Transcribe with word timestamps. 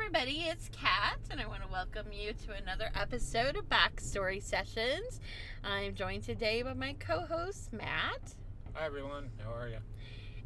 everybody, 0.00 0.44
it's 0.48 0.70
Kat, 0.70 1.18
and 1.28 1.40
I 1.40 1.46
want 1.48 1.62
to 1.62 1.68
welcome 1.68 2.12
you 2.12 2.32
to 2.32 2.52
another 2.52 2.88
episode 2.94 3.56
of 3.56 3.68
Backstory 3.68 4.40
Sessions. 4.40 5.20
I'm 5.64 5.94
joined 5.96 6.22
today 6.22 6.62
by 6.62 6.74
my 6.74 6.94
co 7.00 7.22
host, 7.22 7.72
Matt. 7.72 8.34
Hi 8.74 8.86
everyone, 8.86 9.30
how 9.42 9.52
are 9.52 9.68
you? 9.68 9.78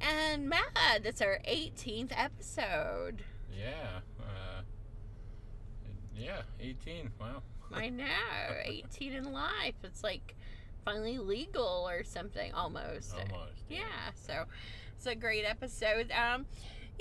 And 0.00 0.48
Matt, 0.48 1.04
it's 1.04 1.20
our 1.20 1.38
18th 1.46 2.12
episode. 2.16 3.24
Yeah, 3.54 4.00
uh, 4.20 4.62
yeah, 6.16 6.42
18. 6.58 7.10
Wow. 7.20 7.42
I 7.74 7.90
know, 7.90 8.06
18 8.64 9.12
in 9.12 9.32
life. 9.32 9.74
It's 9.84 10.02
like 10.02 10.34
finally 10.82 11.18
legal 11.18 11.86
or 11.88 12.04
something, 12.04 12.54
almost. 12.54 13.14
Almost. 13.14 13.64
Yeah, 13.68 14.12
so 14.14 14.44
it's 14.96 15.06
a 15.06 15.14
great 15.14 15.44
episode. 15.44 16.10
Um, 16.10 16.46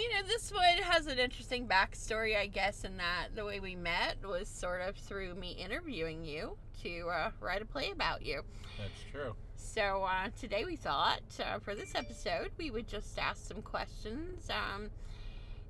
you 0.02 0.10
know, 0.10 0.28
this 0.28 0.52
one 0.52 0.78
has 0.84 1.05
an 1.05 1.20
interesting 1.20 1.68
backstory, 1.68 2.36
I 2.36 2.48
guess, 2.48 2.84
in 2.84 2.98
that 2.98 3.28
the 3.36 3.46
way 3.46 3.59
we 3.59 3.76
met 3.76 4.18
was 4.26 4.48
sort 4.48 4.82
of 4.82 4.96
through 4.96 5.36
me 5.36 5.52
interviewing 5.52 6.26
you 6.26 6.58
to 6.82 7.08
uh, 7.09 7.32
write 7.40 7.62
a 7.62 7.66
play 7.66 7.92
about 7.92 8.26
you. 8.26 8.42
That's 8.80 9.12
true. 9.12 9.36
So 9.56 10.04
uh, 10.04 10.30
today 10.40 10.66
we 10.66 10.76
thought 10.76 11.22
uh, 11.40 11.59
for 11.59 11.76
this 11.76 11.94
episode 11.94 12.50
we 12.58 12.72
would 12.72 12.88
just 12.88 13.18
ask 13.20 13.45
some 13.45 13.62
questions. 13.62 14.50
Um, 14.50 14.90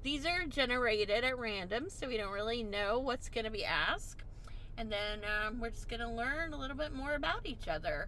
these 0.02 0.26
are 0.26 0.46
generated 0.46 1.26
at 1.26 1.38
random, 1.38 1.90
so 1.90 2.08
we 2.08 2.16
don't 2.16 2.32
really 2.32 2.64
know 2.64 3.00
what's 3.00 3.28
going 3.28 3.46
to 3.46 3.52
be 3.52 3.66
asked. 3.66 4.24
And 4.78 4.90
then 4.90 5.20
um, 5.26 5.60
we're 5.60 5.72
just 5.72 5.90
going 5.90 6.00
to 6.00 6.10
learn 6.10 6.54
a 6.54 6.58
little 6.58 6.78
bit 6.78 6.94
more 6.94 7.16
about 7.16 7.46
each 7.46 7.68
other. 7.68 8.08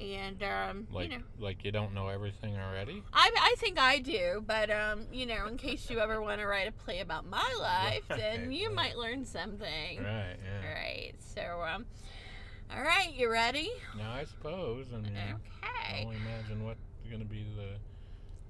And, 0.00 0.42
um, 0.42 0.86
Like, 0.90 1.10
you 1.10 1.18
know, 1.18 1.24
like 1.38 1.64
you 1.64 1.70
don't 1.70 1.94
know 1.94 2.08
everything 2.08 2.56
already. 2.56 3.02
I, 3.12 3.30
I 3.36 3.54
think 3.58 3.78
I 3.78 4.00
do, 4.00 4.42
but 4.44 4.70
um, 4.70 5.06
you 5.12 5.24
know, 5.24 5.46
in 5.46 5.56
case 5.56 5.88
you 5.88 6.00
ever 6.00 6.20
want 6.20 6.40
to 6.40 6.46
write 6.46 6.66
a 6.66 6.72
play 6.72 6.98
about 7.00 7.24
my 7.28 7.54
life, 7.60 8.02
then 8.08 8.50
you 8.50 8.68
Right. 8.68 8.76
might 8.76 8.96
learn 8.98 9.24
something. 9.24 10.02
Right. 10.02 10.36
Yeah. 10.44 10.74
Right. 10.74 11.12
So, 11.18 11.62
um, 11.62 11.86
all 12.74 12.82
right, 12.82 13.12
you 13.14 13.30
ready? 13.30 13.70
Now 13.96 14.12
I 14.12 14.24
suppose. 14.24 14.86
I 14.92 14.98
mean, 14.98 15.16
I 15.16 15.34
Okay. 15.62 16.02
only 16.04 16.16
imagine 16.16 16.64
what 16.64 16.76
going 17.08 17.20
to 17.22 17.26
be 17.28 17.44
the 17.56 17.76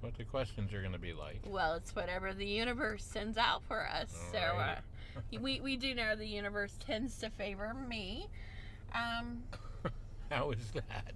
what 0.01 0.15
the 0.17 0.23
questions 0.23 0.73
are 0.73 0.81
going 0.81 0.93
to 0.93 0.99
be 0.99 1.13
like. 1.13 1.41
Well, 1.45 1.75
it's 1.75 1.95
whatever 1.95 2.33
the 2.33 2.45
universe 2.45 3.03
sends 3.03 3.37
out 3.37 3.63
for 3.67 3.87
us. 3.87 4.15
so, 4.31 4.37
uh, 4.39 4.75
we 5.39 5.59
we 5.59 5.77
do 5.77 5.93
know 5.93 6.15
the 6.15 6.25
universe 6.27 6.75
tends 6.79 7.17
to 7.19 7.29
favor 7.29 7.73
me. 7.87 8.27
Um, 8.93 9.43
How 10.31 10.51
is 10.51 10.71
that? 10.71 11.13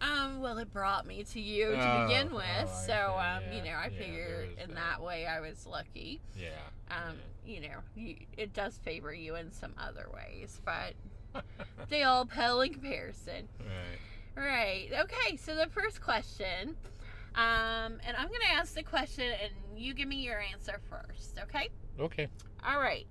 Um, 0.00 0.40
well, 0.40 0.58
it 0.58 0.72
brought 0.72 1.06
me 1.06 1.24
to 1.24 1.40
you 1.40 1.72
to 1.72 2.02
Oh, 2.02 2.06
begin 2.06 2.32
with, 2.34 2.44
oh, 2.44 2.62
I 2.62 2.64
so 2.64 2.86
see, 2.86 2.92
um, 2.92 3.42
you 3.52 3.62
yeah, 3.64 3.64
know, 3.72 3.78
I 3.78 3.82
yeah, 3.84 3.88
there 3.90 3.98
figured 3.98 4.48
is 4.58 4.64
in 4.64 4.74
that. 4.74 4.76
that 4.98 5.02
way 5.02 5.26
I 5.26 5.40
was 5.40 5.66
lucky. 5.66 6.20
yeah. 6.38 6.48
um, 6.90 7.16
you 7.44 7.60
know, 7.60 7.78
you, 7.94 8.16
it 8.36 8.52
does 8.54 8.78
favor 8.78 9.12
you 9.12 9.34
in 9.36 9.52
some 9.52 9.72
other 9.78 10.06
ways, 10.14 10.60
but 10.64 10.94
they 11.88 12.02
all 12.02 12.24
pale 12.24 12.60
in 12.62 12.72
comparison. 12.72 13.48
right. 13.60 13.98
Right. 14.36 14.88
Okay. 15.00 15.36
So 15.36 15.54
the 15.54 15.66
first 15.68 16.00
question, 16.00 16.76
um, 17.34 17.98
and 18.06 18.16
I'm 18.16 18.28
going 18.28 18.40
to 18.48 18.52
ask 18.54 18.74
the 18.74 18.82
question, 18.82 19.24
and 19.42 19.52
you 19.80 19.92
give 19.94 20.08
me 20.08 20.16
your 20.24 20.40
answer 20.40 20.80
first. 20.88 21.38
Okay. 21.42 21.68
Okay. 21.98 22.28
All 22.64 22.80
right. 22.80 23.06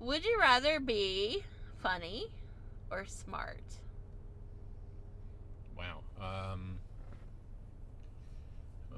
Would 0.00 0.24
you 0.24 0.36
rather 0.40 0.80
be 0.80 1.44
funny 1.82 2.26
or 2.90 3.04
smart? 3.06 3.60
Wow. 5.82 6.52
Um. 6.52 6.78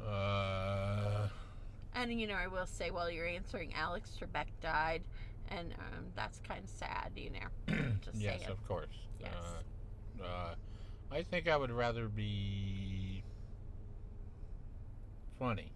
Uh. 0.06 1.28
And 1.94 2.20
you 2.20 2.27
know, 2.27 2.34
I 2.34 2.48
will 2.48 2.66
say 2.66 2.90
while 2.90 3.10
you're 3.10 3.27
answering, 3.27 3.72
Alex 3.74 4.10
Trebek 4.20 4.46
died, 4.60 5.02
and 5.48 5.72
um, 5.78 6.05
that's 6.14 6.40
kind 6.46 6.64
of 6.64 6.70
sad. 6.70 7.12
You 7.16 7.30
know. 7.30 7.74
Just 8.05 8.16
yes, 8.16 8.40
saying. 8.40 8.50
of 8.50 8.67
course. 8.68 9.08
Yes. 9.20 9.33
Uh, 10.20 10.24
uh, 10.24 10.55
I 11.11 11.22
think 11.22 11.48
I 11.48 11.56
would 11.56 11.70
rather 11.70 12.08
be 12.08 13.22
funny. 15.39 15.72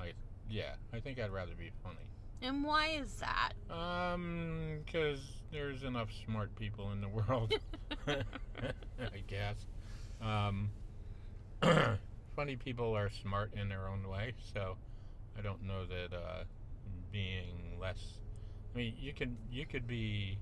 I 0.00 0.12
yeah, 0.48 0.74
I 0.92 1.00
think 1.00 1.18
I'd 1.20 1.30
rather 1.30 1.54
be 1.58 1.70
funny. 1.82 1.96
And 2.40 2.64
why 2.64 2.88
is 2.88 3.16
that? 3.16 3.52
Um, 3.70 4.80
because 4.84 5.20
there's 5.50 5.82
enough 5.82 6.10
smart 6.24 6.54
people 6.56 6.92
in 6.92 7.00
the 7.00 7.08
world. 7.08 7.52
I 8.08 9.18
guess. 9.26 9.66
Um, 10.20 10.70
funny 12.36 12.56
people 12.56 12.96
are 12.96 13.10
smart 13.10 13.52
in 13.54 13.68
their 13.68 13.88
own 13.88 14.08
way, 14.08 14.34
so 14.52 14.76
I 15.36 15.42
don't 15.42 15.62
know 15.62 15.84
that 15.86 16.12
uh, 16.16 16.44
being 17.10 17.78
less. 17.80 18.18
I 18.74 18.78
mean, 18.78 18.94
you 18.98 19.12
could 19.12 19.36
you 19.50 19.66
could 19.66 19.86
be 19.86 20.38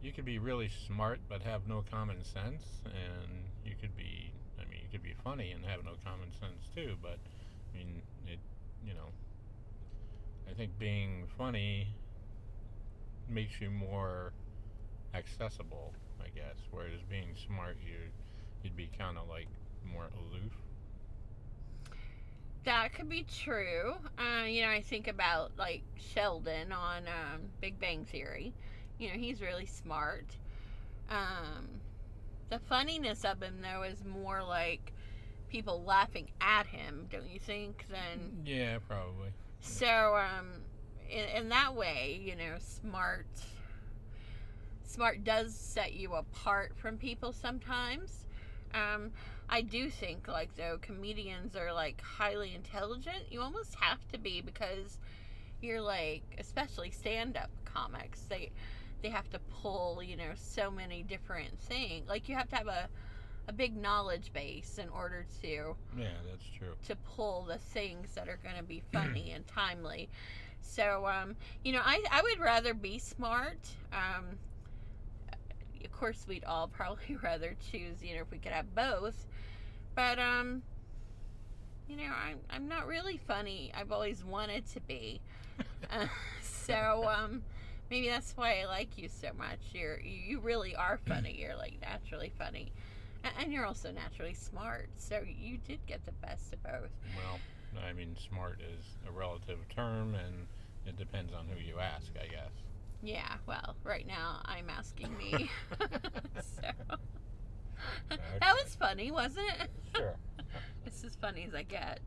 you 0.00 0.12
could 0.12 0.24
be 0.24 0.38
really 0.38 0.68
smart 0.68 1.20
but 1.28 1.42
have 1.42 1.66
no 1.66 1.82
common 1.90 2.24
sense, 2.24 2.82
and 2.84 3.50
you 3.64 3.74
could 3.80 3.96
be. 3.96 4.32
I 4.60 4.64
mean, 4.68 4.80
you 4.82 4.88
could 4.90 5.02
be 5.02 5.14
funny 5.24 5.52
and 5.52 5.64
have 5.64 5.84
no 5.84 5.92
common 6.04 6.32
sense 6.32 6.68
too. 6.74 6.96
But 7.02 7.18
I 7.74 7.76
mean, 7.76 8.02
it. 8.26 8.40
You 8.82 8.94
know, 8.94 9.10
I 10.48 10.54
think 10.54 10.78
being 10.78 11.26
funny 11.36 11.88
makes 13.28 13.60
you 13.60 13.70
more 13.70 14.32
accessible, 15.14 15.92
I 16.20 16.28
guess. 16.34 16.56
Whereas 16.70 17.02
being 17.10 17.34
smart, 17.46 17.76
you 17.84 17.96
you'd 18.62 18.76
be 18.76 18.90
kind 18.98 19.18
of 19.18 19.28
like 19.28 19.48
more 19.84 20.08
aloof. 20.16 20.52
That 22.64 22.92
could 22.92 23.08
be 23.08 23.24
true. 23.24 23.94
Uh, 24.18 24.44
you 24.44 24.62
know, 24.62 24.70
I 24.70 24.82
think 24.82 25.08
about 25.08 25.52
like 25.58 25.82
Sheldon 25.96 26.72
on 26.72 27.06
um, 27.06 27.40
Big 27.60 27.78
Bang 27.78 28.04
Theory. 28.04 28.52
You 28.98 29.08
know, 29.08 29.14
he's 29.14 29.40
really 29.40 29.66
smart. 29.66 30.36
Um, 31.10 31.80
the 32.50 32.58
funniness 32.58 33.24
of 33.24 33.42
him, 33.42 33.60
though, 33.62 33.82
is 33.82 34.04
more 34.04 34.42
like 34.42 34.92
people 35.48 35.82
laughing 35.84 36.28
at 36.40 36.66
him, 36.66 37.06
don't 37.10 37.28
you 37.30 37.38
think? 37.38 37.86
Than 37.90 38.42
Yeah, 38.44 38.78
probably. 38.86 39.30
So. 39.60 40.16
Um, 40.16 40.62
in, 41.10 41.24
in 41.42 41.48
that 41.48 41.74
way, 41.74 42.20
you 42.22 42.36
know, 42.36 42.56
smart. 42.58 43.26
Smart 44.84 45.24
does 45.24 45.54
set 45.54 45.94
you 45.94 46.14
apart 46.14 46.72
from 46.76 46.96
people 46.96 47.32
sometimes. 47.32 48.26
Um, 48.74 49.12
I 49.48 49.62
do 49.62 49.90
think 49.90 50.28
like 50.28 50.54
though 50.56 50.78
comedians 50.80 51.56
are 51.56 51.72
like 51.72 52.00
highly 52.00 52.54
intelligent. 52.54 53.24
You 53.30 53.40
almost 53.40 53.74
have 53.76 54.06
to 54.12 54.18
be 54.18 54.40
because 54.40 54.98
you're 55.60 55.80
like 55.80 56.22
especially 56.38 56.90
stand-up 56.90 57.50
comics. 57.64 58.22
They 58.28 58.50
they 59.02 59.08
have 59.10 59.30
to 59.30 59.38
pull, 59.62 60.02
you 60.02 60.16
know, 60.16 60.32
so 60.34 60.70
many 60.70 61.02
different 61.02 61.58
things. 61.60 62.08
Like 62.08 62.28
you 62.28 62.34
have 62.34 62.48
to 62.48 62.56
have 62.56 62.66
a 62.66 62.88
a 63.48 63.52
big 63.52 63.76
knowledge 63.76 64.30
base 64.32 64.78
in 64.80 64.88
order 64.90 65.24
to 65.42 65.74
Yeah, 65.96 66.06
that's 66.30 66.44
true. 66.56 66.74
to 66.86 66.96
pull 67.16 67.42
the 67.48 67.58
things 67.58 68.14
that 68.14 68.28
are 68.28 68.38
going 68.42 68.56
to 68.56 68.62
be 68.62 68.82
funny 68.92 69.32
and 69.32 69.46
timely. 69.46 70.08
So, 70.60 71.06
um, 71.06 71.34
you 71.64 71.72
know, 71.72 71.80
I, 71.84 72.02
I 72.12 72.22
would 72.22 72.38
rather 72.40 72.74
be 72.74 72.98
smart. 72.98 73.58
Um, 73.92 74.38
of 75.84 75.92
course, 75.92 76.26
we'd 76.28 76.44
all 76.44 76.68
probably 76.72 77.16
rather 77.22 77.56
choose, 77.70 78.02
you 78.02 78.14
know, 78.16 78.22
if 78.22 78.30
we 78.30 78.38
could 78.38 78.52
have 78.52 78.74
both. 78.74 79.26
But, 79.94 80.18
um, 80.18 80.62
you 81.88 81.96
know, 81.96 82.12
I'm, 82.26 82.38
I'm 82.50 82.68
not 82.68 82.86
really 82.86 83.16
funny. 83.16 83.72
I've 83.74 83.90
always 83.92 84.24
wanted 84.24 84.66
to 84.72 84.80
be. 84.80 85.20
Uh, 85.90 86.06
so, 86.42 87.08
um, 87.08 87.42
maybe 87.90 88.08
that's 88.08 88.36
why 88.36 88.60
I 88.60 88.66
like 88.66 88.98
you 88.98 89.08
so 89.08 89.28
much. 89.38 89.58
You're, 89.72 89.98
you 90.00 90.38
really 90.40 90.74
are 90.76 90.98
funny. 91.06 91.36
You're 91.40 91.56
like 91.56 91.74
naturally 91.80 92.32
funny. 92.36 92.72
And 93.38 93.52
you're 93.52 93.66
also 93.66 93.90
naturally 93.90 94.34
smart. 94.34 94.88
So 94.96 95.20
you 95.26 95.58
did 95.58 95.80
get 95.86 96.04
the 96.04 96.12
best 96.26 96.52
of 96.52 96.62
both. 96.62 96.90
Well, 97.16 97.40
I 97.86 97.92
mean, 97.92 98.16
smart 98.28 98.60
is 98.60 98.84
a 99.06 99.12
relative 99.12 99.58
term, 99.74 100.14
and 100.14 100.46
it 100.86 100.96
depends 100.96 101.32
on 101.32 101.46
who 101.46 101.60
you 101.60 101.78
ask, 101.80 102.12
I 102.20 102.26
guess. 102.26 102.52
Yeah, 103.02 103.34
well, 103.46 103.76
right 103.84 104.06
now 104.06 104.40
I'm 104.44 104.70
asking 104.70 105.16
me. 105.16 105.50
so 106.40 106.62
that 108.40 108.54
was 108.64 108.74
funny, 108.78 109.10
wasn't 109.10 109.46
it? 109.60 109.70
Sure. 109.94 110.16
it's 110.86 111.04
as 111.04 111.14
funny 111.16 111.44
as 111.46 111.54
I 111.54 111.62
get. 111.62 112.00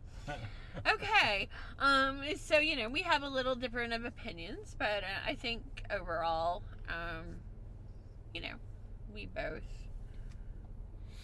Okay, 0.87 1.49
um, 1.79 2.23
so 2.37 2.59
you 2.59 2.77
know 2.77 2.87
we 2.89 3.01
have 3.01 3.23
a 3.23 3.27
little 3.27 3.55
different 3.55 3.93
of 3.93 4.05
opinions, 4.05 4.75
but 4.79 5.03
uh, 5.03 5.27
I 5.27 5.35
think 5.35 5.83
overall, 5.91 6.63
um, 6.87 7.25
you 8.33 8.41
know, 8.41 8.53
we 9.13 9.25
both 9.25 9.63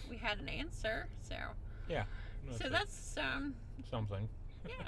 we 0.08 0.16
had 0.16 0.38
an 0.38 0.48
answer. 0.48 1.06
So 1.20 1.36
Yeah. 1.88 2.04
so 2.60 2.68
that's 2.68 3.16
um, 3.18 3.54
something. 3.90 4.28
yeah. 4.66 4.74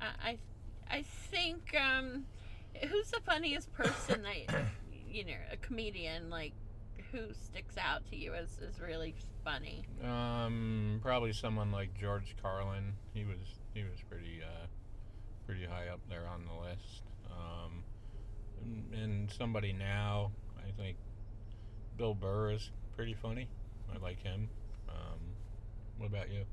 Uh, 0.00 0.06
I 0.22 0.38
I 0.90 1.02
think 1.02 1.74
um, 1.80 2.24
who's 2.88 3.10
the 3.12 3.20
funniest 3.20 3.72
person 3.72 4.22
that 4.22 4.64
you 5.08 5.24
know 5.24 5.32
a 5.52 5.56
comedian 5.58 6.28
like 6.30 6.52
who 7.12 7.32
sticks 7.32 7.76
out 7.78 8.04
to 8.10 8.16
you 8.16 8.34
as, 8.34 8.58
as 8.68 8.80
really 8.80 9.14
funny? 9.44 9.84
Um, 10.02 10.98
probably 11.00 11.32
someone 11.32 11.70
like 11.70 11.94
George 11.98 12.34
Carlin. 12.42 12.94
He 13.14 13.24
was 13.24 13.38
he 13.72 13.84
was 13.84 14.00
pretty 14.10 14.40
uh, 14.42 14.66
pretty 15.46 15.64
high 15.64 15.88
up 15.88 16.00
there 16.10 16.26
on 16.26 16.44
the 16.44 16.68
list. 16.68 17.02
Um, 17.30 17.84
and, 18.60 18.94
and 18.94 19.30
somebody 19.30 19.72
now, 19.72 20.32
I 20.58 20.70
think 20.72 20.96
Bill 21.96 22.14
Burr 22.14 22.50
is 22.52 22.70
pretty 22.96 23.14
funny. 23.14 23.48
I 23.96 24.02
like 24.02 24.22
him. 24.22 24.48
Um, 24.88 25.18
what 25.98 26.06
about 26.06 26.30
you? 26.30 26.44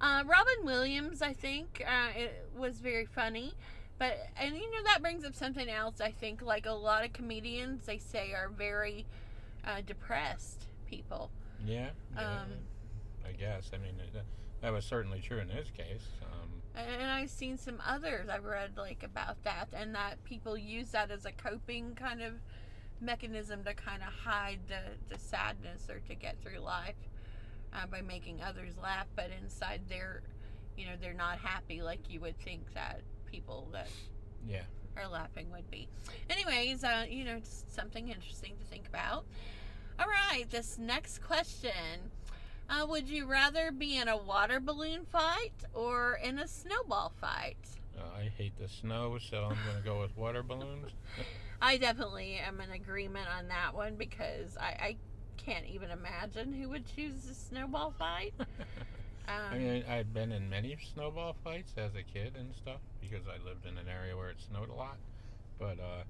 Uh, 0.00 0.22
Robin 0.26 0.64
Williams, 0.64 1.22
I 1.22 1.32
think, 1.32 1.82
uh, 1.86 2.18
it 2.18 2.48
was 2.56 2.80
very 2.80 3.06
funny. 3.06 3.54
But, 3.98 4.28
and 4.38 4.54
you 4.54 4.70
know, 4.70 4.82
that 4.84 5.00
brings 5.00 5.24
up 5.24 5.34
something 5.34 5.68
else. 5.70 6.00
I 6.02 6.10
think, 6.10 6.42
like 6.42 6.66
a 6.66 6.72
lot 6.72 7.04
of 7.04 7.14
comedians, 7.14 7.86
they 7.86 7.98
say 7.98 8.32
are 8.32 8.50
very 8.50 9.06
uh, 9.64 9.80
depressed 9.86 10.66
people. 10.86 11.30
Yeah. 11.64 11.88
yeah 12.14 12.42
Um, 12.42 12.48
I 13.26 13.32
guess. 13.32 13.70
I 13.72 13.78
mean, 13.78 13.96
that, 14.12 14.24
that 14.60 14.72
was 14.72 14.84
certainly 14.84 15.20
true 15.20 15.38
in 15.38 15.48
his 15.48 15.70
case. 15.70 16.08
Um, 16.22 16.50
And 16.76 17.10
I've 17.10 17.30
seen 17.30 17.56
some 17.56 17.80
others 17.86 18.28
I've 18.28 18.44
read 18.44 18.72
like 18.76 19.02
about 19.02 19.42
that, 19.44 19.68
and 19.72 19.94
that 19.94 20.22
people 20.24 20.58
use 20.58 20.90
that 20.90 21.10
as 21.10 21.24
a 21.24 21.32
coping 21.32 21.94
kind 21.94 22.20
of 22.20 22.34
mechanism 23.00 23.64
to 23.64 23.74
kind 23.74 24.02
of 24.02 24.12
hide 24.12 24.60
the, 24.68 25.14
the 25.14 25.18
sadness 25.18 25.88
or 25.88 26.00
to 26.08 26.14
get 26.14 26.36
through 26.42 26.58
life 26.58 26.94
uh, 27.72 27.86
by 27.86 28.00
making 28.00 28.40
others 28.42 28.74
laugh, 28.82 29.06
but 29.14 29.30
inside 29.42 29.80
they're, 29.88 30.22
you 30.76 30.86
know, 30.86 30.92
they're 31.00 31.12
not 31.12 31.38
happy 31.38 31.82
like 31.82 32.10
you 32.10 32.20
would 32.20 32.38
think 32.40 32.62
that 32.74 33.00
people 33.30 33.68
that 33.72 33.88
yeah. 34.46 34.62
are 34.96 35.08
laughing 35.08 35.50
would 35.52 35.70
be. 35.70 35.88
Anyways, 36.30 36.84
uh, 36.84 37.04
you 37.08 37.24
know, 37.24 37.38
just 37.38 37.74
something 37.74 38.08
interesting 38.08 38.54
to 38.60 38.66
think 38.66 38.86
about. 38.88 39.24
All 39.98 40.06
right, 40.06 40.44
this 40.50 40.78
next 40.78 41.22
question. 41.22 42.10
Uh, 42.68 42.84
would 42.86 43.08
you 43.08 43.26
rather 43.26 43.70
be 43.70 43.96
in 43.96 44.08
a 44.08 44.16
water 44.16 44.58
balloon 44.58 45.04
fight 45.04 45.54
or 45.72 46.18
in 46.22 46.38
a 46.38 46.48
snowball 46.48 47.12
fight? 47.20 47.56
Uh, 47.96 48.02
I 48.18 48.30
hate 48.36 48.58
the 48.58 48.68
snow, 48.68 49.18
so 49.18 49.44
I'm 49.44 49.58
going 49.64 49.76
to 49.78 49.84
go 49.84 50.00
with 50.00 50.16
water 50.16 50.42
balloons. 50.42 50.90
I 51.60 51.76
definitely 51.76 52.34
am 52.34 52.60
in 52.60 52.70
agreement 52.70 53.28
on 53.28 53.48
that 53.48 53.74
one 53.74 53.96
because 53.96 54.56
I, 54.58 54.66
I 54.66 54.96
can't 55.36 55.66
even 55.66 55.90
imagine 55.90 56.52
who 56.52 56.68
would 56.70 56.84
choose 56.94 57.28
a 57.30 57.34
snowball 57.34 57.94
fight. 57.98 58.34
Um, 58.38 58.46
I 59.28 59.58
mean, 59.58 59.84
I've 59.88 60.12
been 60.12 60.32
in 60.32 60.50
many 60.50 60.76
snowball 60.94 61.36
fights 61.44 61.72
as 61.76 61.94
a 61.94 62.02
kid 62.02 62.34
and 62.38 62.54
stuff 62.54 62.80
because 63.00 63.26
I 63.26 63.42
lived 63.46 63.66
in 63.66 63.78
an 63.78 63.88
area 63.88 64.16
where 64.16 64.30
it 64.30 64.36
snowed 64.40 64.70
a 64.70 64.74
lot. 64.74 64.96
But 65.58 65.78
uh, 65.78 66.04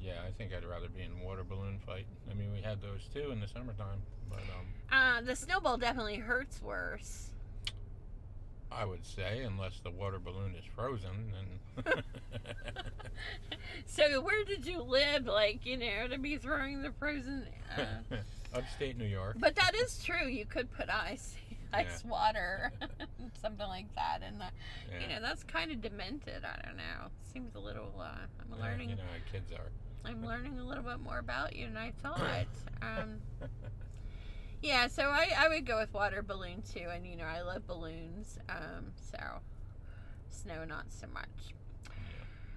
yeah, 0.00 0.22
I 0.26 0.30
think 0.32 0.52
I'd 0.52 0.64
rather 0.64 0.88
be 0.88 1.02
in 1.02 1.20
water 1.20 1.44
balloon 1.44 1.78
fight. 1.86 2.06
I 2.30 2.34
mean, 2.34 2.52
we 2.52 2.60
had 2.60 2.80
those 2.80 3.08
too 3.12 3.30
in 3.30 3.40
the 3.40 3.48
summertime, 3.48 4.02
but 4.28 4.40
um, 4.40 4.66
uh, 4.90 5.20
the 5.20 5.36
snowball 5.36 5.76
definitely 5.76 6.16
hurts 6.16 6.62
worse. 6.62 7.31
I 8.76 8.84
would 8.84 9.04
say 9.04 9.42
unless 9.42 9.80
the 9.80 9.90
water 9.90 10.18
balloon 10.18 10.54
is 10.54 10.64
frozen, 10.74 11.32
then 11.84 11.94
So 13.86 14.20
where 14.20 14.44
did 14.44 14.66
you 14.66 14.82
live, 14.82 15.26
like 15.26 15.64
you 15.66 15.76
know, 15.76 16.08
to 16.08 16.18
be 16.18 16.36
throwing 16.36 16.82
the 16.82 16.92
frozen? 16.92 17.46
Uh, 17.76 18.16
upstate 18.54 18.98
New 18.98 19.06
York. 19.06 19.36
but 19.38 19.54
that 19.56 19.72
is 19.74 20.02
true. 20.04 20.26
You 20.28 20.44
could 20.44 20.70
put 20.72 20.88
ice, 20.90 21.34
ice 21.72 22.04
water, 22.04 22.72
something 23.40 23.66
like 23.66 23.92
that, 23.94 24.20
and 24.26 24.36
Yeah. 24.90 25.00
you 25.00 25.08
know 25.08 25.20
that's 25.20 25.42
kind 25.44 25.70
of 25.70 25.80
demented. 25.80 26.44
I 26.44 26.60
don't 26.66 26.76
know. 26.76 27.08
Seems 27.32 27.54
a 27.54 27.60
little. 27.60 27.92
Uh, 27.98 28.04
I'm 28.40 28.58
Yeah, 28.58 28.62
learning. 28.64 28.90
you 28.90 28.96
know 28.96 29.02
how 29.02 29.32
kids 29.32 29.52
are. 29.52 29.70
I'm 30.04 30.24
learning 30.26 30.58
a 30.58 30.64
little 30.64 30.82
bit 30.82 31.00
more 31.00 31.18
about 31.18 31.54
you 31.54 31.66
than 31.66 31.76
I 31.76 31.92
thought. 32.02 32.46
Um, 32.82 33.20
yeah, 34.62 34.86
so 34.86 35.04
I, 35.04 35.28
I 35.36 35.48
would 35.48 35.66
go 35.66 35.78
with 35.78 35.92
water 35.92 36.22
balloon 36.22 36.62
too, 36.62 36.86
and 36.94 37.06
you 37.06 37.16
know 37.16 37.24
I 37.24 37.42
love 37.42 37.66
balloons. 37.66 38.38
Um, 38.48 38.92
so 38.96 39.18
snow 40.30 40.64
not 40.64 40.86
so 40.88 41.06
much. 41.12 41.54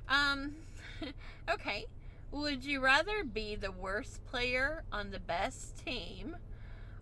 Um, 0.08 0.54
okay. 1.52 1.86
Would 2.32 2.66
you 2.66 2.82
rather 2.84 3.24
be 3.24 3.56
the 3.56 3.72
worst 3.72 4.26
player 4.26 4.84
on 4.92 5.12
the 5.12 5.20
best 5.20 5.78
team, 5.86 6.36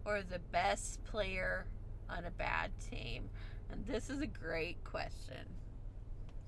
or 0.06 0.22
the 0.22 0.40
best 0.40 1.04
player 1.06 1.66
on 2.10 2.26
a 2.26 2.32
bad 2.32 2.72
team? 2.92 3.30
And 3.72 3.86
this 3.86 4.10
is 4.10 4.22
a 4.22 4.28
great 4.28 4.84
question 4.84 5.58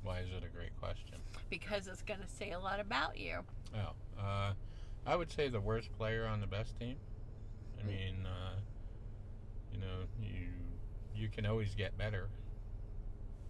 Why 0.03 0.19
is 0.19 0.27
it 0.29 0.43
a 0.45 0.55
great 0.55 0.75
question? 0.79 1.15
because 1.49 1.87
it's 1.87 2.01
going 2.03 2.19
to 2.19 2.27
say 2.27 2.51
a 2.51 2.59
lot 2.59 2.79
about 2.79 3.17
you. 3.17 3.39
Oh, 3.73 4.21
uh, 4.21 4.53
I 5.05 5.15
would 5.15 5.31
say 5.31 5.47
the 5.49 5.59
worst 5.59 5.91
player 5.97 6.25
on 6.25 6.41
the 6.41 6.47
best 6.47 6.77
team. 6.79 6.97
I 7.85 7.87
Mm. 7.87 7.93
mean, 7.93 8.25
uh, 8.25 8.61
you 9.71 9.79
know, 9.79 10.07
you 10.19 10.79
you 11.13 11.29
can 11.29 11.45
always 11.45 11.75
get 11.75 11.97
better. 11.97 12.29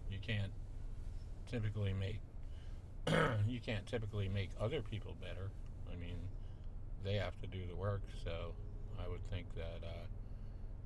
You 0.08 0.18
can't 0.20 0.52
typically 1.46 1.92
make 1.92 2.20
you 3.46 3.60
can't 3.60 3.86
typically 3.86 4.28
make 4.28 4.50
other 4.60 4.82
people 4.82 5.14
better. 5.14 5.52
I 5.90 5.96
mean, 5.96 6.30
they 7.02 7.14
have 7.14 7.38
to 7.38 7.46
do 7.46 7.66
the 7.66 7.76
work. 7.76 8.02
So 8.24 8.56
I 8.98 9.08
would 9.08 9.26
think 9.28 9.54
that 9.54 9.82
uh, 9.84 10.06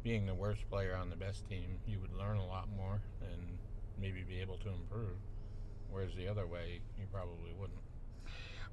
being 0.02 0.26
the 0.26 0.34
worst 0.34 0.68
player 0.70 0.94
on 0.94 1.10
the 1.10 1.16
best 1.16 1.46
team, 1.46 1.80
you 1.86 2.00
would 2.00 2.12
learn 2.12 2.36
a 2.38 2.46
lot 2.46 2.68
more 2.68 3.02
and 3.20 3.58
maybe 3.98 4.22
be 4.24 4.40
able 4.40 4.58
to 4.58 4.70
improve. 4.70 5.18
Whereas 5.88 6.14
the 6.14 6.28
other 6.28 6.46
way, 6.46 6.82
you 6.96 7.06
probably 7.06 7.52
wouldn't. 7.52 7.80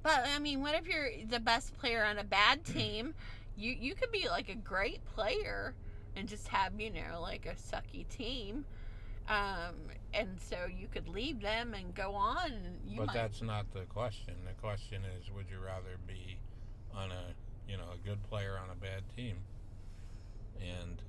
But 0.02 0.22
I 0.26 0.38
mean, 0.38 0.60
what 0.62 0.74
if 0.74 0.86
you're 0.86 1.08
the 1.28 1.40
best 1.40 1.76
player 1.78 2.04
on 2.04 2.18
a 2.18 2.24
bad 2.24 2.64
team? 2.64 3.14
You 3.58 3.72
you 3.78 3.94
could 3.94 4.12
be 4.12 4.28
like 4.28 4.48
a 4.48 4.54
great 4.54 5.04
player 5.04 5.74
and 6.16 6.28
just 6.28 6.48
have 6.48 6.80
you 6.80 6.90
know 6.90 7.20
like 7.20 7.46
a 7.46 7.54
sucky 7.54 8.08
team, 8.08 8.64
um, 9.28 9.74
and 10.14 10.40
so 10.40 10.66
you 10.66 10.86
could 10.88 11.08
leave 11.08 11.40
them 11.40 11.74
and 11.74 11.94
go 11.94 12.14
on. 12.14 12.50
You 12.86 12.98
but 12.98 13.06
might, 13.06 13.14
that's 13.14 13.42
not 13.42 13.70
the 13.72 13.84
question. 13.86 14.34
The 14.46 14.54
question 14.54 15.02
is, 15.04 15.30
would 15.30 15.50
you 15.50 15.58
rather 15.58 15.98
be 16.06 16.38
on 16.94 17.10
a 17.10 17.34
you 17.66 17.76
know 17.76 17.90
a 17.94 17.98
good 18.08 18.22
player 18.22 18.58
on 18.62 18.70
a 18.70 18.76
bad 18.76 19.02
team? 19.14 19.36
And 20.60 21.02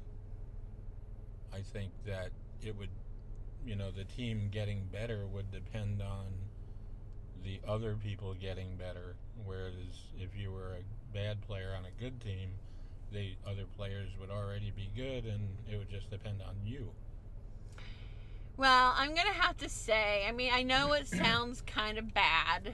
I 1.54 1.62
think 1.62 1.92
that 2.06 2.32
it 2.62 2.76
would, 2.78 2.90
you 3.66 3.76
know, 3.76 3.92
the 3.92 4.06
team 4.06 4.50
getting 4.52 4.88
better 4.92 5.28
would 5.28 5.52
depend 5.52 6.02
on 6.02 6.50
the 7.44 7.62
other 7.68 7.96
people 7.96 8.34
getting 8.34 8.76
better. 8.76 9.16
Whereas 9.46 10.12
if 10.18 10.36
you 10.36 10.52
were 10.52 10.74
a 10.74 10.84
bad 11.14 11.42
player 11.42 11.76
on 11.78 11.86
a 11.86 12.02
good 12.02 12.20
team, 12.22 12.50
the 13.12 13.34
other 13.48 13.66
players 13.78 14.10
would 14.20 14.30
already 14.30 14.72
be 14.76 14.90
good, 14.96 15.26
and 15.26 15.48
it 15.72 15.78
would 15.78 15.90
just 15.90 16.10
depend 16.10 16.42
on 16.42 16.56
you. 16.66 16.90
Well, 18.58 18.94
I'm 18.96 19.16
gonna 19.16 19.30
have 19.30 19.58
to 19.58 19.70
say. 19.70 20.26
I 20.28 20.32
mean, 20.32 20.52
I 20.54 20.64
know 20.64 20.94
it 20.94 21.08
sounds 21.24 21.62
kind 21.62 21.98
of 21.98 22.14
bad, 22.14 22.74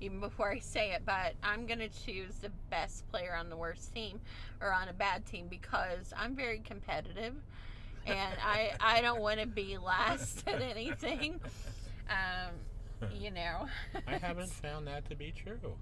even 0.00 0.20
before 0.20 0.50
I 0.50 0.58
say 0.58 0.92
it, 0.92 1.02
but 1.04 1.34
I'm 1.42 1.66
gonna 1.66 1.88
choose 1.88 2.36
the 2.36 2.50
best 2.70 3.06
player 3.10 3.34
on 3.38 3.50
the 3.50 3.56
worst 3.56 3.94
team 3.94 4.20
or 4.60 4.72
on 4.72 4.88
a 4.88 4.92
bad 4.92 5.26
team 5.26 5.46
because 5.48 6.12
I'm 6.16 6.34
very 6.34 6.60
competitive, 6.60 7.34
and 8.06 8.34
I 8.44 8.72
I 8.80 9.00
don't 9.02 9.20
want 9.20 9.40
to 9.40 9.46
be 9.46 9.78
last 9.78 10.46
at 10.48 10.62
anything. 10.62 11.40
Um, 12.08 13.10
you 13.18 13.32
know. 13.32 13.66
I 14.06 14.16
haven't 14.16 14.50
found 14.62 14.86
that 14.86 15.08
to 15.10 15.16
be 15.16 15.32
true. 15.32 15.74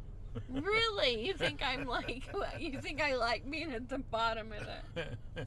Really, 0.50 1.26
you 1.26 1.34
think 1.34 1.62
I'm 1.64 1.86
like 1.86 2.24
you 2.58 2.78
think 2.80 3.02
I 3.02 3.16
like 3.16 3.48
being 3.50 3.72
at 3.72 3.88
the 3.88 3.98
bottom 3.98 4.52
of 4.52 4.66
it? 4.96 5.46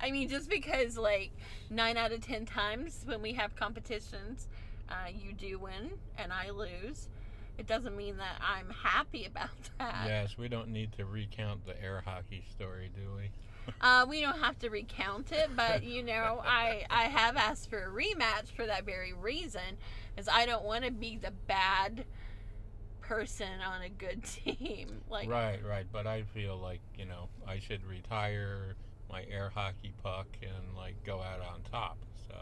I 0.00 0.10
mean, 0.10 0.28
just 0.28 0.48
because 0.48 0.96
like 0.96 1.30
nine 1.70 1.96
out 1.96 2.12
of 2.12 2.20
ten 2.20 2.46
times 2.46 3.02
when 3.04 3.22
we 3.22 3.32
have 3.34 3.56
competitions, 3.56 4.48
uh, 4.88 5.08
you 5.12 5.32
do 5.32 5.58
win 5.58 5.90
and 6.16 6.32
I 6.32 6.50
lose. 6.50 7.08
It 7.58 7.66
doesn't 7.66 7.96
mean 7.96 8.18
that 8.18 8.40
I'm 8.40 8.70
happy 8.70 9.24
about 9.24 9.50
that. 9.78 10.04
yes, 10.06 10.38
we 10.38 10.48
don't 10.48 10.68
need 10.68 10.92
to 10.92 11.04
recount 11.04 11.66
the 11.66 11.80
air 11.82 12.02
hockey 12.04 12.44
story, 12.50 12.90
do 12.94 13.10
we? 13.16 13.30
Uh, 13.80 14.06
we 14.08 14.20
don't 14.20 14.38
have 14.38 14.58
to 14.60 14.70
recount 14.70 15.32
it, 15.32 15.50
but 15.54 15.82
you 15.82 16.02
know, 16.02 16.40
I 16.44 16.84
I 16.88 17.04
have 17.04 17.36
asked 17.36 17.68
for 17.68 17.84
a 17.84 17.90
rematch 17.90 18.52
for 18.54 18.66
that 18.66 18.86
very 18.86 19.12
reason, 19.12 19.76
is 20.16 20.28
I 20.28 20.46
don't 20.46 20.64
want 20.64 20.84
to 20.84 20.90
be 20.90 21.18
the 21.18 21.32
bad 21.46 22.04
person 23.08 23.60
on 23.66 23.82
a 23.82 23.88
good 23.88 24.22
team. 24.46 25.00
Like, 25.08 25.28
right, 25.28 25.60
right. 25.66 25.86
But 25.90 26.06
I 26.06 26.22
feel 26.22 26.58
like 26.58 26.80
you 26.96 27.06
know 27.06 27.28
I 27.46 27.58
should 27.58 27.84
retire 27.86 28.76
my 29.10 29.24
air 29.30 29.50
hockey 29.54 29.92
puck 30.02 30.26
and 30.42 30.76
like 30.76 30.94
go 31.04 31.20
out 31.20 31.40
on 31.40 31.62
top. 31.70 31.98
So 32.28 32.34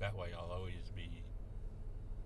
that 0.00 0.16
way 0.16 0.30
I'll 0.36 0.50
always 0.50 0.90
be, 0.94 1.22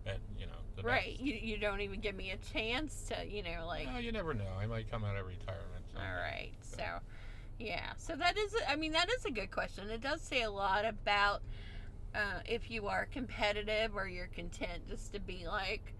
at, 0.06 0.18
you 0.38 0.46
know, 0.46 0.52
the 0.76 0.82
right? 0.82 1.12
best. 1.12 1.20
You 1.20 1.34
you 1.34 1.58
don't 1.58 1.82
even 1.82 2.00
give 2.00 2.14
me 2.14 2.30
a 2.30 2.38
chance 2.52 3.10
to, 3.10 3.26
you 3.26 3.42
know, 3.42 3.66
like. 3.66 3.86
Well, 3.86 4.00
you 4.00 4.12
never 4.12 4.34
know. 4.34 4.48
I 4.58 4.66
might 4.66 4.90
come 4.90 5.04
out 5.04 5.16
of 5.16 5.26
retirement. 5.26 5.84
All 5.94 6.02
someday. 6.02 6.20
right. 6.22 6.52
So, 6.62 6.84
yeah. 7.58 7.92
So 7.98 8.16
that 8.16 8.38
is, 8.38 8.54
I 8.68 8.76
mean, 8.76 8.92
that 8.92 9.08
is 9.18 9.24
a 9.26 9.30
good 9.30 9.50
question. 9.50 9.90
It 9.90 10.00
does 10.00 10.22
say 10.22 10.42
a 10.42 10.50
lot 10.50 10.86
about 10.86 11.42
uh, 12.14 12.40
if 12.46 12.70
you 12.70 12.86
are 12.86 13.06
competitive 13.06 13.94
or 13.94 14.08
you're 14.08 14.28
content 14.28 14.88
just 14.88 15.12
to 15.12 15.20
be 15.20 15.46
like 15.46 15.94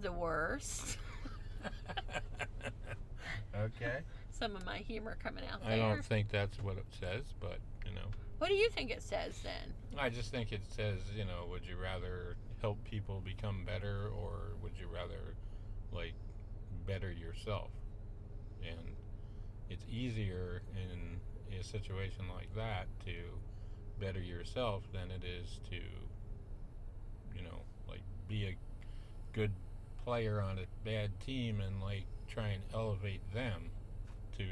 the 0.00 0.12
worst. 0.12 0.98
okay. 3.56 3.98
Some 4.30 4.54
of 4.54 4.64
my 4.64 4.78
humor 4.78 5.16
coming 5.22 5.44
out 5.50 5.62
there. 5.62 5.72
I 5.72 5.76
don't 5.76 6.04
think 6.04 6.30
that's 6.30 6.58
what 6.60 6.76
it 6.76 6.86
says, 7.00 7.24
but 7.40 7.58
you 7.86 7.94
know. 7.94 8.06
What 8.38 8.48
do 8.48 8.54
you 8.54 8.68
think 8.68 8.90
it 8.90 9.02
says 9.02 9.38
then? 9.42 9.72
I 9.98 10.10
just 10.10 10.30
think 10.30 10.52
it 10.52 10.60
says, 10.68 10.98
you 11.16 11.24
know, 11.24 11.46
would 11.50 11.64
you 11.64 11.76
rather 11.82 12.36
help 12.60 12.82
people 12.84 13.22
become 13.24 13.64
better 13.64 14.08
or 14.08 14.56
would 14.62 14.72
you 14.78 14.88
rather, 14.92 15.34
like, 15.90 16.12
better 16.86 17.10
yourself? 17.10 17.70
And 18.62 18.94
it's 19.70 19.84
easier 19.90 20.60
in 20.74 21.18
a 21.58 21.64
situation 21.64 22.26
like 22.34 22.54
that 22.54 22.88
to 23.06 23.14
better 23.98 24.20
yourself 24.20 24.82
than 24.92 25.10
it 25.10 25.22
is 25.24 25.58
to, 25.70 25.76
you 27.34 27.42
know, 27.42 27.62
like, 27.88 28.02
be 28.28 28.44
a 28.44 28.56
good 29.32 29.52
player 30.06 30.40
on 30.40 30.58
a 30.58 30.64
bad 30.84 31.10
team 31.20 31.60
and, 31.60 31.82
like, 31.82 32.04
try 32.28 32.48
and 32.48 32.62
elevate 32.72 33.20
them 33.34 33.70
to 34.38 34.44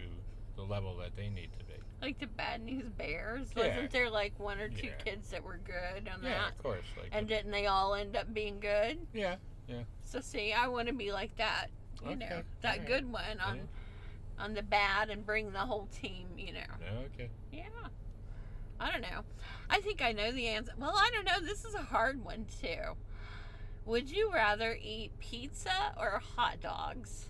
the 0.56 0.62
level 0.62 0.96
that 0.96 1.16
they 1.16 1.28
need 1.30 1.50
to 1.58 1.64
be. 1.64 1.72
Like 2.02 2.18
the 2.18 2.26
Bad 2.26 2.62
News 2.62 2.88
Bears? 2.98 3.48
Yeah. 3.56 3.68
Wasn't 3.68 3.90
there 3.92 4.10
like 4.10 4.38
one 4.38 4.58
or 4.58 4.68
two 4.68 4.88
Yeah. 4.88 4.94
kids 5.04 5.30
that 5.30 5.42
were 5.42 5.58
good 5.64 6.08
on 6.12 6.22
Yeah, 6.22 6.30
that? 6.30 6.50
of 6.52 6.58
course. 6.58 6.84
Like, 7.00 7.08
And 7.12 7.26
didn't 7.26 7.50
they 7.50 7.66
all 7.66 7.94
end 7.94 8.14
up 8.16 8.32
being 8.34 8.60
good? 8.60 8.98
yeah, 9.14 9.36
yeah. 9.68 9.84
So 10.04 10.20
see, 10.20 10.52
I 10.52 10.68
want 10.68 10.88
to 10.88 10.94
be 10.94 11.12
like 11.12 11.34
that. 11.36 11.68
You 12.06 12.16
know, 12.16 12.42
that 12.60 12.72
alright. 12.74 12.86
good 12.86 13.10
one 13.10 13.40
on 13.40 13.56
Yeah. 13.56 14.44
on 14.44 14.52
the 14.54 14.62
bad 14.62 15.08
and 15.08 15.24
bring 15.24 15.52
the 15.52 15.60
whole 15.60 15.86
team. 15.86 16.26
You 16.36 16.52
know. 16.52 17.04
okay. 17.14 17.30
Yeah. 17.50 17.62
I 18.78 18.90
don't 18.90 19.00
know. 19.02 19.22
I 19.70 19.80
think 19.80 20.02
I 20.02 20.12
know 20.12 20.30
the 20.30 20.48
answer. 20.48 20.72
Well, 20.76 20.92
I 20.94 21.10
don't 21.14 21.24
know. 21.24 21.40
This 21.46 21.64
is 21.64 21.74
a 21.74 21.82
hard 21.82 22.22
one 22.22 22.44
too. 22.60 22.96
Would 23.86 24.10
you 24.10 24.30
rather 24.32 24.76
eat 24.80 25.12
pizza 25.20 25.94
or 25.98 26.22
hot 26.36 26.60
dogs? 26.60 27.26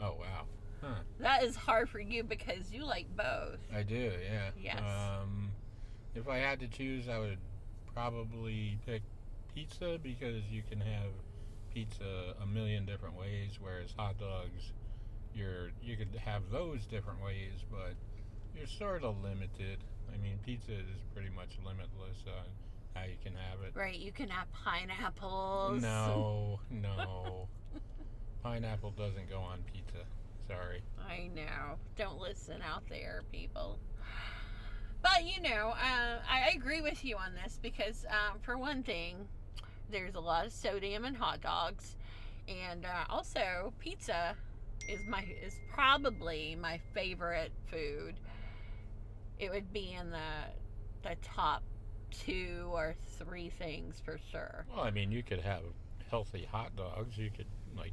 Oh, 0.00 0.14
wow. 0.18 0.46
Huh. 0.80 1.00
That 1.20 1.42
is 1.42 1.56
hard 1.56 1.90
for 1.90 2.00
you 2.00 2.22
because 2.22 2.72
you 2.72 2.84
like 2.84 3.06
both. 3.16 3.58
I 3.74 3.82
do, 3.82 4.12
yeah. 4.24 4.50
Yes. 4.60 4.78
Um, 4.78 5.50
if 6.14 6.28
I 6.28 6.38
had 6.38 6.60
to 6.60 6.68
choose, 6.68 7.08
I 7.08 7.18
would 7.18 7.38
probably 7.92 8.78
pick 8.86 9.02
pizza 9.54 9.98
because 10.02 10.44
you 10.50 10.62
can 10.68 10.80
have 10.80 11.10
pizza 11.74 12.34
a 12.40 12.46
million 12.46 12.86
different 12.86 13.18
ways, 13.18 13.58
whereas 13.60 13.92
hot 13.96 14.18
dogs, 14.18 14.72
you're 15.34 15.70
you 15.82 15.96
could 15.96 16.14
have 16.24 16.42
those 16.50 16.86
different 16.86 17.22
ways, 17.22 17.64
but 17.70 17.94
you're 18.56 18.66
sort 18.66 19.04
of 19.04 19.22
limited. 19.22 19.78
I 20.12 20.16
mean, 20.16 20.38
pizza 20.44 20.72
is 20.72 21.02
pretty 21.12 21.30
much 21.30 21.58
limitless 21.64 22.24
on 22.26 22.46
how 22.98 23.06
you 23.06 23.16
can 23.22 23.34
have 23.34 23.60
it. 23.66 23.72
Right, 23.74 23.98
you 23.98 24.12
can 24.12 24.28
have 24.28 24.50
pineapples. 24.52 25.82
No, 25.82 26.60
no. 26.70 27.48
Pineapple 28.42 28.92
doesn't 28.92 29.28
go 29.28 29.40
on 29.40 29.60
pizza. 29.72 30.04
Sorry. 30.46 30.82
I 31.06 31.28
know. 31.34 31.76
Don't 31.96 32.18
listen 32.18 32.62
out 32.62 32.82
there, 32.88 33.22
people. 33.30 33.78
But 35.02 35.24
you 35.24 35.42
know, 35.42 35.70
uh, 35.70 36.18
I 36.28 36.50
agree 36.54 36.80
with 36.80 37.04
you 37.04 37.16
on 37.16 37.34
this 37.34 37.58
because, 37.62 38.04
um, 38.10 38.40
for 38.40 38.58
one 38.58 38.82
thing, 38.82 39.28
there's 39.90 40.14
a 40.14 40.20
lot 40.20 40.46
of 40.46 40.52
sodium 40.52 41.04
in 41.04 41.14
hot 41.14 41.40
dogs, 41.40 41.96
and 42.48 42.84
uh, 42.84 43.04
also 43.08 43.72
pizza 43.78 44.34
is 44.88 45.00
my 45.06 45.24
is 45.42 45.60
probably 45.72 46.56
my 46.60 46.80
favorite 46.94 47.52
food. 47.70 48.14
It 49.38 49.50
would 49.50 49.72
be 49.72 49.96
in 49.98 50.10
the 50.10 51.08
the 51.08 51.14
top 51.22 51.62
two 52.10 52.70
or 52.72 52.96
three 53.18 53.50
things 53.50 54.00
for 54.04 54.18
sure. 54.30 54.66
Well, 54.70 54.84
I 54.84 54.90
mean, 54.90 55.12
you 55.12 55.22
could 55.22 55.40
have 55.40 55.62
healthy 56.10 56.46
hot 56.50 56.76
dogs. 56.76 57.18
You 57.18 57.30
could 57.30 57.46
like 57.76 57.92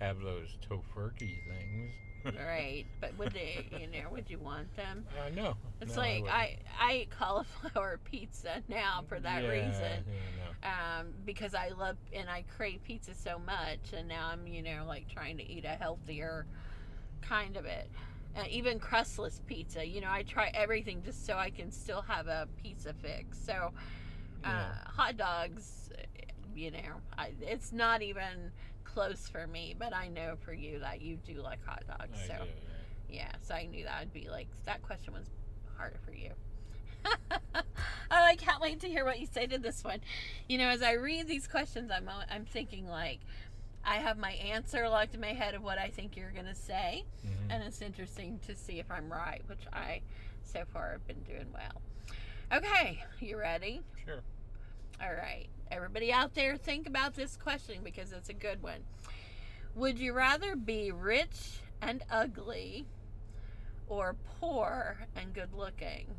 have 0.00 0.20
those 0.20 0.56
Tofurky 0.68 1.36
things. 1.48 1.92
Right, 2.36 2.86
but 3.00 3.16
would 3.18 3.32
they, 3.32 3.68
you 3.72 3.86
know, 3.86 4.08
would 4.10 4.30
you 4.30 4.38
want 4.38 4.74
them? 4.76 5.04
Uh, 5.08 5.28
no. 5.34 5.56
It's 5.80 5.96
no, 5.96 6.00
like 6.02 6.22
wouldn't. 6.22 6.30
I, 6.30 6.56
I 6.80 6.94
eat 6.96 7.10
cauliflower 7.10 7.98
pizza 8.10 8.62
now 8.68 9.02
for 9.08 9.18
that 9.20 9.42
Yeah, 9.42 9.50
reason. 9.50 10.04
yeah, 10.06 10.52
Um, 10.62 11.14
because 11.24 11.54
I 11.54 11.68
love 11.70 11.96
and 12.14 12.28
I 12.28 12.44
crave 12.56 12.82
pizza 12.84 13.14
so 13.14 13.38
much, 13.38 13.92
and 13.96 14.08
now 14.08 14.28
I'm, 14.28 14.46
you 14.46 14.62
know, 14.62 14.84
like 14.86 15.08
trying 15.08 15.38
to 15.38 15.50
eat 15.50 15.64
a 15.64 15.76
healthier 15.80 16.46
kind 17.22 17.56
of 17.56 17.64
it. 17.64 17.90
Uh, 18.36 18.44
even 18.48 18.78
crustless 18.78 19.40
pizza, 19.46 19.84
you 19.84 20.00
know, 20.00 20.10
I 20.10 20.22
try 20.22 20.50
everything 20.54 21.02
just 21.02 21.26
so 21.26 21.36
I 21.36 21.50
can 21.50 21.70
still 21.72 22.02
have 22.02 22.28
a 22.28 22.46
pizza 22.62 22.92
fix. 22.94 23.36
So, 23.44 23.52
uh, 24.44 24.48
Yeah. 24.48 24.72
hot 24.86 25.16
dogs, 25.16 25.90
you 26.54 26.70
know, 26.70 27.00
I, 27.18 27.32
it's 27.40 27.72
not 27.72 28.02
even 28.02 28.52
close 28.84 29.28
for 29.28 29.46
me, 29.46 29.74
but 29.78 29.94
I 29.94 30.08
know 30.08 30.36
for 30.44 30.52
you 30.52 30.78
that 30.80 31.00
you 31.00 31.16
do 31.16 31.42
like 31.42 31.64
hot 31.64 31.82
dogs. 31.86 32.18
I 32.24 32.26
so. 32.26 32.34
do, 32.44 32.50
yeah. 33.08 33.20
Yeah, 33.22 33.32
so 33.42 33.54
I 33.54 33.66
knew 33.66 33.84
that 33.84 33.98
would 34.00 34.12
be 34.12 34.28
like 34.28 34.46
that 34.64 34.82
question 34.82 35.12
was 35.12 35.26
harder 35.76 35.98
for 36.04 36.12
you. 36.12 36.30
oh, 37.54 37.60
I 38.10 38.36
can't 38.36 38.60
wait 38.60 38.80
to 38.80 38.88
hear 38.88 39.04
what 39.04 39.18
you 39.18 39.26
say 39.26 39.46
to 39.46 39.58
this 39.58 39.82
one. 39.82 40.00
You 40.48 40.58
know, 40.58 40.68
as 40.68 40.82
I 40.82 40.92
read 40.92 41.26
these 41.26 41.48
questions, 41.48 41.90
I'm 41.90 42.08
I'm 42.30 42.44
thinking 42.44 42.86
like 42.86 43.20
I 43.84 43.96
have 43.96 44.18
my 44.18 44.32
answer 44.32 44.88
locked 44.88 45.14
in 45.14 45.20
my 45.20 45.32
head 45.32 45.54
of 45.54 45.62
what 45.62 45.78
I 45.78 45.88
think 45.88 46.16
you're 46.16 46.30
gonna 46.32 46.54
say, 46.54 47.04
Mhm. 47.24 47.46
and 47.50 47.62
it's 47.62 47.80
interesting 47.80 48.38
to 48.40 48.54
see 48.54 48.78
if 48.78 48.90
I'm 48.90 49.10
right, 49.10 49.42
which 49.48 49.66
I 49.72 50.02
so 50.42 50.64
far 50.66 50.92
have 50.92 51.06
been 51.06 51.22
doing 51.22 51.50
well. 51.52 51.80
Okay, 52.52 53.02
you 53.20 53.38
ready? 53.38 53.82
Sure. 54.04 54.22
All 55.00 55.12
right. 55.14 55.48
Everybody 55.70 56.12
out 56.12 56.34
there, 56.34 56.56
think 56.56 56.86
about 56.86 57.14
this 57.14 57.36
question 57.36 57.82
because 57.82 58.12
it's 58.12 58.28
a 58.28 58.34
good 58.34 58.60
one. 58.62 58.84
Would 59.74 59.98
you 59.98 60.12
rather 60.12 60.56
be 60.56 60.90
rich 60.90 61.60
and 61.80 62.02
ugly 62.10 62.86
or 63.86 64.14
poor 64.40 65.06
and 65.14 65.32
good 65.32 65.52
looking? 65.54 66.16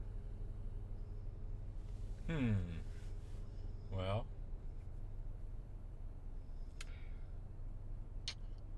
Hmm. 2.28 2.54
Well, 3.92 4.26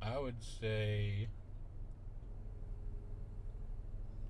I 0.03 0.19
would 0.19 0.41
say, 0.59 1.27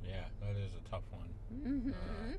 yeah, 0.08 0.25
that 0.42 0.56
is 0.56 0.72
a 0.74 0.89
tough 0.89 1.03
one. 1.12 1.30
Mm-hmm. 1.68 2.32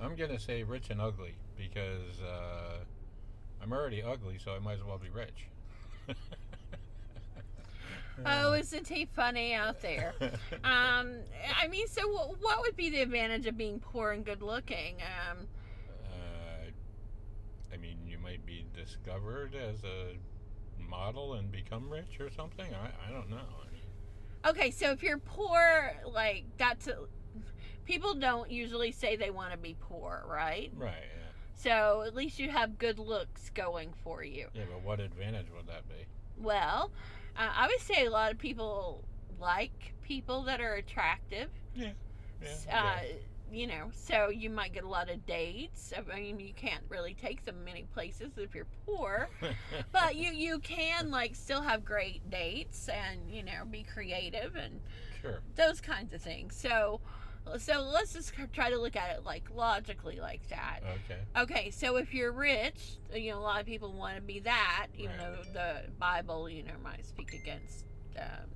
I'm 0.00 0.14
gonna 0.16 0.38
say 0.38 0.62
rich 0.62 0.90
and 0.90 1.00
ugly 1.00 1.34
because 1.56 2.20
uh, 2.20 2.78
I'm 3.60 3.72
already 3.72 4.02
ugly, 4.02 4.38
so 4.42 4.52
I 4.54 4.60
might 4.60 4.74
as 4.78 4.84
well 4.84 4.98
be 4.98 5.10
rich. 5.10 5.46
Oh, 8.26 8.52
isn't 8.54 8.88
he 8.88 9.04
funny 9.14 9.54
out 9.54 9.80
there? 9.80 10.12
Um, 10.64 11.18
I 11.56 11.68
mean, 11.70 11.86
so 11.86 12.02
wh- 12.08 12.42
what 12.42 12.60
would 12.62 12.74
be 12.74 12.90
the 12.90 13.00
advantage 13.00 13.46
of 13.46 13.56
being 13.56 13.78
poor 13.78 14.10
and 14.10 14.24
good 14.24 14.42
looking? 14.42 14.96
Um, 15.30 15.46
Uh, 16.04 16.66
I 17.72 17.76
mean, 17.76 17.98
you 18.08 18.18
might 18.18 18.44
be 18.44 18.64
discovered 18.74 19.54
as 19.54 19.84
a 19.84 20.16
model 20.88 21.34
and 21.34 21.50
become 21.50 21.90
rich 21.90 22.20
or 22.20 22.30
something. 22.30 22.66
I, 22.74 23.08
I 23.08 23.12
don't 23.12 23.30
know. 23.30 23.40
Okay, 24.46 24.70
so 24.70 24.90
if 24.92 25.02
you're 25.02 25.18
poor, 25.18 25.92
like 26.06 26.44
that's 26.58 26.86
a, 26.86 26.96
people 27.84 28.14
don't 28.14 28.50
usually 28.50 28.92
say 28.92 29.16
they 29.16 29.30
want 29.30 29.52
to 29.52 29.58
be 29.58 29.74
poor, 29.80 30.24
right? 30.28 30.70
right. 30.76 30.92
Yeah. 30.94 31.24
So 31.54 32.04
at 32.06 32.14
least 32.14 32.38
you 32.38 32.48
have 32.50 32.78
good 32.78 32.98
looks 32.98 33.50
going 33.50 33.92
for 34.04 34.22
you. 34.22 34.46
yeah, 34.54 34.62
but 34.70 34.82
what 34.82 35.00
advantage 35.00 35.46
would 35.56 35.66
that 35.66 35.88
be? 35.88 36.06
Well, 36.36 36.92
uh, 37.36 37.48
I 37.52 37.66
would 37.66 37.80
say 37.80 38.06
a 38.06 38.10
lot 38.10 38.30
of 38.30 38.38
people 38.38 39.04
like 39.40 39.94
people 40.02 40.42
that 40.44 40.60
are 40.60 40.74
attractive. 40.74 41.50
Yeah. 41.74 41.90
Yeah. 42.40 42.48
Uh, 42.72 42.98
you 43.50 43.66
know, 43.66 43.90
so 43.92 44.28
you 44.28 44.50
might 44.50 44.72
get 44.72 44.84
a 44.84 44.88
lot 44.88 45.10
of 45.10 45.24
dates. 45.26 45.92
I 45.96 46.16
mean, 46.16 46.40
you 46.40 46.52
can't 46.54 46.84
really 46.88 47.14
take 47.14 47.44
them 47.44 47.64
many 47.64 47.84
places 47.94 48.32
if 48.36 48.54
you're 48.54 48.66
poor, 48.86 49.28
but 49.92 50.16
you 50.16 50.30
you 50.32 50.58
can 50.60 51.10
like 51.10 51.34
still 51.34 51.62
have 51.62 51.84
great 51.84 52.28
dates 52.30 52.88
and 52.88 53.30
you 53.30 53.42
know 53.42 53.64
be 53.70 53.82
creative 53.82 54.54
and 54.56 54.80
sure. 55.20 55.40
those 55.56 55.80
kinds 55.80 56.12
of 56.12 56.20
things. 56.20 56.54
So, 56.56 57.00
so 57.58 57.80
let's 57.80 58.12
just 58.12 58.32
try 58.52 58.70
to 58.70 58.78
look 58.78 58.96
at 58.96 59.10
it 59.16 59.24
like 59.24 59.44
logically 59.54 60.20
like 60.20 60.46
that. 60.48 60.80
Okay. 60.82 61.20
Okay, 61.36 61.70
so 61.70 61.96
if 61.96 62.12
you're 62.14 62.32
rich, 62.32 62.96
you 63.14 63.30
know, 63.30 63.38
a 63.38 63.40
lot 63.40 63.60
of 63.60 63.66
people 63.66 63.92
want 63.92 64.16
to 64.16 64.22
be 64.22 64.40
that, 64.40 64.88
even 64.96 65.16
Right. 65.18 65.18
though 65.18 65.52
the 65.52 65.92
Bible, 65.98 66.48
you 66.50 66.62
know, 66.64 66.72
might 66.82 67.04
speak 67.06 67.32
against, 67.32 67.84
um, 68.18 68.48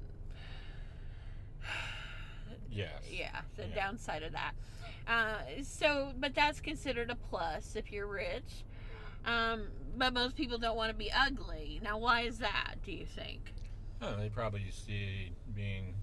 Yes. 2.71 2.91
yeah, 3.11 3.43
the 3.57 3.65
Yeah. 3.65 3.75
downside 3.75 4.23
of 4.23 4.33
that. 4.33 4.53
Uh, 5.07 5.39
so, 5.63 6.13
but 6.19 6.35
that's 6.35 6.61
considered 6.61 7.11
a 7.11 7.17
plus 7.17 7.77
if 7.77 7.91
you're 7.93 8.07
rich. 8.07 8.65
Um, 9.25 9.69
but 9.97 10.13
most 10.13 10.37
people 10.37 10.59
don't 10.59 10.77
want 10.77 10.91
to 10.91 10.97
be 10.97 11.11
ugly. 11.13 11.81
Now, 11.83 11.99
why 11.99 12.23
is 12.23 12.39
that, 12.39 12.77
do 12.85 12.93
you 12.93 13.07
think? 13.07 13.53
Oh, 14.01 14.17
they 14.17 14.29
probably 14.29 14.69
see 14.71 15.33
being 15.55 15.95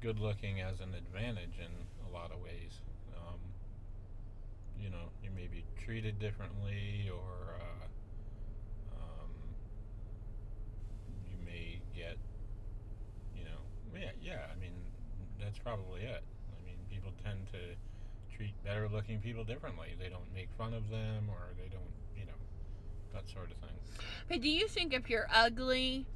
good 0.00 0.18
looking 0.18 0.60
as 0.60 0.80
an 0.80 0.94
advantage 0.94 1.58
in 1.58 1.70
a 2.08 2.12
lot 2.12 2.32
of 2.32 2.40
ways. 2.40 2.80
Um, 3.16 3.38
you 4.80 4.90
know, 4.90 5.10
you 5.22 5.30
may 5.30 5.46
be 5.46 5.64
treated 5.84 6.18
differently, 6.18 7.10
or 7.12 7.54
uh, 7.60 8.96
um, 8.96 9.30
you 11.30 11.36
may 11.44 11.80
get, 11.94 12.16
you 13.36 13.44
know, 13.44 13.60
yeah, 14.00 14.10
yeah. 14.20 14.46
I 14.52 14.58
mean, 14.60 14.72
that's 15.40 15.58
probably 15.58 16.02
it. 16.02 16.22
I 17.28 17.34
mean, 17.34 17.44
people 17.44 17.52
tend 17.52 17.52
to 17.52 18.36
treat 18.36 18.64
better 18.64 18.88
looking 18.88 19.20
people 19.20 19.44
differently. 19.44 19.88
They 19.98 20.08
don't 20.08 20.32
make 20.34 20.48
fun 20.56 20.74
of 20.74 20.88
them 20.90 21.28
or 21.28 21.54
they 21.56 21.68
don't, 21.68 21.82
you 22.16 22.24
know, 22.26 22.32
that 23.12 23.28
sort 23.28 23.50
of 23.50 23.56
thing. 23.58 23.76
But 24.28 24.40
do 24.40 24.48
you 24.48 24.68
think 24.68 24.92
if 24.92 25.08
you're 25.10 25.28
ugly 25.32 26.06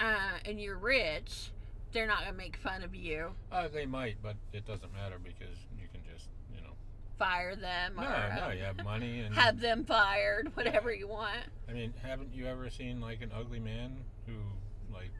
uh, 0.00 0.38
and 0.44 0.60
you're 0.60 0.78
rich, 0.78 1.50
they're 1.92 2.06
not 2.06 2.20
gonna 2.24 2.32
make 2.36 2.56
fun 2.56 2.82
of 2.82 2.94
you, 2.94 3.32
Uh, 3.50 3.68
they 3.68 3.86
might, 3.86 4.16
but 4.22 4.36
it 4.52 4.66
doesn't 4.66 4.92
matter 4.94 5.18
because 5.22 5.56
you 5.78 5.86
can 5.92 6.00
just, 6.12 6.28
you 6.54 6.60
know. 6.62 6.72
fire 7.18 7.54
them, 7.54 7.94
No, 7.96 8.02
or 8.02 8.32
no, 8.36 8.44
uh, 8.46 8.50
you 8.56 8.64
have 8.64 8.82
money 8.82 9.20
and. 9.20 9.34
have 9.34 9.60
them 9.60 9.84
fired, 9.84 10.50
whatever 10.56 10.92
you 10.92 11.06
want? 11.06 11.44
I 11.68 11.72
mean, 11.72 11.92
haven't 12.02 12.34
you 12.34 12.46
ever 12.46 12.70
seen 12.70 13.00
like 13.00 13.20
an 13.22 13.30
ugly 13.34 13.60
man 13.60 13.96
who, 14.26 14.32
like. 14.92 15.10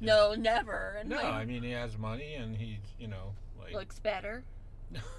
No, 0.00 0.34
never. 0.34 0.96
And 1.00 1.10
No, 1.10 1.16
like, 1.16 1.24
I 1.26 1.44
mean 1.44 1.62
he 1.64 1.72
has 1.72 1.98
money 1.98 2.34
and 2.34 2.56
he's, 2.56 2.78
you 2.98 3.08
know, 3.08 3.34
like. 3.60 3.72
looks 3.72 3.98
better. 3.98 4.44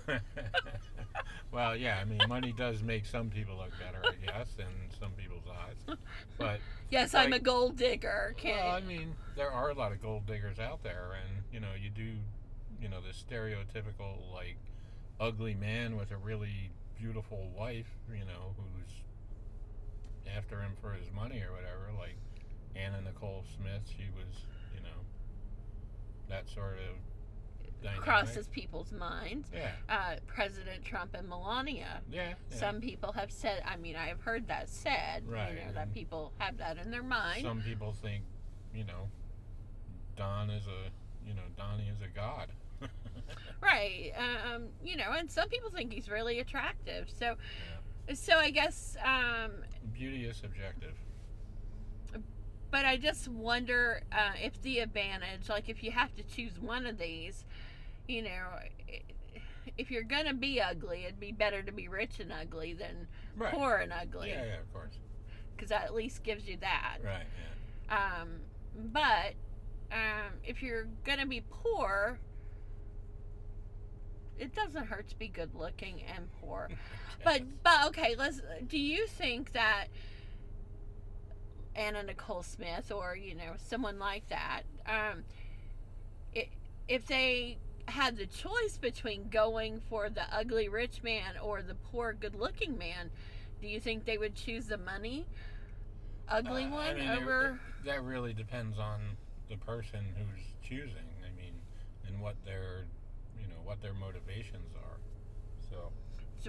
well, 1.52 1.76
yeah, 1.76 2.00
I 2.02 2.06
mean 2.06 2.22
money 2.28 2.54
does 2.58 2.84
make 2.84 3.06
some 3.06 3.30
people 3.30 3.58
look 3.58 3.72
better, 3.80 4.02
I 4.04 4.26
guess, 4.26 4.56
in 4.60 4.98
some 5.00 5.12
people's 5.12 5.46
eyes. 5.48 5.98
But 6.38 6.60
Yes, 6.90 7.16
I'm 7.16 7.34
a 7.34 7.40
gold 7.40 7.76
digger. 7.78 8.36
Okay. 8.38 8.52
well, 8.52 8.76
I 8.76 8.82
mean, 8.82 9.16
there 9.36 9.52
are 9.52 9.72
a 9.72 9.74
lot 9.74 9.92
of 9.92 10.02
gold 10.02 10.28
diggers 10.28 10.60
out 10.60 10.84
there, 10.84 11.18
and 11.20 11.44
you 11.52 11.60
know, 11.60 11.74
you 11.80 11.90
do, 11.90 12.14
you 12.80 12.88
know, 12.88 13.00
the 13.02 13.14
stereotypical 13.14 14.32
like 14.32 14.58
ugly 15.20 15.56
man 15.56 15.96
with 15.98 16.12
a 16.12 16.18
really 16.18 16.70
beautiful 17.00 17.50
wife, 17.58 17.90
you 18.12 18.26
know, 18.26 18.56
who's 18.58 19.04
after 20.38 20.62
him 20.62 20.74
for 20.82 20.94
his 20.94 21.12
money 21.12 21.42
or 21.42 21.52
whatever. 21.52 21.90
Like 21.98 22.18
Anna 22.76 23.02
Nicole 23.02 23.44
Smith, 23.58 23.82
she 23.88 24.06
was, 24.16 24.46
you 24.76 24.82
know, 24.82 25.02
that 26.30 26.48
sort 26.48 26.78
of 26.78 26.98
dynamic. 27.84 28.02
crosses 28.02 28.48
people's 28.48 28.92
minds. 28.92 29.50
Yeah, 29.54 29.72
Uh, 29.90 30.16
President 30.26 30.84
Trump 30.84 31.14
and 31.14 31.28
Melania. 31.30 32.02
yeah. 32.12 32.30
yeah. 32.50 32.58
Some 32.58 32.82
people 32.82 33.12
have 33.12 33.32
said. 33.32 33.62
I 33.68 33.76
mean, 33.78 33.96
I 33.96 34.08
have 34.08 34.22
heard 34.22 34.48
that 34.48 34.70
said. 34.70 35.28
Right, 35.28 35.54
You 35.60 35.66
know 35.68 35.74
that 35.74 35.94
people 35.94 36.32
have 36.40 36.58
that 36.58 36.78
in 36.78 36.90
their 36.90 37.04
mind. 37.04 37.44
Some 37.44 37.62
people 37.62 37.94
think, 38.02 38.24
you 38.74 38.84
know, 38.86 39.10
Don 40.16 40.50
is 40.50 40.66
a, 40.68 40.90
you 41.28 41.34
know, 41.34 41.42
Donnie 41.58 41.90
is 41.90 42.02
a 42.02 42.08
god. 42.08 42.50
Right. 43.62 44.12
Um, 44.18 44.66
you 44.84 44.98
know, 44.98 45.12
and 45.18 45.32
some 45.32 45.48
people 45.48 45.70
think 45.70 45.94
he's 45.94 46.10
really 46.10 46.40
attractive. 46.40 47.10
So, 47.10 47.36
so 48.14 48.38
I 48.38 48.50
guess. 48.50 48.98
Um, 49.04 49.52
Beauty 49.94 50.26
is 50.26 50.36
subjective. 50.36 50.94
but 52.72 52.84
I 52.86 52.98
just 52.98 53.28
wonder 53.30 54.02
uh, 54.12 54.32
if 54.42 54.62
the 54.62 54.80
advantage, 54.80 55.48
like 55.48 55.70
if 55.70 55.82
you 55.84 55.92
have 55.92 56.14
to 56.16 56.24
choose 56.24 56.60
one 56.60 56.86
of 56.86 56.98
these, 56.98 57.46
you 58.08 58.22
know, 58.24 58.48
if 59.78 59.90
you're 59.92 60.04
gonna 60.04 60.34
be 60.34 60.62
ugly, 60.62 61.04
it'd 61.06 61.20
be 61.20 61.32
better 61.32 61.64
to 61.64 61.72
be 61.72 61.88
rich 61.88 62.20
and 62.20 62.32
ugly 62.32 62.74
than 62.74 63.08
Right. 63.36 63.54
poor 63.54 63.78
and 63.78 63.92
ugly, 63.94 64.30
Yeah, 64.30 64.46
yeah, 64.46 64.60
of 64.60 64.72
course. 64.74 64.98
because 65.56 65.70
that 65.70 65.84
at 65.86 65.94
least 65.94 66.24
gives 66.24 66.48
you 66.48 66.58
that. 66.58 66.98
Right. 67.04 67.26
Yeah. 67.90 68.20
Um, 68.22 68.30
but 68.76 69.34
um, 69.92 70.40
if 70.44 70.62
you're 70.62 70.88
gonna 71.06 71.26
be 71.28 71.42
poor, 71.50 72.20
it 74.38 74.54
doesn't 74.54 74.86
hurt 74.88 75.08
to 75.10 75.18
be 75.18 75.28
good 75.28 75.54
looking 75.56 76.02
and 76.16 76.30
poor. 76.42 76.70
But 77.24 77.44
but 77.64 77.88
okay, 77.88 78.16
let's. 78.18 78.42
Do 78.68 78.78
you 78.78 79.08
think 79.08 79.54
that 79.54 79.86
Anna 81.74 82.04
Nicole 82.04 82.44
Smith 82.44 82.92
or 82.92 83.16
you 83.16 83.34
know 83.34 83.54
someone 83.58 83.98
like 83.98 84.28
that, 84.28 84.64
um, 84.86 85.24
i 86.36 86.48
if 86.90 87.06
they 87.08 87.60
had 87.88 88.18
the 88.18 88.26
choice 88.26 88.78
between 88.80 89.30
going 89.30 89.80
for 89.90 90.10
the 90.10 90.24
ugly 90.32 90.70
rich 90.70 91.04
man 91.04 91.36
or 91.42 91.62
the 91.62 91.76
poor 91.76 92.14
good 92.14 92.36
looking 92.36 92.78
man, 92.78 93.10
do 93.62 93.68
you 93.68 93.80
think 93.80 94.06
they 94.06 94.18
would 94.18 94.36
choose 94.36 94.68
the 94.68 94.78
money 94.78 95.26
ugly 96.28 96.64
Uh, 96.64 96.68
I 96.68 96.70
one 96.72 96.96
mean, 96.96 97.10
it- 97.10 97.18
over? 97.22 97.60
that 97.86 98.02
really 98.04 98.34
depends 98.34 98.80
on 98.80 99.18
the 99.50 99.58
person 99.58 100.06
who's 100.18 100.44
choosing. 100.64 101.10
I 101.28 101.32
mean, 101.36 101.54
and 102.08 102.22
what 102.22 102.36
their, 102.46 102.86
you 103.40 103.48
know, 103.48 103.62
what 103.64 103.82
their 103.82 103.94
motivations 103.94 104.74
are. 104.76 104.98
So. 105.70 105.92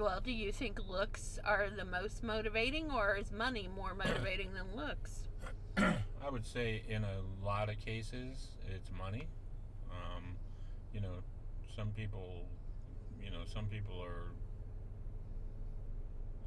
Well, 0.03 0.21
do 0.21 0.33
you 0.33 0.51
think 0.53 0.79
looks 0.89 1.39
are 1.45 1.69
the 1.71 1.85
most 1.85 2.23
motivating, 2.23 2.91
or 2.91 3.17
is 3.17 3.31
money 3.33 3.69
more 3.75 3.95
motivating 4.05 4.55
than 4.55 4.75
looks? 4.77 5.29
I 5.77 6.31
would 6.31 6.47
say 6.47 6.83
in 6.89 7.05
a 7.05 7.21
lot 7.45 7.69
of 7.69 7.79
cases 7.79 8.49
it's 8.73 8.91
money. 8.97 9.27
Um, 9.91 10.37
you 10.95 11.01
know, 11.01 11.25
some 11.75 11.91
people, 11.91 12.47
you 13.21 13.31
know, 13.31 13.43
some 13.53 13.67
people 13.67 14.01
are. 14.01 14.31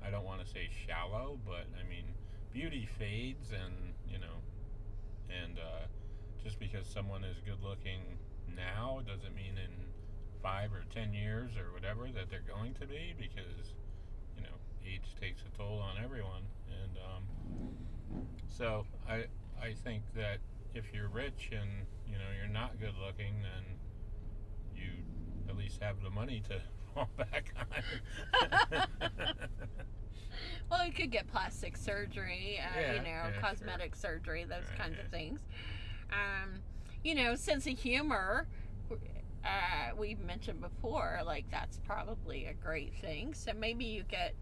I 0.05 0.09
don't 0.09 0.23
want 0.23 0.39
to 0.39 0.47
say 0.47 0.69
shallow, 0.87 1.37
but 1.45 1.67
I 1.77 1.87
mean, 1.87 2.05
beauty 2.53 2.87
fades, 2.97 3.51
and 3.51 3.93
you 4.09 4.19
know, 4.19 4.39
and 5.29 5.59
uh, 5.59 5.85
just 6.41 6.59
because 6.59 6.87
someone 6.87 7.25
is 7.25 7.35
good 7.45 7.61
looking 7.61 8.17
now 8.55 9.01
doesn't 9.05 9.35
mean 9.35 9.57
in 9.57 9.71
five 10.41 10.71
or 10.71 10.85
ten 10.93 11.13
years 11.13 11.51
or 11.57 11.73
whatever 11.73 12.07
that 12.15 12.29
they're 12.29 12.47
going 12.47 12.73
to 12.75 12.87
be, 12.87 13.13
because 13.19 13.75
you 14.37 14.43
know, 14.43 14.55
age 14.85 15.13
takes 15.19 15.41
a 15.41 15.57
toll 15.57 15.79
on 15.79 16.01
everyone, 16.01 16.43
and 16.81 16.97
um, 17.03 18.23
so 18.47 18.85
I 19.09 19.25
I 19.61 19.73
think 19.83 20.03
that 20.15 20.37
if 20.73 20.93
you're 20.93 21.09
rich 21.09 21.49
and 21.51 21.69
you 22.07 22.13
know 22.13 22.29
you're 22.37 22.53
not 22.53 22.79
good 22.79 22.95
looking, 23.03 23.41
then 23.41 23.77
you 24.77 25.03
at 25.49 25.57
least 25.57 25.81
have 25.81 26.01
the 26.01 26.09
money 26.09 26.41
to 26.49 26.61
fall 26.93 27.09
back 27.17 27.53
on. 27.57 28.73
Well, 30.69 30.85
you 30.85 30.91
could 30.91 31.11
get 31.11 31.27
plastic 31.27 31.77
surgery, 31.77 32.59
uh, 32.61 32.79
Yeah, 32.79 32.93
you 32.93 32.99
know, 32.99 33.05
yeah, 33.05 33.31
sure. 33.31 33.41
cosmetic 33.41 33.95
surgery, 33.95 34.43
those 34.43 34.65
Right, 34.69 34.77
kinds 34.77 34.97
yeah. 34.97 35.05
of 35.05 35.07
things. 35.11 35.39
Um, 36.11 36.61
you 37.03 37.15
know, 37.15 37.35
sense 37.35 37.67
of 37.67 37.77
humor. 37.79 38.47
Uh, 39.43 39.95
we've 39.97 40.19
mentioned 40.19 40.59
before, 40.61 41.21
like 41.25 41.45
that's 41.49 41.77
probably 41.79 42.45
a 42.45 42.53
great 42.53 42.93
thing. 42.95 43.33
So 43.33 43.53
maybe 43.53 43.85
you 43.85 44.03
get, 44.03 44.35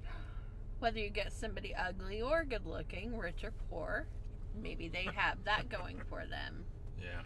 whether 0.79 0.99
you 0.99 1.09
get 1.09 1.31
somebody 1.31 1.75
ugly 1.75 2.21
or 2.21 2.43
good 2.43 2.65
looking, 2.65 3.15
rich 3.17 3.43
or 3.43 3.51
poor, 3.69 4.07
maybe 4.55 4.87
they 4.87 5.07
have 5.15 5.43
that 5.45 5.69
going 5.69 6.01
for 6.09 6.25
them. 6.25 6.65
yeah. 6.99 7.21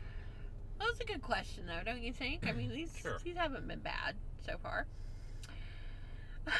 That 0.79 0.87
was 0.89 0.99
a 1.01 1.05
good 1.05 1.21
question, 1.21 1.65
though, 1.67 1.83
don't 1.85 2.01
you 2.01 2.13
think? 2.13 2.47
I 2.47 2.53
mean, 2.53 2.69
these 2.69 2.95
Sure. 2.97 3.17
these 3.23 3.35
haven't 3.37 3.67
been 3.67 3.79
bad 3.79 4.15
so 4.45 4.57
far. 4.63 4.87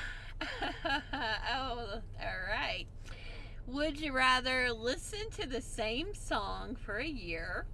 oh, 1.52 2.02
all 2.22 2.40
right. 2.50 2.86
Would 3.68 4.00
you 4.00 4.12
rather 4.14 4.72
listen 4.74 5.30
to 5.38 5.48
the 5.48 5.62
same 5.62 6.14
song 6.14 6.76
for 6.76 6.98
a 6.98 7.06
year, 7.08 7.66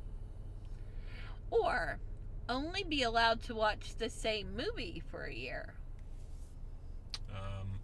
or 1.50 2.00
only 2.48 2.84
be 2.84 3.02
allowed 3.04 3.42
to 3.44 3.56
watch 3.56 3.96
the 3.98 4.10
same 4.10 4.56
movie 4.56 5.02
for 5.10 5.24
a 5.24 5.34
year? 5.34 5.74
Um, 7.32 7.80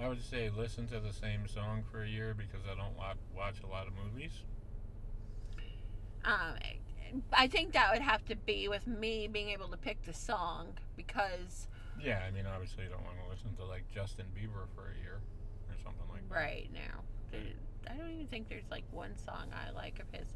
I 0.00 0.08
would 0.08 0.22
say 0.22 0.50
listen 0.50 0.86
to 0.88 0.98
the 1.00 1.12
same 1.12 1.46
song 1.46 1.84
for 1.90 2.02
a 2.02 2.08
year 2.08 2.34
because 2.34 2.60
I 2.70 2.74
don't 2.74 2.96
wa- 2.96 3.14
watch 3.36 3.56
a 3.62 3.66
lot 3.66 3.86
of 3.86 3.92
movies. 3.94 4.32
Um, 6.24 6.54
I 7.32 7.46
think 7.48 7.72
that 7.72 7.92
would 7.92 8.02
have 8.02 8.24
to 8.26 8.36
be 8.36 8.68
with 8.68 8.86
me 8.86 9.28
being 9.28 9.50
able 9.50 9.68
to 9.68 9.76
pick 9.76 10.02
the 10.04 10.12
song 10.12 10.68
because 10.96 11.68
Yeah, 12.02 12.22
I 12.26 12.30
mean, 12.30 12.44
obviously, 12.46 12.84
you 12.84 12.90
don't 12.90 13.04
want 13.04 13.16
to 13.24 13.30
listen 13.30 13.54
to 13.56 13.64
like 13.64 13.84
Justin 13.94 14.26
Bieber 14.36 14.66
for 14.74 14.92
a 14.96 15.02
year 15.02 15.20
or 15.68 15.74
something 15.82 16.02
like 16.12 16.28
that. 16.28 16.34
right 16.34 16.68
now. 16.72 17.02
I 17.90 17.96
don't 17.96 18.10
even 18.10 18.26
think 18.26 18.48
there's 18.48 18.70
like 18.70 18.84
one 18.90 19.16
song 19.16 19.46
I 19.52 19.70
like 19.72 19.98
of 20.00 20.06
his. 20.18 20.28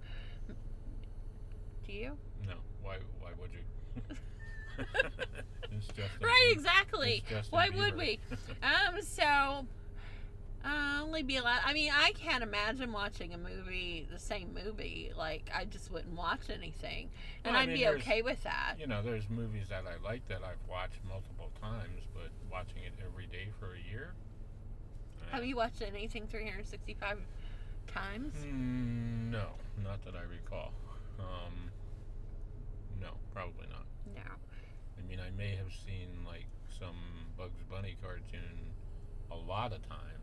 Do 1.86 1.92
you? 1.92 2.16
No, 2.46 2.54
why? 2.82 2.96
Why 3.20 3.30
would 3.40 3.50
you? 3.52 3.60
Right, 6.20 6.48
Bieber. 6.48 6.52
exactly. 6.52 7.24
Why 7.50 7.68
would 7.70 7.96
we? 7.96 8.18
Um, 8.62 9.02
so 9.02 9.66
uh, 10.64 11.00
only 11.02 11.22
be 11.22 11.36
allowed. 11.36 11.60
I 11.64 11.72
mean, 11.72 11.90
I 11.94 12.12
can't 12.12 12.42
imagine 12.42 12.92
watching 12.92 13.34
a 13.34 13.38
movie, 13.38 14.06
the 14.10 14.18
same 14.18 14.54
movie. 14.54 15.12
Like, 15.16 15.50
I 15.54 15.64
just 15.64 15.90
wouldn't 15.90 16.14
watch 16.16 16.50
anything, 16.50 17.10
and 17.44 17.52
Well, 17.52 17.60
I 17.60 17.62
I'd 17.64 17.68
mean, 17.68 17.78
be 17.78 17.88
okay 17.88 18.22
with 18.22 18.42
that. 18.44 18.74
you 18.78 18.86
know, 18.86 19.02
there's 19.02 19.28
movies 19.28 19.68
that 19.70 19.84
I 19.86 20.02
like 20.06 20.26
that 20.28 20.42
I've 20.44 20.66
watched 20.68 21.00
multiple 21.08 21.50
times, 21.60 22.02
but 22.14 22.30
watching 22.50 22.82
it 22.84 22.92
every 23.04 23.26
day 23.26 23.48
for 23.58 23.74
a 23.74 23.90
year. 23.90 24.12
Have 25.30 25.44
you 25.44 25.56
watched 25.56 25.82
anything 25.82 26.26
365 26.28 27.18
times? 27.86 28.34
Mm, 28.44 29.30
no, 29.30 29.46
not 29.82 30.04
that 30.04 30.14
I 30.14 30.22
recall. 30.22 30.72
Um, 31.18 31.70
no, 33.00 33.08
probably 33.32 33.66
not. 33.70 33.86
No. 34.14 34.30
I 34.98 35.08
mean, 35.08 35.18
I 35.20 35.30
may 35.36 35.56
have 35.56 35.72
seen 35.72 36.08
like 36.26 36.46
some 36.78 36.96
Bugs 37.36 37.62
Bunny 37.70 37.96
cartoon 38.02 38.70
a 39.30 39.36
lot 39.36 39.72
of 39.72 39.80
times, 39.88 40.21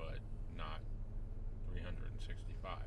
but 0.00 0.18
not 0.56 0.80
365. 1.72 2.78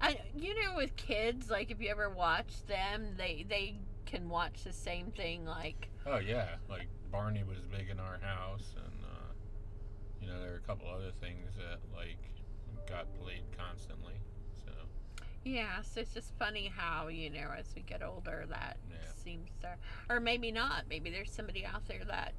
I, 0.00 0.16
you 0.34 0.54
know, 0.62 0.76
with 0.76 0.96
kids, 0.96 1.50
like 1.50 1.70
if 1.70 1.80
you 1.80 1.90
ever 1.90 2.08
watch 2.10 2.64
them, 2.66 3.14
they 3.16 3.44
they 3.48 3.76
can 4.06 4.28
watch 4.28 4.64
the 4.64 4.72
same 4.72 5.10
thing 5.12 5.44
like 5.44 5.88
Oh 6.06 6.18
yeah, 6.18 6.56
like 6.68 6.88
Barney 7.10 7.44
was 7.44 7.58
big 7.70 7.88
in 7.90 8.00
our 8.00 8.18
house, 8.20 8.74
and 8.76 9.04
uh, 9.04 9.32
you 10.20 10.26
know 10.28 10.40
there 10.40 10.52
are 10.52 10.56
a 10.56 10.60
couple 10.60 10.88
other 10.88 11.12
things 11.20 11.54
that 11.56 11.78
like 11.96 12.18
got 12.88 13.06
played 13.22 13.42
constantly. 13.56 14.14
So 14.64 14.72
yeah, 15.44 15.82
so 15.82 16.00
it's 16.00 16.14
just 16.14 16.32
funny 16.38 16.70
how, 16.74 17.08
you 17.08 17.28
know, 17.30 17.50
as 17.56 17.66
we 17.74 17.82
get 17.82 18.02
older 18.02 18.44
that 18.48 18.76
Yeah. 18.90 18.96
seems 19.24 19.50
to 19.60 19.68
or 20.08 20.20
maybe 20.20 20.50
not. 20.52 20.84
Maybe 20.88 21.10
there's 21.10 21.30
somebody 21.30 21.64
out 21.64 21.86
there 21.86 22.04
that 22.06 22.32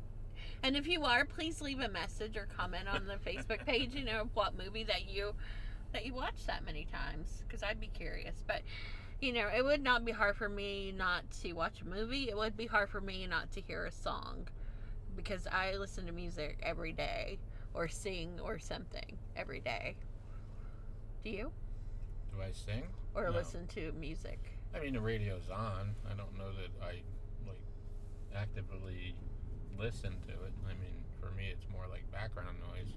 and 0.64 0.76
if 0.76 0.88
you 0.88 1.04
are, 1.04 1.26
please 1.26 1.62
leave 1.62 1.80
a 1.80 1.90
message 1.90 2.38
or 2.38 2.46
comment 2.46 2.88
on 2.88 3.06
the 3.06 3.16
Facebook 3.16 3.66
page, 3.66 3.94
you 3.94 4.06
know, 4.06 4.30
what 4.34 4.58
movie 4.58 4.84
that 4.86 5.10
you 5.10 5.34
that 5.92 6.06
you 6.06 6.14
watched 6.14 6.48
that 6.48 6.66
many 6.66 6.86
times 6.86 7.44
because 7.48 7.62
I'd 7.62 7.80
be 7.80 7.88
curious. 7.88 8.44
But 8.48 8.62
you 9.22 9.32
know, 9.32 9.48
it 9.56 9.64
would 9.64 9.82
not 9.82 10.04
be 10.06 10.12
hard 10.12 10.36
for 10.36 10.50
me 10.50 10.92
not 10.92 11.30
to 11.44 11.54
watch 11.54 11.82
a 11.82 11.86
movie. 11.86 12.30
It 12.30 12.36
would 12.38 12.58
be 12.58 12.66
hard 12.66 12.90
for 12.90 13.00
me 13.00 13.28
not 13.28 13.52
to 13.52 13.62
hear 13.62 13.86
a 13.86 13.92
song 13.92 14.48
because 15.16 15.48
I 15.52 15.76
listen 15.76 16.06
to 16.08 16.12
music 16.12 16.60
every 16.64 16.92
day 16.92 17.38
or 17.74 17.88
sing 17.88 18.40
or 18.44 18.60
something 18.60 19.18
every 19.36 19.60
day. 19.60 19.96
Do 21.24 21.30
you? 21.30 21.52
do 22.36 22.42
I 22.42 22.52
sing? 22.52 22.84
Or 23.16 23.26
No. 23.26 23.32
listen 23.32 23.68
to 23.68 23.92
music? 23.94 24.40
I 24.76 24.80
mean 24.80 24.94
the 24.94 25.00
radio's 25.02 25.50
on. 25.50 25.96
I 26.10 26.16
don't 26.16 26.36
know 26.38 26.52
that 26.52 26.86
I 26.86 27.04
like 27.48 27.62
actively 28.36 29.16
listen 29.80 30.12
to 30.28 30.34
it. 30.34 30.54
I 30.66 30.74
mean 30.74 31.04
for 31.20 31.32
me 31.32 31.50
it's 31.52 31.66
more 31.72 31.86
like 31.90 32.10
background 32.12 32.58
noise. 32.72 32.92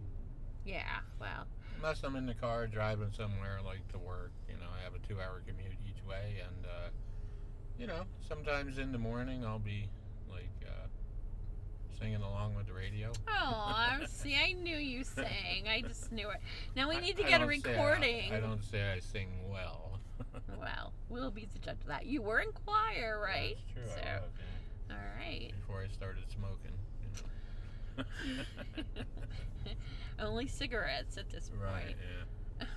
Yeah, 0.65 0.83
well, 1.21 1.47
Unless 1.77 2.03
I'm 2.05 2.17
in 2.17 2.27
the 2.27 2.35
car 2.35 2.67
driving 2.67 3.13
somewhere 3.13 3.61
like 3.65 3.87
to 3.93 3.99
work, 3.99 4.33
you 4.49 4.55
know, 4.57 4.67
I 4.79 4.83
have 4.83 4.95
a 4.95 4.99
two 5.07 5.21
hour 5.21 5.43
commute 5.47 5.77
each 5.89 6.03
way 6.09 6.43
and 6.47 6.67
uh 6.67 6.89
you 7.79 7.87
know, 7.87 8.05
sometimes 8.27 8.79
in 8.79 8.91
the 8.93 8.99
morning 8.99 9.45
I'll 9.45 9.59
be 9.59 9.89
like 10.31 10.51
uh 10.67 10.87
singing 11.99 12.23
along 12.23 12.55
with 12.55 12.67
the 12.67 12.73
radio. 12.73 13.13
oh, 13.29 13.33
I 13.33 14.05
see, 14.09 14.35
I 14.37 14.53
knew 14.53 14.77
you 14.77 15.05
sang. 15.05 15.67
I 15.69 15.83
just 15.83 16.11
knew 16.13 16.29
it. 16.31 16.39
Now 16.75 16.89
we 16.89 16.99
need 16.99 17.17
to 17.19 17.25
I 17.27 17.29
get 17.29 17.41
a 17.41 17.45
don't 17.47 17.67
I- 17.67 17.71
recording. 17.71 18.33
I, 18.33 18.41
don't 18.41 18.63
say 18.65 18.83
I 18.93 19.01
sing 19.01 19.29
well. 19.51 19.83
Well, 20.59 20.93
we'll 21.11 21.31
be 21.31 21.47
the 21.53 21.59
judge 21.59 21.81
of 21.83 21.87
that. 21.89 22.07
You 22.07 22.23
were 22.23 22.41
in 22.41 22.51
choir, 22.53 23.21
right? 23.23 23.57
That's 23.75 23.95
true. 23.95 24.03
So, 24.03 24.09
I. 24.09 24.21
all 24.91 24.97
right. 25.19 25.53
Before 25.61 25.83
I 25.83 25.89
started 25.89 26.25
smoking. 26.31 26.73
You 27.99 28.37
know. 28.37 29.05
Only 30.19 30.47
cigarettes 30.47 31.17
at 31.17 31.29
this 31.31 31.51
point. 31.51 31.63
right. 31.63 31.97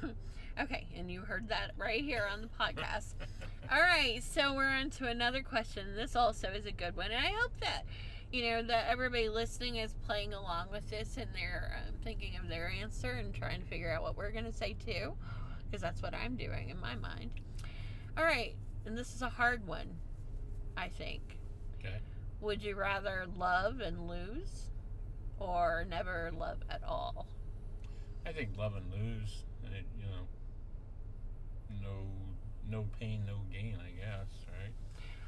point. 0.02 0.16
okay, 0.62 0.88
and 0.96 1.12
you 1.12 1.22
heard 1.22 1.48
that 1.50 1.72
right 1.78 2.04
here 2.04 2.28
on 2.32 2.42
the 2.42 2.48
podcast. 2.48 3.14
All 3.72 3.80
right, 3.80 4.22
so 4.24 4.54
we're 4.56 4.68
on 4.68 4.90
to 4.92 5.08
another 5.08 5.42
question. 5.42 5.96
This 5.96 6.16
also 6.16 6.50
is 6.50 6.66
a 6.66 6.72
good 6.72 6.96
one, 6.96 7.12
and 7.12 7.26
I 7.26 7.32
hope 7.40 7.52
that 7.62 7.86
you 8.32 8.44
know 8.44 8.62
that 8.64 8.88
everybody 8.90 9.30
listening 9.30 9.78
is 9.78 9.94
playing 10.06 10.34
along 10.34 10.68
with 10.72 10.88
this 10.90 11.18
and 11.18 11.28
they're 11.34 11.82
um, 11.88 11.96
thinking 12.04 12.36
of 12.36 12.48
their 12.48 12.70
answer 12.70 13.14
and 13.14 13.34
trying 13.34 13.60
to 13.60 13.66
figure 13.66 13.92
out 13.92 14.04
what 14.04 14.16
we're 14.16 14.32
going 14.32 14.46
to 14.46 14.54
say 14.54 14.76
too, 14.86 15.14
because 15.66 15.82
that's 15.82 16.02
what 16.02 16.14
I'm 16.14 16.36
doing 16.36 16.70
in 16.70 16.80
my 16.80 16.96
mind. 16.96 17.32
All 18.18 18.24
right, 18.24 18.56
and 18.86 18.98
this 18.98 19.16
is 19.16 19.22
a 19.22 19.30
hard 19.30 19.66
one, 19.66 19.88
I 20.76 20.90
think. 20.90 21.39
Okay. 21.80 21.98
Would 22.42 22.64
you 22.64 22.76
rather 22.76 23.26
love 23.38 23.80
and 23.82 24.08
lose, 24.08 24.70
or 25.40 25.86
never 25.90 26.32
love 26.38 26.60
at 26.70 26.82
all? 26.84 27.28
I 28.26 28.32
think 28.32 28.50
love 28.58 28.76
and 28.76 28.92
lose. 28.92 29.44
You 29.64 30.06
know. 30.06 30.28
No, 31.82 31.96
no 32.70 32.86
pain, 33.00 33.24
no 33.26 33.38
gain. 33.52 33.78
I 33.82 33.92
guess. 33.92 34.28
Right. 34.48 34.74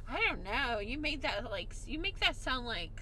I 0.10 0.28
don't 0.28 0.44
know. 0.44 0.80
You 0.80 0.98
made 0.98 1.22
that 1.22 1.50
like 1.50 1.74
you 1.86 2.00
make 2.00 2.20
that 2.20 2.36
sound 2.36 2.66
like 2.66 3.02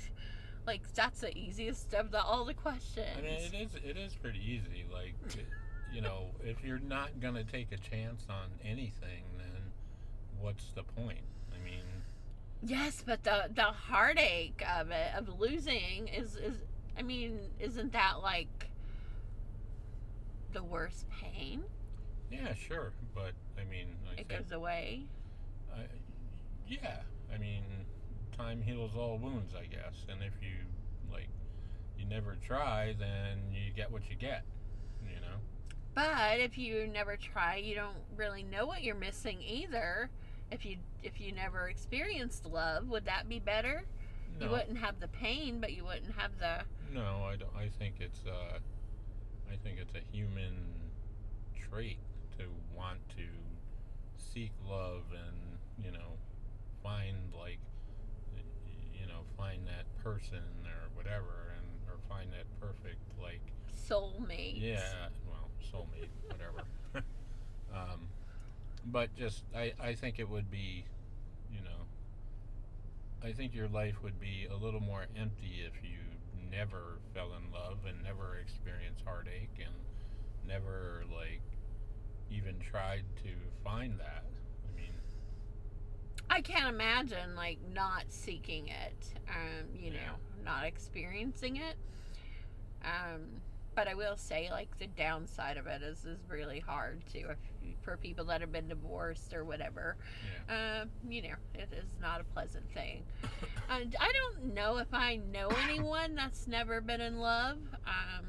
like 0.66 0.82
that's 0.94 1.22
the 1.22 1.36
easiest 1.36 1.94
of 1.94 2.12
the 2.12 2.22
all 2.22 2.46
the 2.46 2.54
questions. 2.54 3.08
I 3.18 3.22
mean, 3.22 3.34
it 3.34 3.54
is. 3.54 3.76
It 3.84 3.98
is 3.98 4.16
pretty 4.16 4.40
easy. 4.40 4.86
Like, 4.92 5.16
you 5.94 6.02
know, 6.02 6.28
if 6.44 6.64
you're 6.64 6.80
not 6.80 7.20
gonna 7.20 7.44
take 7.44 7.72
a 7.72 7.78
chance 7.78 8.26
on 8.30 8.50
anything, 8.64 9.24
then 9.38 9.72
what's 10.40 10.72
the 10.76 10.84
point? 10.84 11.20
I 12.64 12.66
yes, 12.68 13.04
but 13.06 13.24
the 13.24 13.50
the 13.54 13.64
heartache 13.64 14.64
of 14.78 14.92
it 14.92 15.14
of 15.16 15.40
losing 15.40 16.08
is 16.08 16.36
is 16.36 16.64
I 16.98 17.02
mean, 17.02 17.40
isn't 17.60 17.94
that 17.94 18.22
like 18.22 18.70
the 20.52 20.64
worst 20.64 21.06
pain? 21.10 21.64
yeah, 22.32 22.54
sure, 22.54 22.94
but 23.16 23.34
I 23.60 23.64
mean, 23.64 23.88
I 24.08 24.22
It 24.22 24.28
think, 24.28 24.44
goes 24.44 24.52
away. 24.52 25.08
I, 25.74 25.82
yeah, 26.68 27.02
I 27.34 27.38
mean, 27.38 27.64
time 28.36 28.62
heals 28.62 28.96
all 28.96 29.18
wounds, 29.18 29.54
I 29.56 29.66
guess. 29.66 30.06
And 30.10 30.22
if 30.22 30.34
you 30.42 30.56
like, 31.12 31.30
you 31.98 32.06
never 32.06 32.36
try, 32.46 32.96
then 33.00 33.40
you 33.54 33.72
get 33.76 33.92
what 33.92 34.10
you 34.10 34.16
get. 34.16 34.44
You 35.04 35.20
know. 35.22 35.38
But 35.96 36.40
if 36.40 36.58
you 36.58 36.88
never 36.88 37.18
try, 37.18 37.56
you 37.58 37.76
don't 37.76 37.98
really 38.16 38.44
know 38.44 38.66
what 38.66 38.84
you're 38.84 38.96
missing 38.96 39.42
either. 39.42 40.10
If 40.52 40.66
you 40.66 40.78
if 41.04 41.20
you 41.22 41.32
never 41.32 41.70
experienced 41.70 42.46
love, 42.46 42.88
would 42.88 43.06
that 43.06 43.30
be 43.30 43.40
better? 43.40 43.84
You 44.40 44.50
wouldn't 44.50 44.78
have 44.78 45.02
the 45.02 45.08
pain, 45.10 45.60
but 45.60 45.74
you 45.74 45.84
wouldn't 45.84 46.14
have 46.18 46.32
the 46.40 46.62
no, 46.94 47.24
I 47.24 47.36
don't. 47.36 47.52
I 47.56 47.70
think 47.78 47.96
it's 48.00 48.26
uh, 48.26 48.60
I 49.52 49.56
think 49.64 49.80
it's 49.80 49.94
a 49.96 50.16
human 50.16 50.92
trait 51.70 52.00
to 52.38 52.46
want 52.76 53.00
to 53.18 53.26
seek 54.18 54.52
love 54.68 55.04
and 55.12 55.58
you 55.84 55.92
know 55.92 56.18
find 56.84 57.34
like 57.38 57.60
you 58.94 59.08
know 59.08 59.22
find 59.38 59.68
that 59.68 59.86
person 60.04 60.44
or 60.66 60.90
whatever 60.96 61.54
and 61.58 61.68
or 61.88 61.98
find 62.08 62.32
that 62.32 62.46
perfect 62.60 63.02
like 63.22 63.42
soulmate. 63.90 64.62
Yeah, 64.62 65.10
well, 65.28 65.50
soulmate, 65.72 66.10
whatever. 66.28 66.64
um, 67.74 68.09
but 68.86 69.16
just, 69.16 69.44
I, 69.56 69.74
I 69.82 69.94
think 69.94 70.20
it 70.20 70.30
would 70.30 70.50
be, 70.50 70.86
you 71.52 71.62
know, 71.62 71.86
I 73.24 73.32
think 73.34 73.54
your 73.54 73.68
life 73.68 74.02
would 74.04 74.20
be 74.20 74.48
a 74.52 74.56
little 74.56 74.80
more 74.80 75.06
empty 75.16 75.64
if 75.66 75.84
you 75.84 76.00
never 76.50 76.98
fell 77.14 77.34
in 77.34 77.52
love 77.52 77.80
and 77.88 78.02
never 78.04 78.38
experienced 78.38 79.04
heartache 79.06 79.50
and 79.64 79.74
never, 80.48 81.04
like, 81.16 81.42
even 82.32 82.60
tried 82.60 83.04
to 83.24 83.30
find 83.64 84.00
that. 84.00 84.24
I 84.68 84.76
mean, 84.76 84.94
I 86.30 86.42
can't 86.42 86.74
imagine 86.74 87.36
like 87.36 87.58
not 87.74 88.04
seeking 88.10 88.68
it, 88.68 89.14
um, 89.30 89.68
you 89.76 89.92
Yeah. 89.92 89.98
know, 89.98 90.44
not 90.46 90.66
experiencing 90.66 91.58
it. 91.58 91.76
Um, 92.84 93.42
but 93.80 93.88
I 93.88 93.94
will 93.94 94.18
say, 94.18 94.50
like, 94.52 94.78
the 94.78 94.88
downside 94.88 95.56
of 95.56 95.66
it 95.66 95.82
is 95.82 96.04
is 96.04 96.20
really 96.28 96.60
hard 96.60 97.00
to 97.14 97.34
for 97.82 97.96
people 97.96 98.26
that 98.26 98.42
have 98.42 98.52
been 98.52 98.68
divorced 98.68 99.34
or 99.34 99.46
whatever. 99.46 99.96
yeah. 100.50 100.82
Um, 100.82 100.90
you 101.10 101.22
know, 101.22 101.36
it 101.56 101.70
is 101.72 101.96
not 102.02 102.20
a 102.20 102.26
pleasant 102.26 102.66
thing. 102.74 103.04
And 103.70 103.96
I 104.02 104.12
don't 104.12 104.54
know 104.56 104.80
if 104.80 104.94
I 104.94 105.16
know 105.32 105.48
anyone 105.64 106.16
that's 106.16 106.46
never 106.48 106.82
been 106.82 107.00
in 107.00 107.20
love. 107.20 107.60
Um, 107.88 108.26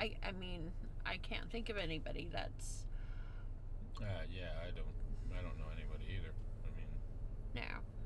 I, 0.00 0.14
I 0.26 0.30
mean, 0.32 0.70
I 1.04 1.16
can't 1.18 1.50
think 1.50 1.68
of 1.68 1.76
anybody 1.76 2.28
that's 2.32 2.84
Uh, 4.00 4.04
yeah, 4.32 4.52
I 4.62 4.70
don't, 4.70 4.86
I 5.38 5.42
don't 5.42 5.58
know 5.58 5.66
anybody 5.76 6.04
either. 6.16 6.32
I 6.64 6.70
mean, 6.78 6.86
No. 7.54 7.62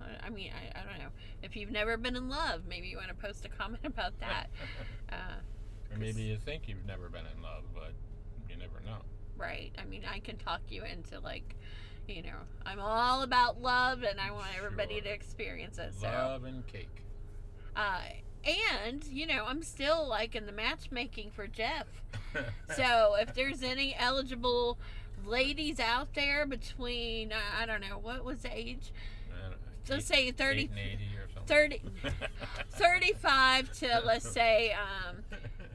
I- 0.07 0.27
I 0.27 0.31
mean, 0.31 0.51
I, 0.53 0.81
I 0.81 0.85
don't 0.85 0.99
know. 0.99 1.11
If 1.43 1.55
you've 1.55 1.71
never 1.71 1.97
been 1.99 2.17
in 2.17 2.29
love, 2.29 2.63
maybe 2.67 2.89
you 2.89 2.97
want 2.97 3.11
to 3.11 3.15
post 3.15 3.45
a 3.45 3.49
comment 3.49 3.83
about 3.85 4.19
that. 4.19 4.47
Uh, 5.13 5.41
or 5.93 5.99
maybe 5.99 6.23
you 6.23 6.37
think 6.39 6.69
you've 6.69 6.85
never 6.87 7.09
been 7.09 7.25
in 7.37 7.43
love, 7.43 7.65
but 7.75 7.93
you 8.49 8.57
never 8.57 8.81
know. 8.85 8.99
right. 9.37 9.73
I 9.81 9.85
mean, 9.85 10.03
I 10.11 10.19
can 10.21 10.37
talk 10.37 10.61
you 10.69 10.83
into, 10.85 11.19
like, 11.21 11.57
you 12.09 12.23
know, 12.23 12.37
I'm 12.67 12.81
all 12.81 13.23
about 13.23 13.61
love 13.61 14.03
and 14.03 14.21
I 14.21 14.31
want 14.31 14.47
everybody 14.57 15.01
to 15.01 15.09
experience 15.09 15.79
it. 15.79 15.95
So, 15.95 16.07
Love 16.09 16.45
and 16.45 16.67
cake. 16.67 17.05
uh, 17.77 18.01
and, 18.85 19.05
you 19.05 19.27
know, 19.27 19.45
I'm 19.47 19.63
still, 19.63 20.07
like, 20.09 20.35
in 20.35 20.47
the 20.47 20.53
matchmaking 20.53 21.31
for 21.31 21.47
Jeff. 21.47 21.87
So, 22.75 23.17
if 23.21 23.35
there's 23.35 23.63
any 23.63 23.95
eligible 23.95 24.79
ladies 25.27 25.79
out 25.79 26.15
there 26.15 26.47
between, 26.47 27.31
uh, 27.31 27.37
I 27.61 27.67
don't 27.67 27.83
know, 27.83 27.99
what 28.01 28.25
was 28.25 28.41
the 28.41 28.57
age? 28.57 28.91
Know, 29.29 29.55
Let's 29.91 30.11
eight- 30.11 30.17
say 30.17 30.31
30, 30.33 30.63
eight 30.63 30.71
and 30.71 30.79
80 30.79 31.05
or 31.19 31.29
something. 31.35 31.81
30, 32.03 32.13
35 32.71 33.73
to, 33.81 34.03
let's 34.07 34.29
say, 34.33 34.73
um, 34.73 35.17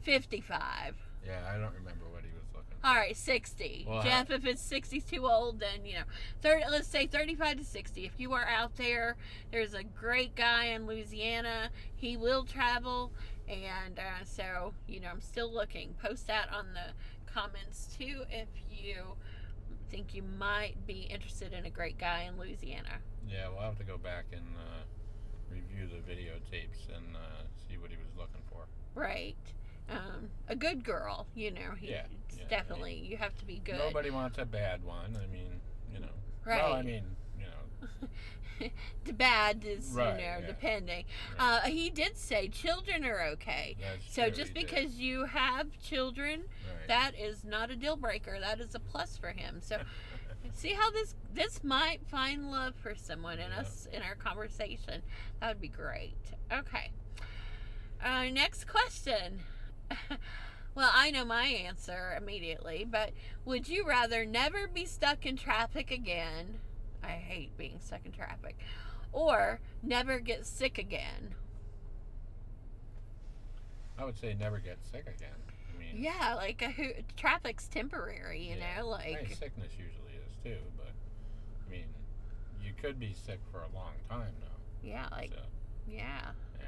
55. 0.08 0.96
yeah, 1.26 1.42
I 1.54 1.58
don't 1.58 1.74
remember 1.74 2.06
what 2.10 2.24
he 2.24 2.30
was 2.34 2.46
looking. 2.54 2.78
For. 2.80 2.88
All 2.88 2.96
right, 2.96 3.16
60. 3.16 3.86
Well, 3.90 4.02
Jeff, 4.04 4.32
if 4.32 4.46
it's 4.46 4.62
60 4.62 5.02
too 5.02 5.28
old, 5.28 5.60
then, 5.60 5.86
you 5.86 5.96
know, 5.96 6.04
30, 6.42 6.64
let's 6.72 6.88
say 6.88 7.08
35 7.08 7.58
to 7.58 7.66
60. 7.66 8.06
If 8.06 8.14
you 8.18 8.32
are 8.32 8.46
out 8.46 8.78
there, 8.78 9.18
there's 9.52 9.74
a 9.74 9.84
great 9.84 10.34
guy 10.34 10.68
in 10.68 10.88
Louisiana. 10.88 11.72
He 11.94 12.16
will 12.16 12.46
travel. 12.46 13.12
And 13.50 14.00
uh, 14.00 14.24
so, 14.24 14.74
you 14.88 15.02
know, 15.02 15.10
I'm 15.10 15.20
still 15.20 15.54
looking. 15.54 15.94
Post 16.02 16.28
that 16.28 16.48
on 16.54 16.68
the 16.74 16.94
comments 17.30 17.90
too 17.98 18.24
if 18.30 18.48
you 18.72 19.04
think 19.92 20.16
you 20.16 20.24
might 20.24 20.88
be 20.88 21.02
interested 21.10 21.52
in 21.52 21.66
a 21.66 21.70
great 21.70 21.98
guy 21.98 22.30
in 22.30 22.40
Louisiana. 22.40 23.00
Yeah, 23.30 23.50
we'll 23.50 23.60
have 23.60 23.78
to 23.80 23.84
go 23.84 23.98
back 23.98 24.26
and 24.32 24.56
uh, 24.56 24.84
review 25.54 25.88
the 25.88 26.00
videotapes 26.10 26.88
and 26.96 27.16
uh, 27.16 27.44
see 27.68 27.78
what 27.78 27.90
he 27.92 27.98
was 27.98 28.16
looking 28.18 28.42
for. 28.50 28.68
Right. 28.96 29.36
Um, 29.90 30.30
a 30.48 30.56
good 30.56 30.84
girl, 30.84 31.28
you 31.36 31.52
know. 31.52 31.72
He, 31.80 31.90
Yeah, 31.92 32.04
yeah, 32.36 32.44
I 32.46 32.48
definitely, 32.50 32.96
you 32.96 33.18
have 33.18 33.36
to 33.38 33.46
be 33.46 33.62
good. 33.64 33.78
Nobody 33.78 34.10
wants 34.10 34.38
a 34.38 34.46
bad 34.46 34.84
one. 34.84 35.16
I 35.22 35.28
mean, 35.32 35.62
you 35.94 36.00
know. 36.00 36.08
right. 36.46 36.62
Well, 36.62 36.74
I 36.74 36.82
mean, 36.82 37.04
you 37.40 37.46
know. 37.46 38.70
the 39.06 39.14
bad 39.14 39.64
is, 39.66 39.92
Right, 39.94 40.12
you 40.12 40.18
know, 40.18 40.38
yeah. 40.40 40.46
depending. 40.48 41.06
Uh, 41.40 41.62
he 41.62 41.90
did 41.90 42.18
say 42.18 42.48
children 42.50 43.06
are 43.06 43.22
okay. 43.34 43.78
That's 43.80 44.14
So 44.14 44.24
true, 44.24 44.32
just 44.32 44.54
he 44.58 44.64
did. 44.64 44.70
because 44.70 44.96
you 45.00 45.26
have 45.26 45.68
children, 45.82 46.42
Right. 46.68 46.88
that 46.88 47.12
is 47.18 47.46
not 47.46 47.72
a 47.72 47.76
deal 47.78 47.96
breaker. 47.96 48.38
That 48.42 48.60
is 48.60 48.76
a 48.76 48.80
plus 48.80 49.18
for 49.18 49.30
him. 49.30 49.62
So 49.62 49.80
see 50.54 50.74
how 50.74 50.92
this 50.92 51.16
this 51.34 51.64
might 51.64 52.00
find 52.08 52.52
love 52.52 52.74
for 52.76 52.94
someone 52.96 53.40
in 53.40 53.52
Yeah. 53.52 53.60
us 53.62 53.88
in 53.94 54.02
our 54.02 54.16
conversation. 54.16 55.02
That 55.40 55.50
would 55.50 55.62
be 55.62 55.68
great. 55.70 56.18
Okay. 56.52 56.92
Uh, 58.04 58.26
next 58.26 58.68
question. 58.68 59.40
well, 60.76 60.92
I 60.94 61.12
know 61.12 61.26
my 61.26 61.46
answer 61.46 62.16
immediately, 62.18 62.86
but 62.90 63.12
would 63.46 63.68
you 63.68 63.88
rather 63.88 64.26
never 64.26 64.68
be 64.68 64.86
stuck 64.86 65.26
in 65.26 65.38
traffic 65.38 65.92
again? 65.92 66.60
I 67.04 67.12
hate 67.12 67.56
being 67.58 67.80
stuck 67.80 68.06
in 68.06 68.12
traffic. 68.12 68.58
Or 69.12 69.60
never 69.82 70.20
get 70.20 70.46
sick 70.46 70.78
again. 70.78 71.36
I 73.98 74.06
would 74.06 74.18
say 74.18 74.36
never 74.38 74.60
get 74.60 74.78
sick 74.92 75.08
again. 75.08 75.34
I 75.74 75.80
mean, 75.80 76.04
Yeah, 76.04 76.36
like 76.36 76.62
a, 76.62 76.72
who, 76.72 76.90
traffic's 77.16 77.68
temporary, 77.68 78.42
you 78.44 78.56
Yeah. 78.56 78.82
know, 78.82 78.94
I 78.94 79.06
mean, 79.08 79.14
like 79.16 79.36
sickness 79.36 79.72
usually 79.78 80.14
is 80.28 80.36
too, 80.44 80.58
but 80.78 80.92
I 81.68 81.72
mean, 81.72 81.86
you 82.64 82.74
could 82.80 83.00
be 83.00 83.14
sick 83.14 83.40
for 83.52 83.60
a 83.64 83.76
long 83.76 83.94
time 84.10 84.34
though. 84.40 84.88
yeah, 84.88 85.08
like 85.12 85.32
so, 85.32 85.42
yeah. 85.88 86.32
Yeah. 86.60 86.68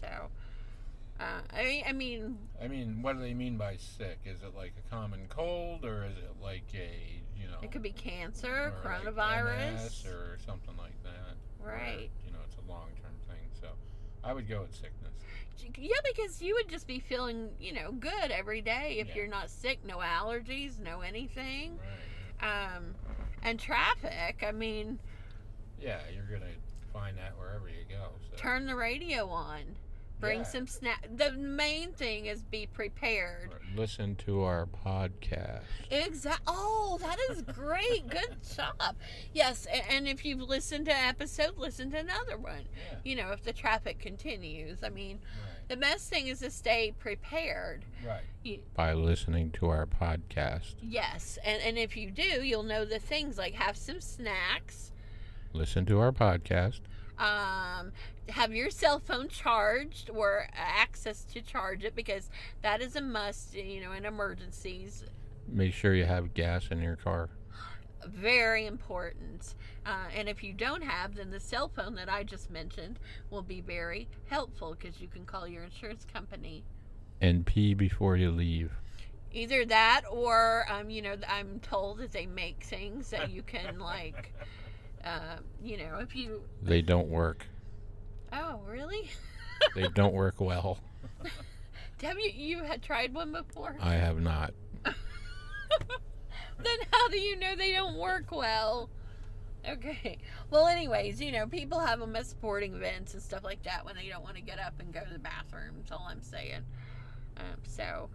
So, 0.00 0.30
uh, 1.20 1.40
I 1.52 1.62
mean, 1.64 1.84
I 1.86 1.92
mean, 1.92 2.38
I 2.62 2.68
mean, 2.68 3.02
what 3.02 3.16
do 3.16 3.22
they 3.22 3.34
mean 3.34 3.56
by 3.56 3.76
sick? 3.76 4.20
Is 4.24 4.42
it 4.42 4.54
like 4.56 4.72
a 4.84 4.90
common 4.94 5.26
cold, 5.28 5.84
or 5.84 6.04
is 6.04 6.16
it 6.16 6.34
like 6.42 6.64
a 6.74 7.22
you 7.36 7.46
know, 7.46 7.58
it 7.62 7.70
could 7.72 7.82
be 7.82 7.92
cancer, 7.92 8.72
or 8.84 8.90
like 8.90 9.02
coronavirus, 9.02 9.72
MS 9.72 10.06
or 10.06 10.38
something 10.44 10.76
like 10.76 11.02
that? 11.04 11.36
right? 11.62 12.10
you 12.24 12.32
know, 12.32 12.38
it's 12.46 12.56
a 12.56 12.70
long 12.70 12.88
term 13.02 13.12
thing. 13.28 13.48
So, 13.60 13.68
I 14.24 14.32
would 14.32 14.48
go 14.48 14.62
with 14.62 14.74
sickness. 14.74 15.12
Yeah, 15.76 15.96
because 16.14 16.40
you 16.40 16.54
would 16.54 16.68
just 16.70 16.86
be 16.86 17.00
feeling, 17.00 17.50
you 17.60 17.74
know, 17.74 17.92
good 17.92 18.30
every 18.30 18.62
day 18.62 18.96
if 18.98 19.08
Yeah. 19.08 19.14
you're 19.16 19.26
not 19.26 19.50
sick, 19.50 19.84
no 19.84 19.98
allergies, 19.98 20.78
no 20.78 21.02
anything. 21.02 21.78
Right. 22.40 22.74
Um, 22.76 22.94
and 23.42 23.60
traffic, 23.60 24.42
I 24.46 24.52
mean, 24.52 24.98
Yeah, 25.78 26.00
you're 26.14 26.24
gonna 26.24 26.52
find 26.92 27.16
that 27.18 27.36
wherever 27.38 27.68
you 27.68 27.84
go. 27.88 28.12
So. 28.30 28.36
turn 28.36 28.66
the 28.66 28.74
radio 28.74 29.28
on, 29.28 29.76
bring 30.20 30.40
Yeah. 30.40 30.44
some 30.46 30.66
snack. 30.66 31.08
The 31.16 31.32
main 31.32 31.92
thing 31.92 32.26
is 32.26 32.42
be 32.42 32.66
prepared. 32.66 33.54
Listen 33.74 34.14
to 34.16 34.42
our 34.42 34.66
podcast. 34.66 35.62
Exactly. 35.90 36.44
Oh, 36.46 36.98
that 37.00 37.18
is 37.30 37.42
great. 37.42 38.06
Good 38.08 38.36
job. 38.56 38.96
Yes, 39.32 39.66
and 39.90 40.06
if 40.06 40.24
you've 40.24 40.40
listened 40.42 40.86
to 40.86 40.92
an 40.92 41.08
episode, 41.08 41.56
listen 41.58 41.90
to 41.92 41.98
another 41.98 42.36
one. 42.36 42.64
Yeah. 42.76 42.98
You 43.04 43.16
know, 43.16 43.30
if 43.32 43.42
the 43.42 43.52
traffic 43.52 43.98
continues. 43.98 44.82
I 44.84 44.90
mean, 44.90 45.18
Right. 45.20 45.68
the 45.68 45.76
best 45.76 46.10
thing 46.10 46.26
is 46.28 46.40
to 46.40 46.50
stay 46.50 46.92
prepared. 46.98 47.84
Right. 48.06 48.22
You- 48.42 48.62
By 48.74 48.92
listening 48.92 49.50
to 49.52 49.68
our 49.68 49.86
podcast. 49.86 50.74
Yes, 50.82 51.38
and 51.44 51.62
and 51.62 51.78
if 51.78 51.96
you 51.96 52.10
do, 52.10 52.42
you'll 52.44 52.62
know 52.62 52.84
the 52.84 52.98
things 52.98 53.38
like 53.38 53.54
have 53.54 53.76
some 53.76 54.00
snacks, 54.00 54.92
Listen 55.52 55.84
to 55.86 55.98
our 55.98 56.12
podcast. 56.12 56.80
Um, 57.20 57.92
have 58.28 58.52
your 58.52 58.70
cell 58.70 58.98
phone 58.98 59.28
charged 59.28 60.10
or 60.10 60.48
access 60.54 61.22
to 61.24 61.42
charge 61.42 61.84
it 61.84 61.94
because 61.94 62.30
that 62.62 62.80
is 62.80 62.96
a 62.96 63.00
must. 63.00 63.54
You 63.54 63.82
know, 63.82 63.92
in 63.92 64.04
emergencies. 64.04 65.04
Make 65.46 65.72
sure 65.74 65.94
you 65.94 66.04
have 66.04 66.34
gas 66.34 66.68
in 66.70 66.80
your 66.80 66.96
car. 66.96 67.28
very 68.08 68.66
important. 68.66 69.54
Uh, 69.84 70.06
and 70.14 70.28
if 70.28 70.42
you 70.42 70.52
don't 70.52 70.82
have, 70.82 71.14
then 71.16 71.30
the 71.30 71.40
cell 71.40 71.68
phone 71.68 71.94
that 71.96 72.08
I 72.08 72.22
just 72.22 72.50
mentioned 72.50 72.98
will 73.30 73.42
be 73.42 73.60
very 73.60 74.08
helpful 74.26 74.76
because 74.78 75.00
you 75.00 75.08
can 75.08 75.24
call 75.24 75.46
your 75.48 75.64
insurance 75.64 76.06
company. 76.12 76.64
And 77.20 77.44
pee 77.44 77.74
before 77.74 78.16
you 78.16 78.30
leave. 78.30 78.72
Either 79.32 79.64
that, 79.66 80.02
or 80.10 80.66
um, 80.70 80.90
you 80.90 81.02
know, 81.02 81.16
I'm 81.28 81.60
told 81.60 81.98
that 81.98 82.12
they 82.12 82.26
make 82.26 82.64
things 82.64 83.10
that 83.10 83.30
you 83.30 83.42
can 83.42 83.78
like, 83.78 84.34
uh, 85.04 85.36
you 85.62 85.76
know, 85.78 85.98
if 86.00 86.14
you. 86.14 86.42
They 86.62 86.82
don't 86.82 87.08
work. 87.08 87.46
Oh, 88.32 88.60
really? 88.66 89.10
They 89.74 89.88
don't 89.88 90.14
work 90.14 90.40
well. 90.40 90.78
Have 92.02 92.18
you 92.18 92.30
you 92.34 92.64
had 92.64 92.82
tried 92.82 93.12
one 93.12 93.30
before? 93.30 93.76
I 93.78 93.92
have 93.92 94.18
not. 94.18 94.54
then 94.84 94.94
how 96.90 97.08
do 97.08 97.18
you 97.18 97.38
know 97.38 97.54
they 97.54 97.72
don't 97.72 97.98
work 97.98 98.32
well? 98.32 98.88
Okay. 99.68 100.18
Well, 100.50 100.66
anyways, 100.66 101.20
you 101.20 101.30
know, 101.30 101.46
people 101.46 101.78
have 101.78 102.00
them 102.00 102.16
at 102.16 102.26
sporting 102.26 102.74
events 102.74 103.12
and 103.12 103.22
stuff 103.22 103.44
like 103.44 103.62
that 103.64 103.84
when 103.84 103.96
they 103.96 104.08
don't 104.08 104.24
want 104.24 104.36
to 104.36 104.42
get 104.42 104.58
up 104.58 104.80
and 104.80 104.92
go 104.92 105.00
to 105.00 105.12
the 105.12 105.18
bathroom. 105.18 105.74
That's 105.76 105.92
all 105.92 106.06
I'm 106.08 106.22
saying. 106.22 106.62
Um, 107.36 107.60
so, 107.68 108.08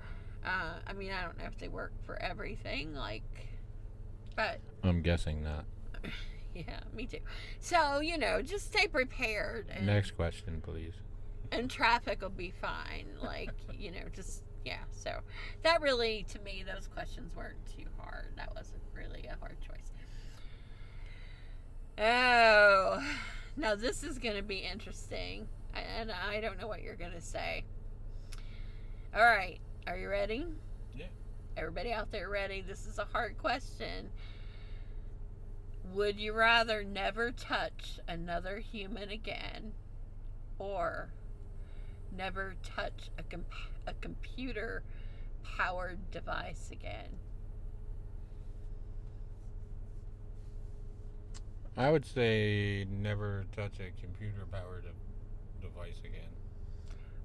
uh, 0.43 0.73
I 0.87 0.93
mean, 0.93 1.11
I 1.11 1.23
don't 1.23 1.37
know 1.37 1.45
if 1.45 1.57
they 1.59 1.67
work 1.67 1.93
for 2.05 2.19
everything, 2.21 2.95
like, 2.95 3.23
but 4.35 4.59
I'm 4.83 5.01
guessing 5.01 5.43
not. 5.43 5.65
yeah, 6.67 6.79
me 6.95 7.05
too. 7.05 7.19
So, 7.59 7.99
you 7.99 8.17
know, 8.17 8.41
just 8.41 8.67
stay 8.67 8.87
prepared, 8.87 9.67
and, 9.69 9.85
Next 9.85 10.11
question, 10.11 10.61
please. 10.63 10.93
and 11.51 11.69
traffic 11.69 12.21
will 12.21 12.29
be 12.29 12.51
fine. 12.61 13.07
Like, 13.21 13.51
you 13.77 13.91
know, 13.91 14.07
just 14.13 14.43
yeah. 14.63 14.83
So, 14.91 15.19
that 15.63 15.81
really, 15.81 16.25
to 16.29 16.39
me, 16.39 16.63
those 16.65 16.87
questions 16.87 17.35
weren't 17.35 17.57
too 17.75 17.85
hard. 17.99 18.27
That 18.37 18.53
wasn't 18.55 18.81
really 18.95 19.25
a 19.27 19.35
hard 19.39 19.57
choice. 19.61 19.91
Oh, 21.97 23.01
now 23.55 23.75
this 23.75 24.03
is 24.03 24.19
going 24.19 24.35
to 24.35 24.43
be 24.43 24.57
interesting, 24.57 25.47
and 25.73 26.11
I 26.11 26.41
don't 26.41 26.59
know 26.59 26.67
what 26.67 26.81
you're 26.83 26.95
going 26.95 27.13
to 27.13 27.21
say. 27.21 27.63
All 29.15 29.23
right, 29.23 29.59
are 29.87 29.97
you 29.97 30.09
ready? 30.09 30.45
Yeah. 30.95 31.05
Everybody 31.57 31.93
out 31.93 32.11
there 32.11 32.29
ready? 32.29 32.61
This 32.67 32.85
is 32.85 32.99
a 32.99 33.05
hard 33.05 33.37
question. 33.37 34.09
Would 35.93 36.19
you 36.19 36.33
rather 36.33 36.83
never 36.83 37.31
touch 37.31 37.99
another 38.07 38.59
human 38.59 39.09
again 39.09 39.73
or 40.57 41.09
never 42.11 42.55
touch 42.63 43.09
a, 43.17 43.23
comp- 43.23 43.45
a 43.85 43.93
computer 44.01 44.83
powered 45.43 46.11
device 46.11 46.69
again? 46.71 47.09
I 51.77 51.91
would 51.91 52.05
say 52.05 52.85
never 52.89 53.45
touch 53.55 53.73
a 53.79 53.91
computer 54.01 54.45
powered 54.49 54.85
device 55.61 55.99
again. 55.99 56.21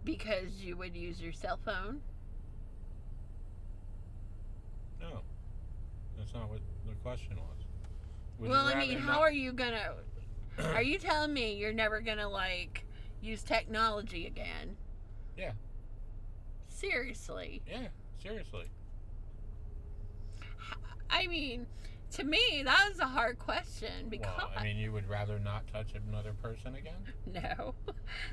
Because 0.05 0.61
you 0.61 0.77
would 0.77 0.97
use 0.97 1.21
your 1.21 1.33
cell 1.33 1.59
phone? 1.65 2.01
No. 5.01 5.21
That's 6.19 6.35
not 6.35 6.49
what 6.51 6.61
the 6.87 6.95
question 7.03 7.37
was. 7.37 7.60
Would 8.41 8.49
well, 8.49 8.67
I 8.67 8.75
mean, 8.75 8.99
how 8.99 9.13
not- 9.13 9.21
are 9.21 9.33
you 9.33 9.53
gonna? 9.53 9.95
Are 10.75 10.83
you 10.83 10.99
telling 10.99 11.33
me 11.33 11.55
you're 11.55 11.73
never 11.73 12.01
gonna 12.01 12.29
like 12.29 12.85
use 13.23 13.43
technology 13.43 14.27
again? 14.27 14.77
Yeah. 15.37 15.53
Seriously. 16.69 17.63
Yeah, 17.67 17.89
seriously. 18.23 18.65
I 21.11 21.27
mean, 21.27 21.67
to 22.13 22.25
me, 22.25 22.63
that 22.65 22.89
was 22.89 22.99
a 22.99 23.07
hard 23.07 23.39
question 23.39 24.09
because 24.09 24.33
Well, 24.37 24.51
I 24.57 24.65
mean, 24.65 24.77
you 24.77 24.93
would 24.93 25.09
rather 25.09 25.39
not 25.39 25.67
touch 25.73 25.89
another 26.09 26.33
person 26.43 26.75
again? 26.75 26.95
no. 27.27 27.75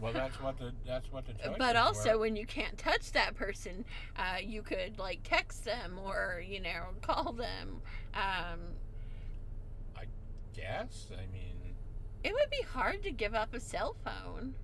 Well, 0.02 0.14
that's 0.14 0.40
what 0.42 0.58
the 0.58 0.72
that's 0.86 1.12
what 1.12 1.26
the 1.26 1.34
choice. 1.34 1.56
but 1.58 1.76
also, 1.76 2.18
when 2.18 2.36
you 2.36 2.46
can't 2.46 2.78
touch 2.78 3.12
that 3.12 3.36
person, 3.36 3.86
uh, 4.18 4.38
you 4.42 4.62
could 4.62 4.98
like 4.98 5.20
text 5.24 5.66
them 5.66 6.00
or 6.04 6.42
you 6.46 6.60
know 6.62 6.86
call 7.02 7.34
them. 7.34 7.82
Um, 8.14 8.60
guess. 10.58 11.08
I 11.14 11.32
mean, 11.32 11.56
it 12.24 12.34
would 12.34 12.50
be 12.50 12.62
hard 12.74 13.04
to 13.04 13.12
give 13.12 13.34
up 13.36 13.54
a 13.54 13.60
cell 13.60 13.96
phone. 14.04 14.56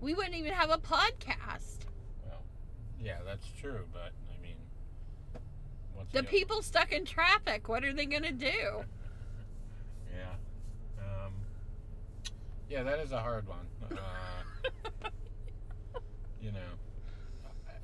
We 0.00 0.14
wouldn't 0.14 0.36
even 0.36 0.52
have 0.52 0.70
a 0.70 0.78
podcast. 0.78 1.80
well, 2.24 2.42
yeah, 3.00 3.18
that's 3.26 3.46
true. 3.60 3.84
But 3.92 4.12
I 4.32 4.40
mean, 4.42 4.56
what's 5.94 6.12
The 6.12 6.22
people 6.22 6.62
stuck 6.62 6.92
in 6.92 7.04
traffic, 7.04 7.68
what 7.68 7.84
are 7.84 7.92
they 7.92 8.06
gonna 8.06 8.32
do? 8.32 8.84
Yeah. 10.10 11.04
Um. 11.26 11.32
Yeah, 12.68 12.82
that 12.82 12.98
is 12.98 13.12
a 13.12 13.20
hard 13.20 13.46
one. 13.46 13.66
Uh, 13.92 15.08
you 16.42 16.50
know, 16.50 16.58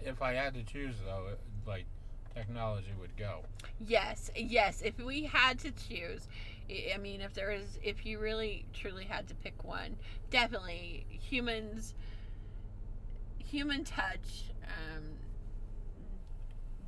if 0.01 0.21
I 0.23 0.33
had 0.33 0.55
to 0.55 0.63
choose 0.65 0.95
though, 1.05 1.27
it- 1.33 1.41
like 1.67 1.87
technology 2.35 2.93
would 3.01 3.17
go. 3.17 3.43
Yes, 3.87 4.31
yes. 4.35 4.83
If 4.83 4.99
we 4.99 5.23
had 5.25 5.59
to 5.61 5.71
choose, 5.71 6.29
I 6.71 6.93
I 6.95 6.99
mean, 6.99 7.21
if 7.21 7.35
there 7.35 7.51
is, 7.51 7.79
if 7.83 8.07
you 8.07 8.19
really 8.19 8.65
truly 8.73 9.05
had 9.05 9.29
to 9.29 9.35
pick 9.35 9.65
one, 9.65 9.97
definitely 10.31 11.07
humans, 11.09 11.95
human 13.39 13.85
touch 13.85 14.51
um, 14.65 15.05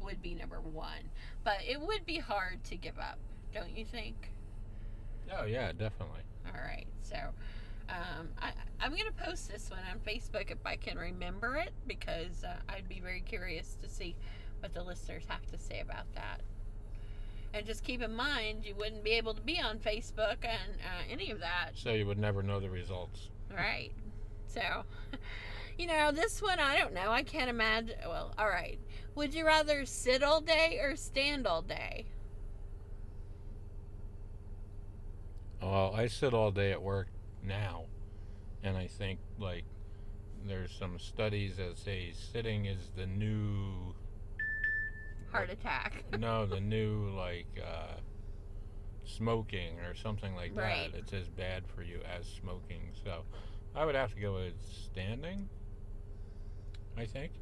would 0.01 0.23
be 0.23 0.35
number 0.35 0.61
one. 0.61 1.11
But 1.45 1.59
it 1.67 1.81
would 1.81 2.07
be 2.07 2.19
hard 2.19 2.65
to 2.65 2.77
give 2.77 2.99
up, 2.99 3.19
don't 3.55 3.77
you 3.77 3.85
think? 3.85 4.31
Oh 5.37 5.45
yeah, 5.45 5.73
definitely. 5.73 6.21
All 6.47 6.61
right, 6.61 6.87
so 7.03 7.17
um, 7.89 8.29
I, 8.41 8.53
I'm 8.81 8.91
going 8.91 9.07
to 9.07 9.25
post 9.25 9.51
this 9.51 9.71
one 9.71 9.81
on 9.91 9.99
Facebook 10.01 10.51
if 10.51 10.65
I 10.65 10.77
can 10.77 10.99
remember 10.99 11.57
it 11.57 11.73
because 11.87 12.45
uh, 12.45 12.57
I'd 12.69 12.89
be 12.89 13.01
very 13.01 13.21
curious 13.21 13.77
to 13.83 13.89
see 13.89 14.17
what 14.61 14.75
the 14.75 14.83
listeners 14.83 15.25
have 15.29 15.47
to 15.47 15.59
say 15.59 15.81
about 15.81 16.13
that. 16.15 16.41
And 17.57 17.65
just 17.65 17.83
keep 17.85 18.03
in 18.03 18.15
mind, 18.15 18.67
you 18.67 18.75
wouldn't 18.75 19.03
be 19.03 19.13
able 19.13 19.33
to 19.33 19.41
be 19.41 19.59
on 19.59 19.79
Facebook 19.79 20.37
and 20.43 20.75
uh, 20.85 21.11
any 21.11 21.31
of 21.31 21.41
that, 21.41 21.71
So 21.75 21.93
you 21.95 22.05
would 22.05 22.19
never 22.19 22.43
know 22.43 22.61
the 22.61 22.69
results. 22.69 23.31
right? 23.51 23.93
So, 24.47 24.61
you 25.79 25.87
know, 25.87 26.13
this 26.13 26.43
one, 26.43 26.59
I 26.61 26.77
don't 26.77 26.93
know. 26.93 27.11
I 27.11 27.23
can't 27.23 27.49
imagine. 27.49 27.97
Well, 28.07 28.35
all 28.37 28.49
right. 28.49 28.79
Would 29.15 29.33
you 29.33 29.47
rather 29.47 29.87
sit 29.87 30.23
all 30.23 30.43
day 30.43 30.79
or 30.83 30.97
stand 30.97 31.47
all 31.47 31.63
day? 31.63 32.05
Well, 35.63 35.95
I 35.97 36.09
sit 36.09 36.35
all 36.35 36.51
day 36.51 36.73
at 36.73 36.83
work 36.83 37.09
now, 37.43 37.85
and 38.63 38.77
I 38.77 38.87
think 38.87 39.19
like 39.39 39.65
there's 40.47 40.73
some 40.79 40.99
studies 40.99 41.57
that 41.57 41.79
say 41.79 42.13
sitting 42.13 42.67
is 42.67 42.91
the 42.95 43.07
new 43.07 43.95
Heart 45.37 45.51
attack. 45.51 46.05
no, 46.19 46.47
the 46.47 46.61
new 46.61 47.11
like 47.17 47.47
uh, 47.63 47.95
smoking 49.05 49.79
or 49.81 49.95
something 49.95 50.35
like 50.35 50.53
Right. 50.55 50.91
that. 50.93 50.99
It's 50.99 51.13
as 51.13 51.29
bad 51.29 51.65
for 51.75 51.83
you 51.83 52.01
as 52.19 52.27
smoking. 52.27 52.91
So 53.05 53.23
I 53.75 53.85
would 53.85 53.95
have 53.95 54.15
to 54.15 54.21
go 54.21 54.35
with 54.35 54.55
standing. 54.63 55.49
I 56.99 57.05
think. 57.05 57.33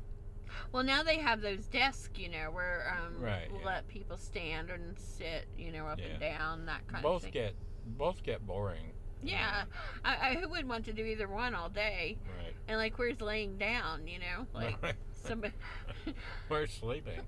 Well, 0.72 0.82
now 0.84 1.02
they 1.02 1.18
have 1.18 1.40
those 1.40 1.66
desks, 1.66 2.18
you 2.18 2.28
know, 2.28 2.50
where 2.52 2.96
um, 2.96 3.20
Right, 3.22 3.48
yeah. 3.52 3.64
let 3.66 3.88
people 3.88 4.16
stand 4.16 4.70
and 4.70 4.96
sit, 4.98 5.46
you 5.56 5.72
know, 5.72 5.86
up 5.86 5.98
and 6.00 6.20
down, 6.20 6.66
that 6.66 6.86
kind 6.86 7.04
of 7.04 7.22
thing. 7.22 7.30
both 7.30 7.32
get 7.32 7.54
both 7.86 8.22
get 8.22 8.46
boring. 8.46 8.92
Know. 9.24 9.32
yeah, 9.32 9.64
I, 10.04 10.30
I 10.30 10.34
who 10.34 10.48
would 10.48 10.68
want 10.68 10.84
to 10.86 10.92
do 10.92 11.04
either 11.04 11.28
one 11.28 11.54
all 11.54 11.68
day? 11.68 12.16
Right. 12.42 12.52
And 12.68 12.78
like, 12.78 12.98
where's 12.98 13.20
laying 13.20 13.56
down? 13.58 14.06
You 14.06 14.18
know, 14.20 14.46
like 14.54 14.82
Right. 14.82 14.94
somebody. 15.12 15.54
We're 16.48 16.66
sleeping. 16.66 17.20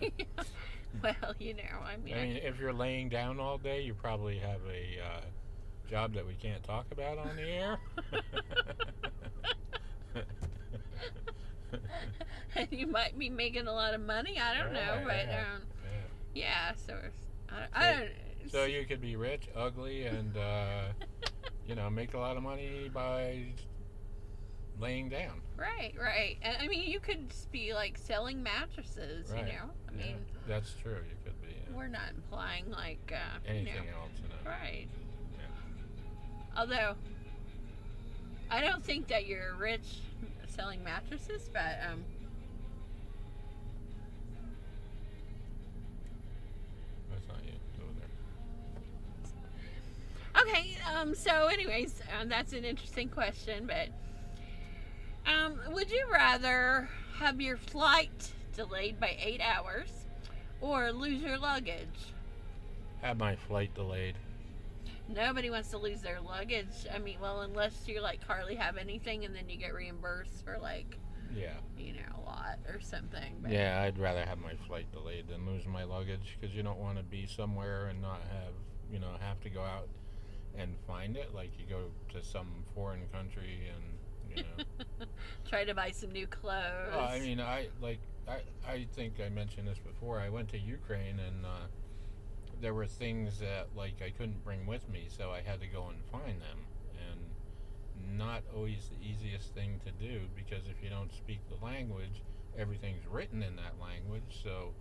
well, 1.02 1.34
you 1.38 1.54
know, 1.54 1.62
I 1.84 1.96
mean, 1.96 2.14
I 2.14 2.22
mean, 2.22 2.36
if 2.36 2.58
you're 2.58 2.72
laying 2.72 3.08
down 3.08 3.40
all 3.40 3.58
day, 3.58 3.82
you 3.82 3.94
probably 3.94 4.38
have 4.38 4.60
a 4.70 5.00
uh, 5.04 5.20
job 5.90 6.14
that 6.14 6.26
we 6.26 6.34
can't 6.34 6.62
talk 6.62 6.86
about 6.90 7.18
on 7.18 7.36
the 7.36 7.42
air. 7.42 7.78
And 12.56 12.68
you 12.70 12.86
might 12.86 13.18
be 13.18 13.28
making 13.28 13.66
a 13.66 13.72
lot 13.72 13.94
of 13.94 14.00
money. 14.00 14.38
I 14.38 14.56
don't 14.56 14.72
know, 14.72 14.78
Yeah, 14.80 15.04
but 15.04 15.26
yeah, 15.26 15.40
um, 15.56 15.62
yeah. 16.34 16.42
yeah. 16.42 16.72
So 16.86 16.96
I, 17.50 17.66
I 17.74 17.92
don't. 17.92 18.08
So 18.50 18.64
you 18.64 18.84
could 18.86 19.00
be 19.00 19.16
rich, 19.16 19.48
ugly, 19.54 20.04
and 20.04 20.36
uh, 20.36 20.82
you 21.66 21.74
know 21.74 21.90
make 21.90 22.14
a 22.14 22.18
lot 22.18 22.36
of 22.36 22.42
money 22.42 22.90
by 22.92 23.46
laying 24.80 25.08
down. 25.08 25.40
Right, 25.56 25.94
right. 26.00 26.36
And 26.42 26.56
I 26.60 26.68
mean, 26.68 26.90
you 26.90 27.00
could 27.00 27.32
be 27.52 27.74
like 27.74 27.96
selling 27.98 28.42
mattresses. 28.42 29.30
Right. 29.30 29.40
You 29.40 29.52
know, 29.52 29.70
I 29.88 29.92
Yeah, 29.98 30.06
mean, 30.06 30.16
that's 30.46 30.74
true. 30.82 30.98
You 31.08 31.16
could 31.24 31.40
be 31.42 31.48
uh, 31.48 31.76
we're 31.76 31.88
not 31.88 32.10
implying 32.14 32.70
like 32.70 33.12
uh, 33.12 33.38
anything 33.46 33.66
you 33.68 33.90
know, 33.90 34.02
else. 34.02 34.12
Know. 34.28 34.50
Right. 34.50 34.86
Although, 36.56 36.94
I 38.48 38.60
don't 38.60 38.84
think 38.84 39.08
that 39.08 39.26
you're 39.26 39.54
rich 39.56 40.02
selling 40.46 40.84
mattresses, 40.84 41.50
but 41.52 41.80
um, 41.90 42.04
okay. 50.40 50.76
Um, 50.94 51.14
so, 51.14 51.46
anyways, 51.48 52.00
uh, 52.18 52.24
that's 52.26 52.52
an 52.52 52.64
interesting 52.64 53.08
question. 53.08 53.66
But 53.66 53.88
um, 55.30 55.58
would 55.72 55.90
you 55.90 56.04
rather 56.12 56.88
have 57.18 57.40
your 57.40 57.56
flight 57.56 58.32
delayed 58.54 59.00
by 59.00 59.16
eight 59.22 59.40
hours 59.40 59.90
or 60.60 60.92
lose 60.92 61.22
your 61.22 61.38
luggage? 61.38 62.12
Have 63.02 63.18
my 63.18 63.36
flight 63.36 63.74
delayed. 63.74 64.16
Nobody 65.08 65.50
wants 65.50 65.68
to 65.70 65.78
lose 65.78 66.00
their 66.00 66.20
luggage. 66.20 66.86
I 66.92 66.98
mean, 66.98 67.18
well, 67.20 67.42
unless 67.42 67.86
you 67.86 68.00
like 68.00 68.24
hardly 68.24 68.54
have 68.54 68.78
anything, 68.78 69.24
and 69.26 69.34
then 69.34 69.48
you 69.48 69.58
get 69.58 69.74
reimbursed 69.74 70.42
for 70.44 70.56
like 70.58 70.98
Yeah. 71.34 71.52
you 71.76 71.92
know 71.92 72.22
a 72.22 72.24
lot 72.24 72.58
or 72.68 72.80
something. 72.80 73.36
But 73.42 73.50
Yeah, 73.52 73.82
I'd 73.82 73.98
rather 73.98 74.24
have 74.24 74.38
my 74.38 74.54
flight 74.66 74.90
delayed 74.92 75.28
than 75.28 75.44
lose 75.44 75.66
my 75.66 75.84
luggage 75.84 76.38
because 76.40 76.56
you 76.56 76.62
don't 76.62 76.78
want 76.78 76.96
to 76.96 77.04
be 77.04 77.26
somewhere 77.26 77.88
and 77.88 78.00
not 78.00 78.22
have, 78.32 78.54
you 78.90 78.98
know, 78.98 79.10
have 79.20 79.40
to 79.42 79.50
go 79.50 79.60
out 79.60 79.88
and 80.58 80.74
find 80.86 81.16
it. 81.16 81.34
Like 81.34 81.50
you 81.58 81.64
go 81.68 81.84
to 82.12 82.24
some 82.24 82.48
foreign 82.74 83.06
country 83.12 83.70
and, 83.74 84.36
you 84.36 84.42
know. 84.42 85.06
try 85.48 85.64
to 85.64 85.74
buy 85.74 85.90
some 85.90 86.12
new 86.12 86.26
clothes. 86.26 86.90
well, 86.92 87.00
I 87.00 87.20
mean, 87.20 87.40
I 87.40 87.68
like 87.80 88.00
I 88.28 88.40
I 88.66 88.86
think 88.94 89.14
I 89.24 89.28
mentioned 89.28 89.68
this 89.68 89.78
before. 89.78 90.20
I 90.20 90.28
went 90.28 90.48
to 90.50 90.58
Ukraine 90.58 91.18
and 91.18 91.44
uh, 91.44 91.66
there 92.60 92.74
were 92.74 92.86
things 92.86 93.38
that 93.40 93.68
like 93.76 94.00
I 94.04 94.10
couldn't 94.10 94.44
bring 94.44 94.66
with 94.66 94.88
me, 94.88 95.06
so 95.08 95.30
I 95.30 95.40
had 95.40 95.60
to 95.60 95.66
go 95.66 95.88
and 95.88 95.98
find 96.10 96.40
them. 96.40 96.58
And 97.10 98.18
not 98.18 98.42
always 98.54 98.90
the 98.90 99.06
easiest 99.06 99.54
thing 99.54 99.80
to 99.84 99.92
do 99.92 100.22
because 100.34 100.64
if 100.68 100.82
you 100.82 100.90
don't 100.90 101.12
speak 101.12 101.40
the 101.48 101.64
language, 101.64 102.22
everything's 102.58 103.06
written 103.06 103.42
in 103.42 103.56
that 103.56 103.74
language. 103.80 104.40
So 104.42 104.72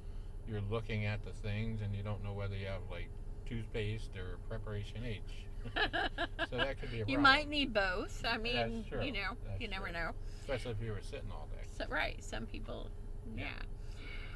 you're 0.47 0.62
looking 0.69 1.05
at 1.05 1.23
the 1.23 1.31
things 1.31 1.81
and 1.81 1.95
you 1.95 2.03
don't 2.03 2.23
know 2.23 2.33
whether 2.33 2.55
you 2.55 2.67
have 2.67 2.81
like 2.91 3.09
toothpaste 3.47 4.15
or 4.17 4.38
preparation 4.49 5.03
H. 5.05 5.45
So 6.49 6.58
that 6.58 6.80
could 6.80 6.91
be 6.91 7.02
a 7.02 7.06
you 7.08 7.17
might 7.17 7.49
need 7.49 7.73
both. 7.73 8.23
I 8.28 8.38
mean, 8.38 8.86
you 8.91 9.12
know, 9.12 9.38
That's 9.47 9.60
you 9.62 9.67
never 9.67 9.86
true. 9.86 9.93
know. 9.93 10.12
Especially 10.41 10.71
if 10.71 10.82
you 10.82 10.91
were 10.91 11.02
sitting 11.02 11.32
all 11.32 11.47
day. 11.52 11.63
So, 11.78 11.86
right, 11.89 12.15
some 12.23 12.45
people, 12.45 12.89
yeah. 13.36 13.45
Yeah. 13.45 13.49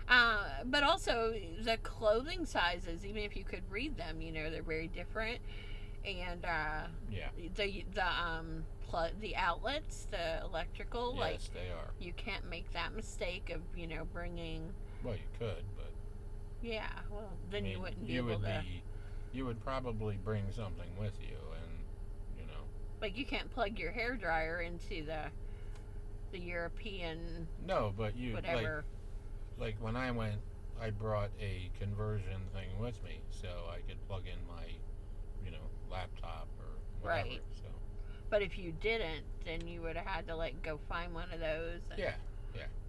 Uh, 0.09 0.63
but 0.65 0.83
also 0.83 1.33
the 1.63 1.77
clothing 1.83 2.45
sizes, 2.45 3.05
even 3.05 3.23
if 3.23 3.35
you 3.35 3.43
could 3.43 3.63
read 3.69 3.97
them, 3.97 4.21
you 4.21 4.31
know, 4.31 4.49
they're 4.49 4.63
very 4.63 4.87
different. 4.87 5.39
And 6.05 6.45
uh, 6.45 6.87
Yeah. 7.09 7.29
the 7.55 7.83
the 7.93 8.05
um 8.05 8.65
pl- 8.89 9.09
the 9.19 9.35
outlets, 9.35 10.07
the 10.09 10.41
electrical, 10.43 11.13
yes, 11.15 11.19
like 11.19 11.41
they 11.53 11.69
are. 11.71 11.89
you 11.99 12.13
can't 12.13 12.49
make 12.49 12.71
that 12.71 12.95
mistake 12.95 13.51
of 13.53 13.61
you 13.75 13.85
know 13.87 14.05
bringing. 14.05 14.73
Well, 15.03 15.15
you 15.15 15.27
could, 15.37 15.63
but 15.75 15.91
Yeah, 16.61 16.87
well, 17.11 17.29
then 17.51 17.65
I 17.65 17.69
you 17.69 17.79
wouldn't 17.81 18.07
be 18.07 18.13
you 18.13 18.19
able 18.25 18.39
would 18.39 18.45
to. 18.45 18.63
be, 18.65 18.83
you 19.37 19.45
would 19.45 19.63
probably 19.63 20.17
bring 20.25 20.43
something 20.51 20.89
with 20.99 21.13
you, 21.21 21.37
and 21.61 21.71
you 22.39 22.45
know, 22.47 22.61
But 22.99 23.15
you 23.15 23.23
can't 23.23 23.49
plug 23.53 23.77
your 23.77 23.91
hair 23.91 24.15
dryer 24.15 24.61
into 24.61 25.05
the 25.05 25.25
the 26.31 26.39
European 26.39 27.47
no, 27.65 27.93
but 27.95 28.17
you 28.17 28.33
whatever. 28.33 28.83
like 29.57 29.75
like 29.75 29.75
when 29.79 29.95
I 29.95 30.11
went, 30.11 30.39
I 30.81 30.89
brought 30.89 31.29
a 31.39 31.69
conversion 31.79 32.41
thing 32.53 32.67
with 32.79 33.01
me, 33.03 33.19
so 33.29 33.47
I 33.71 33.77
could 33.87 34.05
plug 34.07 34.23
in 34.25 34.39
my, 34.47 34.63
you 35.45 35.51
know, 35.51 35.57
laptop 35.89 36.47
or 36.59 36.65
whatever. 37.01 37.29
Right. 37.29 37.41
So 37.55 37.67
But 38.29 38.41
if 38.41 38.57
you 38.57 38.73
didn't, 38.81 39.23
then 39.45 39.67
you 39.67 39.81
would 39.83 39.95
have 39.95 40.05
had 40.05 40.27
to 40.27 40.35
like 40.35 40.61
go 40.63 40.79
find 40.89 41.13
one 41.13 41.31
of 41.31 41.39
those. 41.39 41.81
And 41.91 41.99
yeah, 41.99 42.15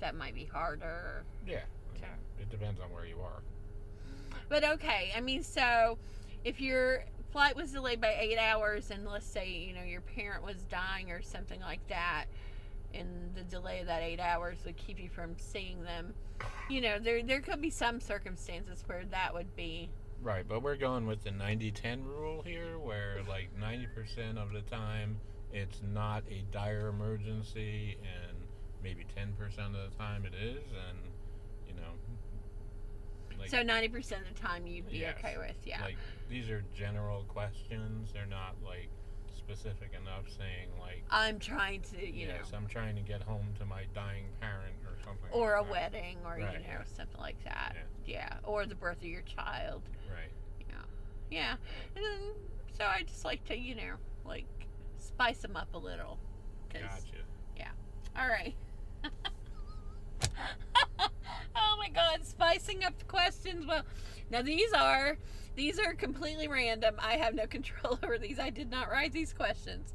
That 0.01 0.15
might 0.15 0.35
be 0.35 0.45
harder. 0.45 1.25
yeah. 1.47 1.61
Mean, 1.95 2.03
it 2.41 2.49
depends 2.51 2.81
on 2.81 2.91
where 2.93 3.05
you 3.05 3.21
are. 3.21 3.43
But 4.49 4.65
okay, 4.65 5.13
I 5.17 5.21
mean, 5.21 5.43
so 5.43 5.99
if 6.45 6.61
your 6.61 7.05
flight 7.31 7.57
was 7.57 7.73
delayed 7.73 8.01
by 8.01 8.17
eight 8.19 8.39
hours, 8.39 8.91
and 8.91 9.07
let's 9.07 9.27
say 9.27 9.51
you 9.51 9.75
know 9.75 9.83
your 9.83 10.01
parent 10.01 10.45
was 10.45 10.57
dying 10.65 11.11
or 11.11 11.23
something 11.23 11.61
like 11.61 11.87
that, 11.89 12.27
and 12.95 13.35
the 13.35 13.43
delay 13.43 13.81
of 13.81 13.87
that 13.87 14.03
eight 14.03 14.21
hours 14.21 14.59
would 14.65 14.77
keep 14.77 14.99
you 14.99 15.09
from 15.09 15.35
seeing 15.39 15.83
them, 15.83 16.15
you 16.69 16.81
know, 16.81 16.99
there 16.99 17.23
there 17.23 17.41
could 17.41 17.61
be 17.61 17.71
some 17.71 18.01
circumstances 18.01 18.83
where 18.87 19.05
that 19.11 19.35
would 19.35 19.55
be. 19.57 19.91
Right, 20.21 20.47
but 20.49 20.63
we're 20.63 20.77
going 20.77 21.07
with 21.07 21.23
the 21.23 21.31
90-10 21.31 22.05
rule 22.05 22.43
here, 22.43 22.77
where 22.79 23.21
like 23.29 23.51
90% 23.61 24.37
of 24.37 24.53
the 24.53 24.63
time 24.63 25.21
it's 25.53 25.81
not 25.95 26.25
a 26.31 26.45
dire 26.53 26.89
emergency, 26.89 27.97
and 28.03 28.37
maybe 28.83 29.07
10% 29.17 29.31
of 29.67 29.91
the 29.91 29.97
time 29.97 30.25
it 30.25 30.35
is, 30.35 30.63
and 30.89 30.99
like, 33.39 33.49
so 33.51 33.63
ninety 33.63 33.89
percent 33.89 34.23
of 34.29 34.35
the 34.35 34.41
time 34.41 34.67
you'd 34.67 34.89
be 34.91 34.99
Yes. 34.99 35.17
okay 35.19 35.37
with, 35.39 35.57
yeah. 35.65 35.83
like 35.83 35.97
these 36.29 36.49
are 36.51 36.63
general 36.77 37.25
questions. 37.29 38.13
They're 38.13 38.27
not 38.27 38.57
like 38.65 38.89
specific 39.37 39.93
enough, 40.01 40.25
saying 40.37 40.69
like, 40.79 41.03
I'm 41.11 41.39
trying 41.39 41.81
to, 41.93 42.07
you 42.07 42.27
"Yes, 42.29 42.53
know, 42.53 42.59
I'm 42.59 42.67
trying 42.67 42.97
to 42.97 43.03
get 43.03 43.23
home 43.23 43.47
to 43.59 43.65
my 43.65 43.85
dying 43.95 44.25
parent" 44.41 44.75
or 44.85 44.93
something. 45.05 45.31
or 45.33 45.57
a 45.57 45.63
that. 45.63 45.71
wedding, 45.71 46.19
or 46.25 46.33
Right, 46.33 46.41
you 46.53 46.59
know, 46.59 46.65
yeah. 46.69 46.83
something 46.97 47.21
like 47.21 47.43
that. 47.45 47.75
Yeah. 48.05 48.39
or 48.45 48.67
the 48.67 48.75
birth 48.75 48.99
of 48.99 49.05
your 49.05 49.23
child. 49.23 49.83
Right. 50.11 50.31
Yeah, 51.31 51.57
and 51.95 52.03
then 52.05 52.21
so 52.79 52.85
I 52.87 53.03
just 53.03 53.23
like 53.23 53.45
to, 53.49 53.57
you 53.57 53.75
know, 53.75 53.95
like 54.25 54.47
spice 54.97 55.39
them 55.43 55.57
up 55.57 55.69
a 55.75 55.79
little. 55.79 56.19
Gotcha. 56.73 56.87
Yeah. 57.55 57.69
All 58.19 58.27
right. 58.29 58.55
oh 61.57 61.77
my 61.79 61.89
God, 61.89 62.25
spicing 62.25 62.85
up 62.85 62.99
the 62.99 63.05
questions. 63.05 63.67
Well, 63.67 63.83
now 64.31 64.43
these 64.43 64.73
are 64.73 65.17
these 65.57 65.79
are 65.79 65.95
completely 65.95 66.49
random. 66.49 66.97
I 66.99 67.15
have 67.15 67.35
no 67.35 67.47
control 67.49 67.99
over 68.03 68.19
these. 68.19 68.39
I 68.39 68.51
did 68.51 68.71
not 68.71 68.91
write 68.91 69.13
these 69.13 69.33
questions, 69.33 69.93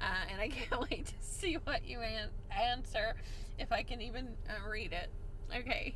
uh, 0.00 0.30
and 0.30 0.40
I 0.40 0.48
can't 0.48 0.80
wait 0.90 1.06
to 1.06 1.14
see 1.20 1.54
what 1.64 1.86
you 1.86 2.00
an- 2.00 2.30
answer 2.50 3.14
if 3.58 3.72
I 3.72 3.82
can 3.82 4.00
even 4.00 4.28
uh, 4.48 4.68
read 4.68 4.92
it. 4.92 5.10
Okay. 5.54 5.94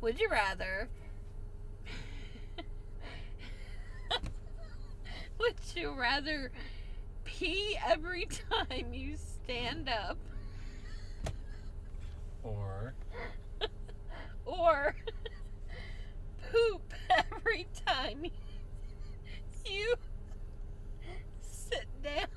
Would 0.00 0.20
you 0.20 0.28
rather? 0.30 0.88
Would 5.38 5.56
you 5.74 5.92
rather 5.98 6.50
pee 7.24 7.76
every 7.86 8.26
time 8.26 8.92
you 8.92 9.16
stand 9.16 9.88
up 9.88 10.18
Or 12.46 12.94
or 14.46 14.94
poop 16.52 16.92
every 17.10 17.66
time 17.84 18.24
you 19.68 19.94
sit 21.40 21.86
down? 22.04 22.28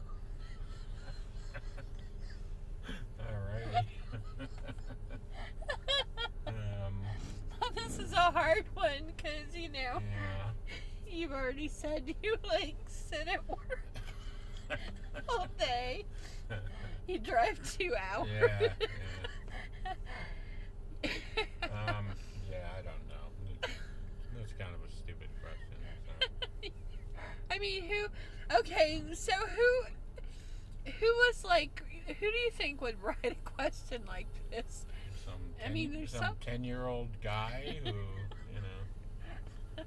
Alrighty. 3.20 3.86
um, 6.48 6.56
this 7.76 8.00
is 8.00 8.12
a 8.14 8.16
hard 8.16 8.66
one 8.74 9.14
because, 9.16 9.56
you 9.56 9.70
know, 9.70 10.02
yeah. 10.02 10.50
you've 11.08 11.32
already 11.32 11.68
said 11.68 12.16
you 12.24 12.36
like 12.48 12.78
sit 12.88 13.28
at 13.28 13.48
work 13.48 13.86
all 15.30 15.48
day. 15.60 16.06
You 17.08 17.20
drive 17.20 17.60
two 17.78 17.94
hours. 17.96 18.28
yeah, 18.32 18.60
yeah. 18.60 18.90
Um, 21.64 22.08
yeah, 22.52 22.68
I 22.78 22.82
don't 22.82 23.08
know. 23.08 23.30
That's, 23.62 23.74
that's 24.38 24.54
kind 24.54 24.76
of 24.76 24.82
a 24.84 24.92
stupid 24.92 25.30
question. 25.42 25.78
So. 26.62 27.49
I 27.60 27.62
mean, 27.62 27.84
who? 27.84 28.56
Okay, 28.60 29.04
so 29.14 29.34
who? 29.34 30.92
Who 31.00 31.06
was 31.06 31.44
like? 31.44 31.84
Who 32.08 32.14
do 32.32 32.38
you 32.38 32.52
think 32.52 32.82
would 32.82 32.96
write 33.04 33.18
a 33.24 33.50
question 33.50 34.02
like 34.08 34.28
this? 34.50 34.86
Some 35.26 35.34
I 35.60 35.64
10, 35.66 35.74
mean, 35.74 35.92
there's 35.94 36.12
some 36.12 36.22
some- 36.22 36.36
ten-year-old 36.42 37.10
guy 37.22 37.76
who, 37.84 37.90
you 37.90 38.62
know, 39.76 39.84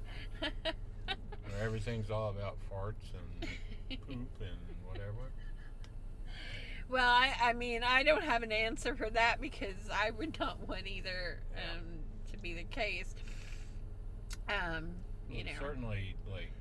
where 1.49 1.63
everything's 1.63 2.09
all 2.11 2.29
about 2.29 2.57
farts 2.71 3.11
and 3.41 3.49
poop 4.07 4.29
and 4.39 4.57
whatever. 4.87 5.31
well, 6.89 7.09
I, 7.09 7.33
I 7.41 7.53
mean, 7.53 7.83
I 7.83 8.03
don't 8.03 8.23
have 8.23 8.43
an 8.43 8.51
answer 8.51 8.95
for 8.95 9.09
that 9.09 9.41
because 9.41 9.89
I 9.91 10.11
would 10.11 10.39
not 10.39 10.67
want 10.67 10.87
either 10.87 11.39
um, 11.55 11.83
to 12.31 12.37
be 12.37 12.53
the 12.53 12.63
case. 12.63 13.13
Um, 14.47 14.89
you 15.29 15.43
Well, 15.43 15.53
know, 15.53 15.59
certainly, 15.59 16.15
like, 16.31 16.51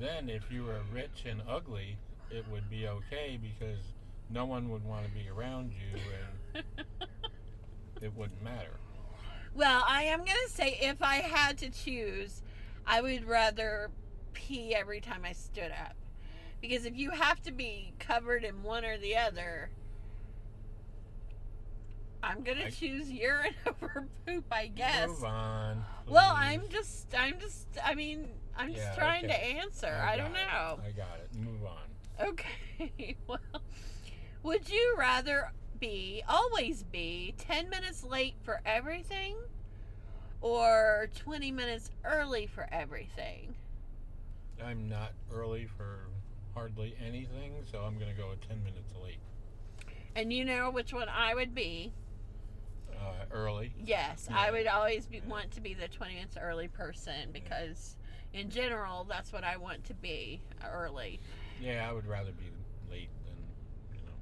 then 0.00 0.28
if 0.28 0.50
you 0.50 0.64
were 0.64 0.80
rich 0.92 1.24
and 1.28 1.42
ugly, 1.48 1.98
it 2.30 2.44
would 2.50 2.68
be 2.70 2.86
okay 2.88 3.38
because 3.40 3.80
no 4.30 4.44
one 4.44 4.68
would 4.70 4.84
want 4.84 5.04
to 5.06 5.10
be 5.10 5.28
around 5.28 5.72
you 5.72 6.00
and 6.54 6.64
it 8.02 8.12
wouldn't 8.16 8.42
matter. 8.42 8.72
Well, 9.54 9.82
I 9.86 10.04
am 10.04 10.20
gonna 10.20 10.48
say 10.48 10.78
if 10.80 11.02
I 11.02 11.16
had 11.16 11.58
to 11.58 11.70
choose, 11.70 12.42
I 12.86 13.00
would 13.00 13.24
rather 13.24 13.90
pee 14.32 14.74
every 14.74 15.00
time 15.00 15.22
I 15.24 15.32
stood 15.32 15.72
up. 15.72 15.94
Because 16.60 16.84
if 16.84 16.96
you 16.96 17.10
have 17.10 17.40
to 17.42 17.52
be 17.52 17.92
covered 17.98 18.44
in 18.44 18.62
one 18.62 18.84
or 18.84 18.98
the 18.98 19.16
other, 19.16 19.70
I'm 22.22 22.42
gonna 22.42 22.66
I- 22.66 22.70
choose 22.70 23.10
urine 23.10 23.54
over 23.66 24.06
poop, 24.26 24.44
I 24.50 24.66
guess. 24.66 25.08
Move 25.08 25.24
on. 25.24 25.84
Well. 26.06 26.34
I'm 26.36 26.62
just, 26.68 27.14
I'm 27.16 27.38
just, 27.38 27.66
I 27.84 27.94
mean, 27.94 28.28
I'm 28.58 28.72
just 28.74 28.86
Yeah, 28.86 28.94
trying 28.96 29.22
to 29.28 29.44
answer. 29.44 29.86
I 30.02 30.14
I, 30.14 30.16
don't 30.16 30.30
it. 30.30 30.32
know. 30.32 30.80
I 30.84 30.90
got 30.90 31.20
it. 31.22 31.30
Move 31.38 31.64
on. 31.64 32.28
Okay, 32.28 33.16
well, 33.28 33.38
would 34.42 34.68
you 34.68 34.96
rather 34.98 35.52
be, 35.78 36.22
always 36.28 36.82
be, 36.82 37.34
10 37.38 37.70
minutes 37.70 38.02
late 38.02 38.34
for 38.42 38.60
everything 38.66 39.36
or 40.40 41.08
20 41.14 41.52
minutes 41.52 41.92
early 42.04 42.46
for 42.48 42.66
everything? 42.72 43.54
I'm 44.64 44.88
not 44.88 45.12
early 45.32 45.66
for 45.66 46.08
hardly 46.54 46.96
anything, 47.00 47.52
so 47.70 47.82
I'm 47.82 47.96
going 47.98 48.10
to 48.10 48.20
go 48.20 48.30
with 48.30 48.40
10 48.48 48.64
minutes 48.64 48.92
late. 49.00 49.20
And 50.16 50.32
you 50.32 50.44
know 50.44 50.70
which 50.70 50.92
one 50.92 51.08
I 51.08 51.36
would 51.36 51.54
be? 51.54 51.92
Uh, 52.92 53.12
early. 53.30 53.72
Yes, 53.84 54.26
Yeah. 54.28 54.36
I 54.36 54.50
would 54.50 54.66
always 54.66 55.06
be, 55.06 55.18
Yeah. 55.18 55.30
want 55.30 55.52
to 55.52 55.60
be 55.60 55.74
the 55.74 55.86
20 55.86 56.14
minutes 56.14 56.36
early 56.40 56.66
person 56.66 57.30
because, 57.32 57.94
in 58.32 58.50
general, 58.50 59.04
that's 59.08 59.32
what 59.32 59.44
I 59.44 59.56
want 59.56 59.84
to 59.86 59.94
be 59.94 60.40
early. 60.72 61.20
Yeah, 61.60 61.86
I 61.88 61.92
would 61.92 62.06
rather 62.06 62.32
be 62.32 62.44
late 62.90 63.10
than, 63.24 63.34
you 63.92 64.00
know. 64.06 64.12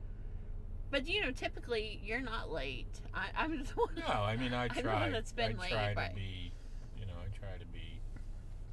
But 0.90 1.06
you 1.06 1.22
know, 1.22 1.30
typically 1.32 2.00
you're 2.04 2.20
not 2.20 2.50
late. 2.50 3.00
I, 3.14 3.26
I'm 3.36 3.58
the 3.64 3.72
one. 3.74 3.88
No, 3.96 4.06
I 4.14 4.36
mean, 4.36 4.54
I 4.54 4.68
try. 4.68 4.92
I'm 5.04 5.10
the 5.12 5.18
that's 5.18 5.32
been 5.32 5.56
I 5.58 5.60
late, 5.60 5.70
try 5.70 5.94
but- 5.94 6.08
to 6.10 6.14
be, 6.14 6.52
you 6.98 7.06
know, 7.06 7.12
I 7.22 7.36
try 7.38 7.58
to 7.58 7.66
be 7.66 8.00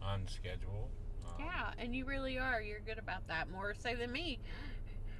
on 0.02 0.28
schedule. 0.28 0.90
Um, 1.26 1.46
Yeah, 1.46 1.72
and 1.78 1.96
you 1.96 2.06
really 2.06 2.38
are. 2.38 2.62
You're 2.62 2.80
good 2.82 3.00
about 3.00 3.28
that, 3.28 3.50
more 3.50 3.74
so 3.78 3.96
than 3.96 4.12
me. 4.12 4.40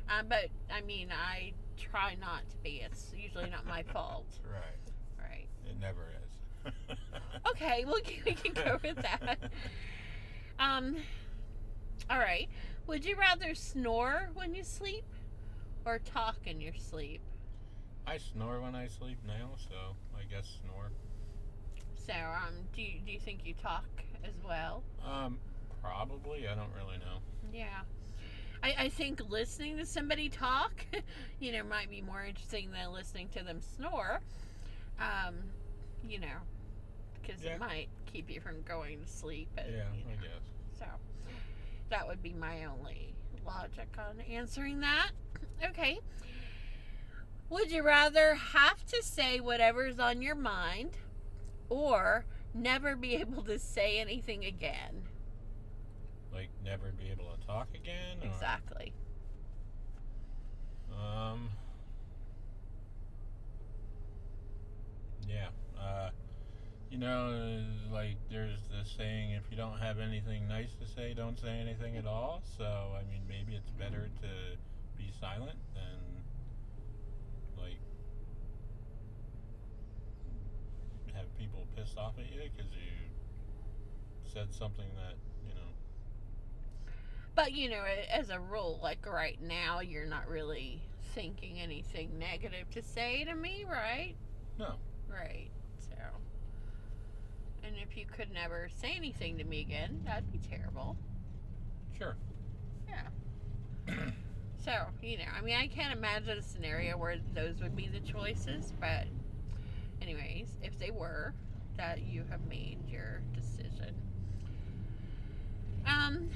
Uh, 0.10 0.24
but 0.28 0.50
I 0.74 0.82
mean, 0.82 1.10
I 1.12 1.54
try 1.78 2.16
not 2.20 2.42
to 2.50 2.58
be. 2.58 2.82
It's 2.86 3.12
usually 3.18 3.50
not 3.50 3.66
my 3.66 3.84
fault. 3.94 4.28
Right. 4.52 5.20
Right. 5.30 5.48
It 5.70 5.80
never 5.80 6.02
is. 6.04 6.72
Okay, 7.46 7.84
well, 7.86 7.98
we 8.26 8.34
can 8.36 8.54
go 8.54 8.80
with 8.82 8.96
that. 9.02 9.38
Um. 10.60 10.98
All 12.10 12.20
right. 12.20 12.50
Would 12.88 13.06
you 13.06 13.16
rather 13.16 13.56
snore 13.56 14.30
when 14.34 14.54
you 14.54 14.64
sleep, 14.64 15.06
or 15.86 16.00
talk 16.00 16.36
in 16.46 16.60
your 16.60 16.74
sleep? 16.74 17.22
I 18.06 18.18
snore 18.18 18.60
when 18.60 18.76
I 18.76 18.88
sleep 18.88 19.18
now, 19.26 19.52
so 19.70 19.96
I 20.18 20.24
guess 20.30 20.46
snore. 20.62 20.92
So, 21.96 22.14
um, 22.14 22.54
do 22.76 22.82
you, 22.82 23.00
do 23.06 23.14
you 23.14 23.20
think 23.20 23.46
you 23.46 23.54
talk 23.54 23.86
as 24.26 24.34
well? 24.46 24.84
Um, 25.06 25.40
probably. 25.82 26.48
I 26.48 26.56
don't 26.56 26.74
really 26.76 26.98
know. 26.98 27.20
Yeah. 27.54 27.82
I, 28.62 28.76
I 28.86 28.90
think 28.90 29.22
listening 29.30 29.78
to 29.78 29.86
somebody 29.86 30.28
talk, 30.30 30.86
you 31.40 31.52
know, 31.54 31.64
might 31.64 31.90
be 31.90 32.02
more 32.02 32.26
interesting 32.26 32.72
than 32.72 32.92
listening 32.92 33.30
to 33.38 33.44
them 33.44 33.60
snore. 33.62 34.22
Um, 35.00 35.36
you 36.08 36.20
know, 36.20 36.38
because 37.26 37.44
Yeah. 37.44 37.54
it 37.56 37.60
might 37.60 37.90
keep 38.06 38.30
you 38.30 38.40
from 38.42 38.62
going 38.64 39.02
to 39.02 39.08
sleep. 39.08 39.50
And, 39.58 39.74
Yeah, 39.74 39.92
you 39.94 40.04
I 40.12 40.16
know, 40.16 40.22
guess. 40.22 40.78
So 40.80 40.86
that 41.90 42.08
would 42.08 42.22
be 42.22 42.34
my 42.34 42.66
only 42.66 43.14
logic 43.46 43.88
on 43.98 44.22
answering 44.22 44.80
that. 44.82 45.12
Okay. 45.64 46.00
Would 47.50 47.72
you 47.72 47.84
rather 47.84 48.36
have 48.36 48.86
to 48.88 49.04
say 49.04 49.40
whatever's 49.40 50.00
on 50.00 50.22
your 50.22 50.36
mind 50.36 50.98
or 51.70 52.26
never 52.54 52.96
be 52.96 53.16
able 53.22 53.44
to 53.44 53.60
say 53.60 54.00
anything 54.00 54.46
again? 54.46 55.04
Like 56.34 56.50
never 56.64 56.92
be 56.92 57.10
able 57.12 57.26
to 57.40 57.46
talk 57.46 57.68
again. 57.76 58.18
Or, 58.22 58.28
Exactly. 58.28 58.94
Um. 60.92 61.50
Yeah. 65.28 65.50
Uh, 65.80 66.10
you 66.94 67.00
know, 67.00 67.60
like 67.92 68.18
there's 68.30 68.60
this 68.70 68.94
saying: 68.96 69.32
if 69.32 69.42
you 69.50 69.58
don't 69.58 69.80
have 69.80 69.98
anything 69.98 70.48
nice 70.48 70.76
to 70.76 70.86
say, 70.86 71.16
don't 71.16 71.40
say 71.40 71.50
anything 71.50 71.98
at 71.98 72.06
all. 72.06 72.44
So, 72.56 72.64
I 72.64 73.02
mean, 73.10 73.24
maybe 73.28 73.56
it's 73.56 73.72
better 73.72 74.12
mm-hmm. 74.14 74.22
to 74.22 74.30
be 74.96 75.12
silent 75.20 75.58
than 75.74 76.22
like 77.58 77.80
have 81.16 81.36
people 81.36 81.66
pissed 81.76 81.98
off 81.98 82.14
at 82.20 82.32
you 82.32 82.42
because 82.56 82.72
you 82.74 84.32
said 84.32 84.54
something 84.54 84.86
that 84.96 85.16
you 85.48 85.56
know. 85.56 85.72
But 87.34 87.54
you 87.54 87.72
know, 87.72 87.84
as 88.12 88.30
a 88.30 88.40
rule, 88.40 88.80
like 88.84 89.04
right 89.12 89.42
now, 89.42 89.80
you're 89.80 90.06
not 90.06 90.30
really 90.30 90.80
thinking 91.16 91.60
anything 91.60 92.20
negative 92.20 92.70
to 92.74 92.84
say 92.84 93.24
to 93.24 93.34
me, 93.34 93.66
right? 93.68 94.14
No. 94.60 94.76
Right. 95.10 95.50
And 97.64 97.76
if 97.82 97.96
you 97.98 98.06
could 98.06 98.32
never 98.32 98.70
say 98.70 98.94
anything 98.96 99.38
to 99.38 99.44
me 99.44 99.62
again, 99.62 100.02
that'd 100.06 100.32
be 100.32 100.40
terrible. 100.40 100.98
Sure. 101.98 102.16
Yeah. 102.88 103.08
So, 104.64 104.72
you 105.02 105.18
know, 105.18 105.26
I 105.38 105.42
mean, 105.42 105.56
I 105.56 105.68
can't 105.68 105.98
imagine 105.98 106.38
a 106.38 106.42
scenario 106.42 106.98
where 106.98 107.18
those 107.34 107.62
would 107.62 107.76
be 107.76 107.88
the 107.90 108.00
choices, 108.00 108.72
but, 108.80 109.06
anyways, 110.02 110.48
if 110.62 110.80
they 110.80 110.92
were, 110.92 111.34
that 111.78 112.04
you 112.04 112.24
have 112.30 112.46
made 112.48 112.78
your 112.88 113.22
decision. 113.34 113.94
Um, 115.86 116.30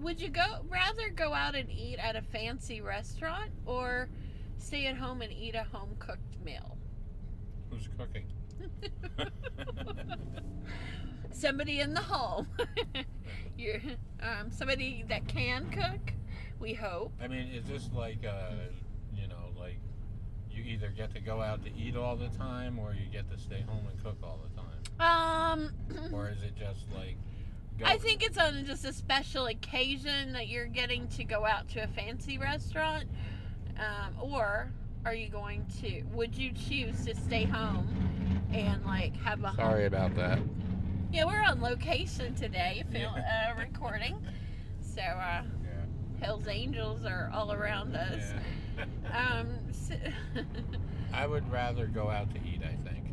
would 0.00 0.20
you 0.20 0.30
go 0.30 0.64
rather 0.70 1.10
go 1.14 1.34
out 1.34 1.54
and 1.54 1.70
eat 1.70 1.98
at 1.98 2.16
a 2.16 2.22
fancy 2.22 2.80
restaurant 2.80 3.50
or 3.66 4.08
stay 4.58 4.86
at 4.86 4.96
home 4.96 5.20
and 5.20 5.30
eat 5.32 5.54
a 5.54 5.64
home 5.64 5.94
cooked 5.98 6.42
meal? 6.42 6.78
Who's 7.70 7.88
cooking? 7.98 8.24
somebody 11.30 11.80
in 11.80 11.94
the 11.94 12.00
home. 12.00 12.48
you 13.58 13.80
um, 14.20 14.50
somebody 14.50 15.04
that 15.08 15.28
can 15.28 15.70
cook. 15.70 16.12
We 16.58 16.74
hope. 16.74 17.12
I 17.20 17.28
mean, 17.28 17.48
is 17.48 17.66
this 17.66 17.90
like, 17.92 18.24
uh, 18.24 18.52
you 19.14 19.28
know, 19.28 19.50
like 19.58 19.78
you 20.50 20.62
either 20.64 20.88
get 20.88 21.12
to 21.14 21.20
go 21.20 21.42
out 21.42 21.62
to 21.64 21.76
eat 21.76 21.96
all 21.96 22.16
the 22.16 22.28
time 22.28 22.78
or 22.78 22.94
you 22.94 23.06
get 23.12 23.30
to 23.30 23.38
stay 23.38 23.62
home 23.68 23.86
and 23.90 24.02
cook 24.02 24.16
all 24.22 24.40
the 24.42 24.56
time? 24.56 24.64
Um, 25.00 25.70
Or 26.12 26.30
is 26.30 26.42
it 26.42 26.56
just 26.56 26.90
like. 26.94 27.16
Go, 27.78 27.86
I 27.86 27.98
think 27.98 28.24
it's 28.24 28.38
on 28.38 28.64
just 28.64 28.84
a 28.84 28.92
special 28.92 29.46
occasion 29.46 30.32
that 30.32 30.46
you're 30.46 30.66
getting 30.66 31.08
to 31.08 31.24
go 31.24 31.44
out 31.44 31.68
to 31.70 31.82
a 31.82 31.88
fancy 31.88 32.38
restaurant. 32.38 33.06
Um, 33.76 34.14
or 34.22 34.70
are 35.04 35.14
you 35.14 35.28
going 35.28 35.66
to? 35.82 36.02
Would 36.14 36.36
you 36.36 36.52
choose 36.52 37.04
to 37.04 37.16
stay 37.16 37.44
home 37.44 37.88
and 38.54 38.84
like 38.84 39.16
have 39.16 39.42
a 39.42 39.48
home 39.48 39.56
Sorry 39.56 39.86
about 39.86 40.14
that. 40.16 40.38
Yeah, 41.12 41.24
we're 41.26 41.42
on 41.42 41.60
location 41.60 42.34
today, 42.34 42.84
fil- 42.90 43.08
uh, 43.14 43.54
recording. 43.58 44.16
So, 44.80 45.00
uh, 45.02 45.42
Yeah. 45.42 45.46
Hell's 46.20 46.48
Angels 46.48 47.04
are 47.04 47.30
all 47.32 47.52
around 47.52 47.94
us. 47.94 48.32
yeah. 48.76 48.84
Um, 49.40 49.58
s 49.70 49.92
I 51.12 51.26
would 51.26 51.48
rather 51.50 51.86
go 51.86 52.10
out 52.10 52.30
to 52.34 52.38
eat, 52.40 52.62
I 52.64 52.74
think. 52.88 53.04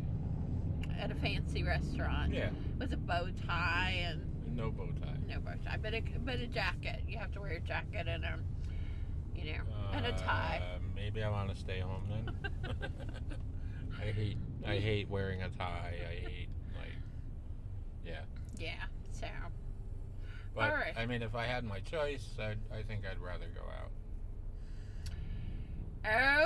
at 0.98 1.10
a 1.10 1.14
fancy 1.16 1.62
restaurant 1.64 2.32
Yeah. 2.32 2.50
with 2.78 2.92
a 2.92 2.96
bow 2.96 3.28
tie 3.46 4.04
and 4.08 4.20
No 4.56 4.70
bow 4.70 4.88
tie. 5.00 5.16
no 5.26 5.40
bow 5.40 5.54
tie, 5.64 5.78
but 5.82 5.94
a 5.94 6.02
but 6.24 6.36
a 6.40 6.46
jacket. 6.46 7.02
You 7.08 7.18
have 7.18 7.32
to 7.32 7.40
wear 7.40 7.52
a 7.52 7.60
jacket 7.60 8.06
and 8.08 8.24
a, 8.24 8.38
you 9.34 9.52
know, 9.52 9.60
and 9.92 10.06
a 10.06 10.12
tie. 10.12 10.60
Uh, 10.62 10.78
maybe 10.94 11.22
I 11.22 11.30
want 11.30 11.50
to 11.50 11.56
stay 11.56 11.80
home 11.80 12.02
then. 12.08 12.34
I 14.02 14.06
hate 14.06 14.36
I 14.66 14.76
hate 14.76 15.08
wearing 15.08 15.42
a 15.42 15.48
tie. 15.50 15.94
I 16.10 16.14
hate 16.28 16.48
like 16.74 16.92
yeah. 18.04 18.20
Yeah. 18.58 18.84
So, 19.12 19.26
But 20.54 20.70
Alright. 20.70 20.94
I 20.96 21.06
mean, 21.06 21.22
if 21.22 21.34
I 21.34 21.46
had 21.46 21.64
my 21.64 21.80
choice, 21.80 22.26
I'd, 22.38 22.58
I 22.76 22.82
think 22.82 23.02
I'd 23.08 23.20
rather 23.20 23.46
go 23.54 23.62
out. 23.62 23.90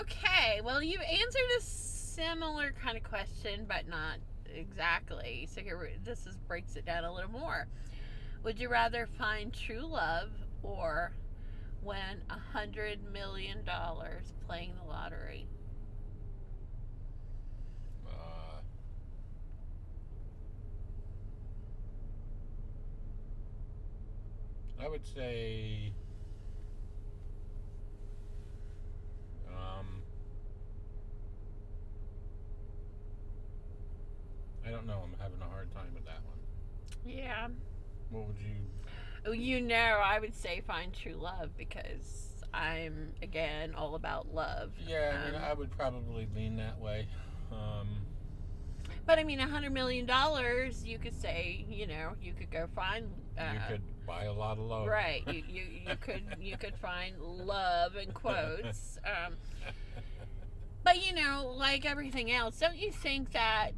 okay. 0.03 0.61
Well, 0.63 0.83
you 0.83 0.99
answered 1.01 1.51
a 1.59 1.63
similar 1.63 2.73
kind 2.83 2.97
of 2.97 3.05
question, 3.05 3.65
but 3.69 3.89
not 3.89 4.19
exactly. 4.55 5.49
So 5.53 5.61
here, 5.63 5.91
this 6.05 6.27
is 6.27 6.37
breaks 6.49 6.77
it 6.77 6.85
down 6.85 7.05
a 7.05 7.13
little 7.15 7.31
more. 7.31 7.67
Would 8.45 8.59
you 8.59 8.69
rather 8.69 9.07
find 9.19 9.53
true 9.53 9.87
love 9.87 10.31
or 10.63 11.13
win 11.83 12.23
a 12.31 12.39
hundred 12.53 13.01
million 13.13 13.65
dollars 13.65 14.33
playing 14.47 14.73
the 14.83 14.89
lottery? 14.89 15.47
Uh, 18.07 18.61
I 24.83 24.89
would 24.89 25.05
say. 25.07 25.93
Um, 29.49 30.03
I 34.66 34.70
don't 34.70 34.87
know. 34.87 35.01
I'm 35.05 35.14
having 35.20 35.41
a 35.41 35.49
hard 35.49 35.72
time 35.72 35.93
with 35.95 36.05
that 36.05 36.20
one. 36.27 36.39
Yeah. 37.05 37.49
What 38.11 38.27
would 38.27 38.37
you? 38.39 38.57
Oh, 39.24 39.33
You 39.33 39.61
know, 39.61 40.01
I 40.05 40.18
would 40.18 40.35
say 40.35 40.61
find 40.66 40.93
true 40.93 41.14
love 41.14 41.57
because 41.57 42.45
I'm 42.53 43.12
again 43.22 43.74
all 43.74 43.95
about 43.95 44.33
love. 44.33 44.72
Yeah, 44.87 45.20
I 45.20 45.27
mean, 45.27 45.35
Um, 45.37 45.45
I 45.45 45.53
would 45.53 45.70
probably 45.70 46.29
lean 46.35 46.57
that 46.57 46.79
way. 46.81 47.09
Um, 47.51 47.89
But 49.05 49.18
I 49.18 49.24
mean, 49.24 49.41
a 49.41 49.49
hundred 49.49 49.72
million 49.72 50.05
dollars, 50.07 50.85
you 50.85 50.99
could 50.99 51.14
say, 51.14 51.64
you 51.68 51.87
know, 51.87 52.12
you 52.20 52.33
could 52.35 52.51
go 52.51 52.66
find. 52.74 53.11
Uh, 53.39 53.53
you 53.53 53.61
could 53.68 53.83
buy 54.07 54.25
a 54.25 54.33
lot 54.33 54.59
of 54.59 54.65
love. 54.65 54.87
Right. 54.87 55.23
You, 55.27 55.43
you 55.49 55.63
you 55.89 55.97
could 56.01 56.23
you 56.41 56.57
could 56.57 56.77
find 56.77 57.21
love 57.21 57.97
in 57.97 58.13
quotes. 58.13 58.99
Um, 59.05 59.35
but 60.85 61.05
you 61.05 61.15
know, 61.15 61.53
like 61.57 61.85
everything 61.85 62.31
else, 62.31 62.59
don't 62.59 62.77
you 62.77 62.91
think 62.91 63.33
that 63.33 63.73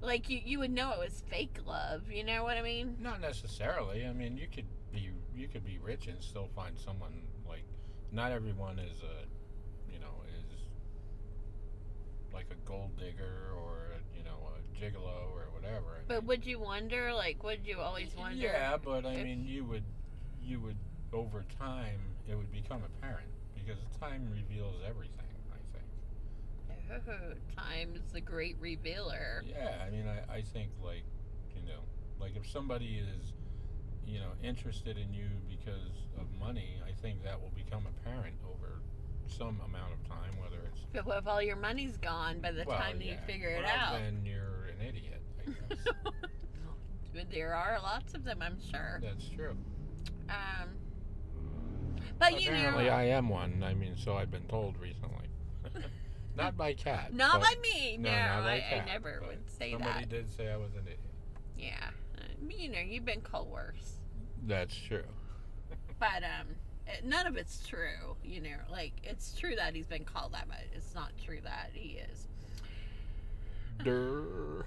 like 0.00 0.28
you 0.28 0.40
you 0.44 0.58
would 0.58 0.70
know 0.70 0.92
it 0.92 0.98
was 0.98 1.22
fake 1.28 1.58
love? 1.66 2.10
You 2.10 2.24
know 2.24 2.44
what 2.44 2.56
I 2.56 2.62
mean? 2.62 2.96
Not 3.00 3.20
necessarily. 3.20 4.04
I 4.06 4.12
mean, 4.12 4.36
you 4.36 4.46
could 4.46 4.66
be 4.92 5.10
you 5.34 5.48
could 5.48 5.64
be 5.64 5.78
rich 5.78 6.06
and 6.06 6.22
still 6.22 6.48
find 6.54 6.78
someone 6.78 7.22
like. 7.48 7.64
Not 8.10 8.32
everyone 8.32 8.78
is 8.78 9.02
a, 9.02 9.92
you 9.92 9.98
know, 10.00 10.22
is 10.26 10.62
like 12.32 12.46
a 12.50 12.54
gold 12.66 12.96
digger 12.96 13.52
or 13.54 13.92
a, 13.92 14.16
you 14.16 14.24
know 14.24 14.48
a 14.48 14.74
gigolo 14.74 15.30
or 15.34 15.47
whatever. 15.68 15.96
I 15.98 16.02
But 16.06 16.20
mean, 16.22 16.26
would 16.28 16.46
you 16.46 16.58
wonder? 16.60 17.12
Like, 17.12 17.42
would 17.44 17.66
you 17.66 17.78
always 17.80 18.14
wonder? 18.16 18.36
Yeah, 18.36 18.76
but 18.82 19.04
I 19.04 19.12
if- 19.12 19.24
mean, 19.24 19.44
you 19.46 19.64
would, 19.64 19.84
you 20.42 20.60
would 20.60 20.76
over 21.12 21.44
time 21.58 22.00
it 22.28 22.34
would 22.34 22.50
become 22.52 22.82
apparent 22.84 23.28
because 23.54 23.78
time 24.00 24.28
reveals 24.32 24.76
everything. 24.86 25.14
I 25.52 25.56
think. 25.72 27.08
Oh, 27.08 27.34
time 27.60 27.90
is 27.94 28.12
the 28.12 28.20
great 28.20 28.56
revealer. 28.60 29.42
Yeah, 29.46 29.84
I 29.86 29.90
mean, 29.90 30.06
I, 30.06 30.36
I 30.36 30.42
think 30.42 30.70
like, 30.82 31.02
you 31.54 31.62
know, 31.62 31.80
like 32.20 32.36
if 32.36 32.48
somebody 32.48 32.98
is, 32.98 33.32
you 34.06 34.20
know, 34.20 34.30
interested 34.42 34.96
in 34.96 35.12
you 35.12 35.26
because 35.48 35.92
of 36.18 36.26
money, 36.40 36.76
I 36.86 36.92
think 36.92 37.22
that 37.24 37.40
will 37.40 37.52
become 37.54 37.84
apparent 37.86 38.36
over 38.44 38.80
some 39.26 39.60
amount 39.66 39.92
of 39.92 40.08
time, 40.08 40.32
whether 40.40 40.56
it's 40.66 40.80
But 40.94 41.04
what 41.06 41.18
if 41.18 41.26
all 41.26 41.42
your 41.42 41.56
money's 41.56 41.96
gone 41.98 42.40
by 42.40 42.52
the 42.52 42.64
well, 42.66 42.78
time 42.78 43.00
you 43.02 43.12
yeah, 43.12 43.26
figure 43.26 43.50
it 43.50 43.64
well, 43.64 43.76
out? 43.76 43.92
Then 43.98 44.24
you're 44.24 44.68
an 44.72 44.86
idiot. 44.86 45.20
I 47.18 47.24
there 47.30 47.54
are 47.54 47.78
lots 47.82 48.14
of 48.14 48.24
them, 48.24 48.38
I'm 48.42 48.58
sure. 48.70 49.00
That's 49.02 49.28
true. 49.28 49.56
Um, 50.28 50.68
but 52.18 52.40
you 52.40 52.50
Apparently, 52.50 52.84
know, 52.84 52.90
I 52.90 53.04
am 53.04 53.28
one. 53.28 53.62
I 53.64 53.74
mean, 53.74 53.96
so 53.96 54.16
I've 54.16 54.30
been 54.30 54.46
told 54.48 54.76
recently. 54.78 55.26
not 56.36 56.56
by 56.56 56.74
cat. 56.74 57.12
not 57.14 57.40
by 57.40 57.54
me. 57.62 57.96
No, 57.96 58.10
by 58.10 58.62
I, 58.70 58.82
I 58.82 58.84
never 58.86 59.22
would 59.26 59.48
say 59.50 59.72
Somebody 59.72 60.00
that. 60.00 60.08
did 60.08 60.30
say 60.30 60.50
I 60.50 60.56
was 60.56 60.72
an 60.74 60.82
idiot. 60.82 60.98
Yeah, 61.58 61.74
Uh, 62.16 62.22
you 62.48 62.68
know, 62.70 62.78
you've 62.78 63.04
been 63.04 63.20
called 63.20 63.50
worse, 63.50 63.94
That's 64.46 64.76
true. 64.76 65.02
but 65.98 66.22
um, 66.22 66.46
none 67.04 67.26
of 67.26 67.36
it's 67.36 67.66
true. 67.66 68.16
You 68.24 68.40
know, 68.42 68.56
like 68.70 68.92
it's 69.02 69.34
true 69.36 69.56
that 69.56 69.74
he's 69.74 69.86
been 69.88 70.04
called 70.04 70.32
that, 70.34 70.46
but 70.48 70.58
it's 70.74 70.94
not 70.94 71.10
true 71.24 71.40
that 71.42 71.70
he 71.72 71.98
is. 72.12 72.28
Durr. 73.82 74.66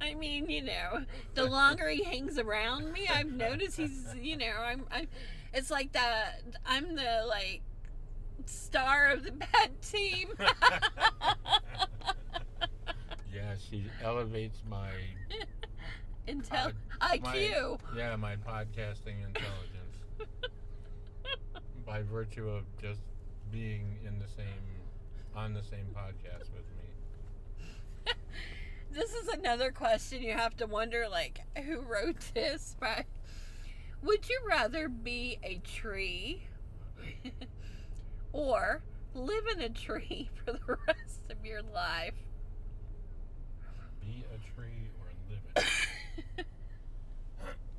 I 0.00 0.14
mean, 0.14 0.50
you 0.50 0.62
know, 0.62 1.04
the 1.34 1.44
longer 1.44 1.88
he 1.88 2.02
hangs 2.02 2.38
around 2.38 2.92
me, 2.92 3.06
I've 3.08 3.30
noticed 3.30 3.76
he's, 3.76 4.04
you 4.20 4.36
know, 4.36 4.52
I'm, 4.60 4.84
I'm, 4.90 5.06
it's 5.54 5.70
like 5.70 5.92
that. 5.92 6.42
I'm 6.66 6.96
the 6.96 7.24
like 7.28 7.62
star 8.46 9.10
of 9.10 9.22
the 9.22 9.30
bad 9.32 9.80
team. 9.80 10.28
yeah, 13.32 13.54
she 13.70 13.84
elevates 14.02 14.62
my 14.68 14.90
Intel 16.26 16.72
uh, 17.00 17.16
my- 17.22 17.36
IQ. 17.36 17.78
yeah 17.96 18.14
my 18.16 18.36
podcasting 18.36 19.24
intelligence 19.26 19.98
by 21.84 22.02
virtue 22.02 22.48
of 22.48 22.64
just 22.80 23.00
being 23.50 23.98
in 24.06 24.18
the 24.20 24.28
same 24.36 24.46
on 25.34 25.52
the 25.54 25.62
same 25.62 25.86
podcast 25.94 26.50
with. 26.52 26.62
This 28.92 29.12
is 29.14 29.28
another 29.28 29.70
question 29.72 30.22
you 30.22 30.32
have 30.32 30.56
to 30.58 30.66
wonder, 30.66 31.06
like, 31.10 31.40
who 31.64 31.80
wrote 31.80 32.20
this? 32.34 32.76
But 32.78 33.06
would 34.02 34.28
you 34.28 34.38
rather 34.46 34.88
be 34.88 35.38
a 35.42 35.58
tree 35.58 36.42
or 38.32 38.82
live 39.14 39.46
in 39.52 39.60
a 39.62 39.68
tree 39.70 40.30
for 40.44 40.52
the 40.52 40.76
rest 40.86 41.30
of 41.30 41.44
your 41.44 41.62
life? 41.62 42.14
Be 44.02 44.24
a 44.34 44.54
tree 44.54 44.90
or 45.00 45.08
live 45.30 45.40
in. 45.56 45.62
it. 46.38 46.46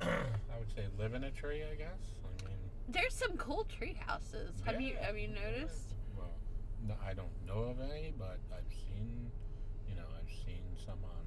I 0.00 0.58
would 0.58 0.70
say 0.74 0.84
live 0.98 1.14
in 1.14 1.24
a 1.24 1.30
tree. 1.30 1.62
I 1.62 1.76
guess. 1.76 1.90
I 2.24 2.48
mean, 2.48 2.56
There's 2.88 3.14
some 3.14 3.36
cool 3.36 3.64
tree 3.64 3.96
houses. 4.06 4.50
Have 4.64 4.80
you 4.80 4.94
Yeah. 4.94 5.06
have 5.06 5.16
you 5.18 5.28
noticed? 5.28 5.94
well, 6.16 6.34
no, 6.88 6.94
I 7.06 7.14
don't 7.14 7.30
know 7.46 7.70
of 7.70 7.80
any, 7.80 8.12
but 8.18 8.38
I've 8.52 8.72
seen, 8.72 9.30
you 9.88 9.94
know, 9.94 10.02
I've 10.18 10.30
seen 10.46 10.62
some 10.84 10.98
on 11.04 11.24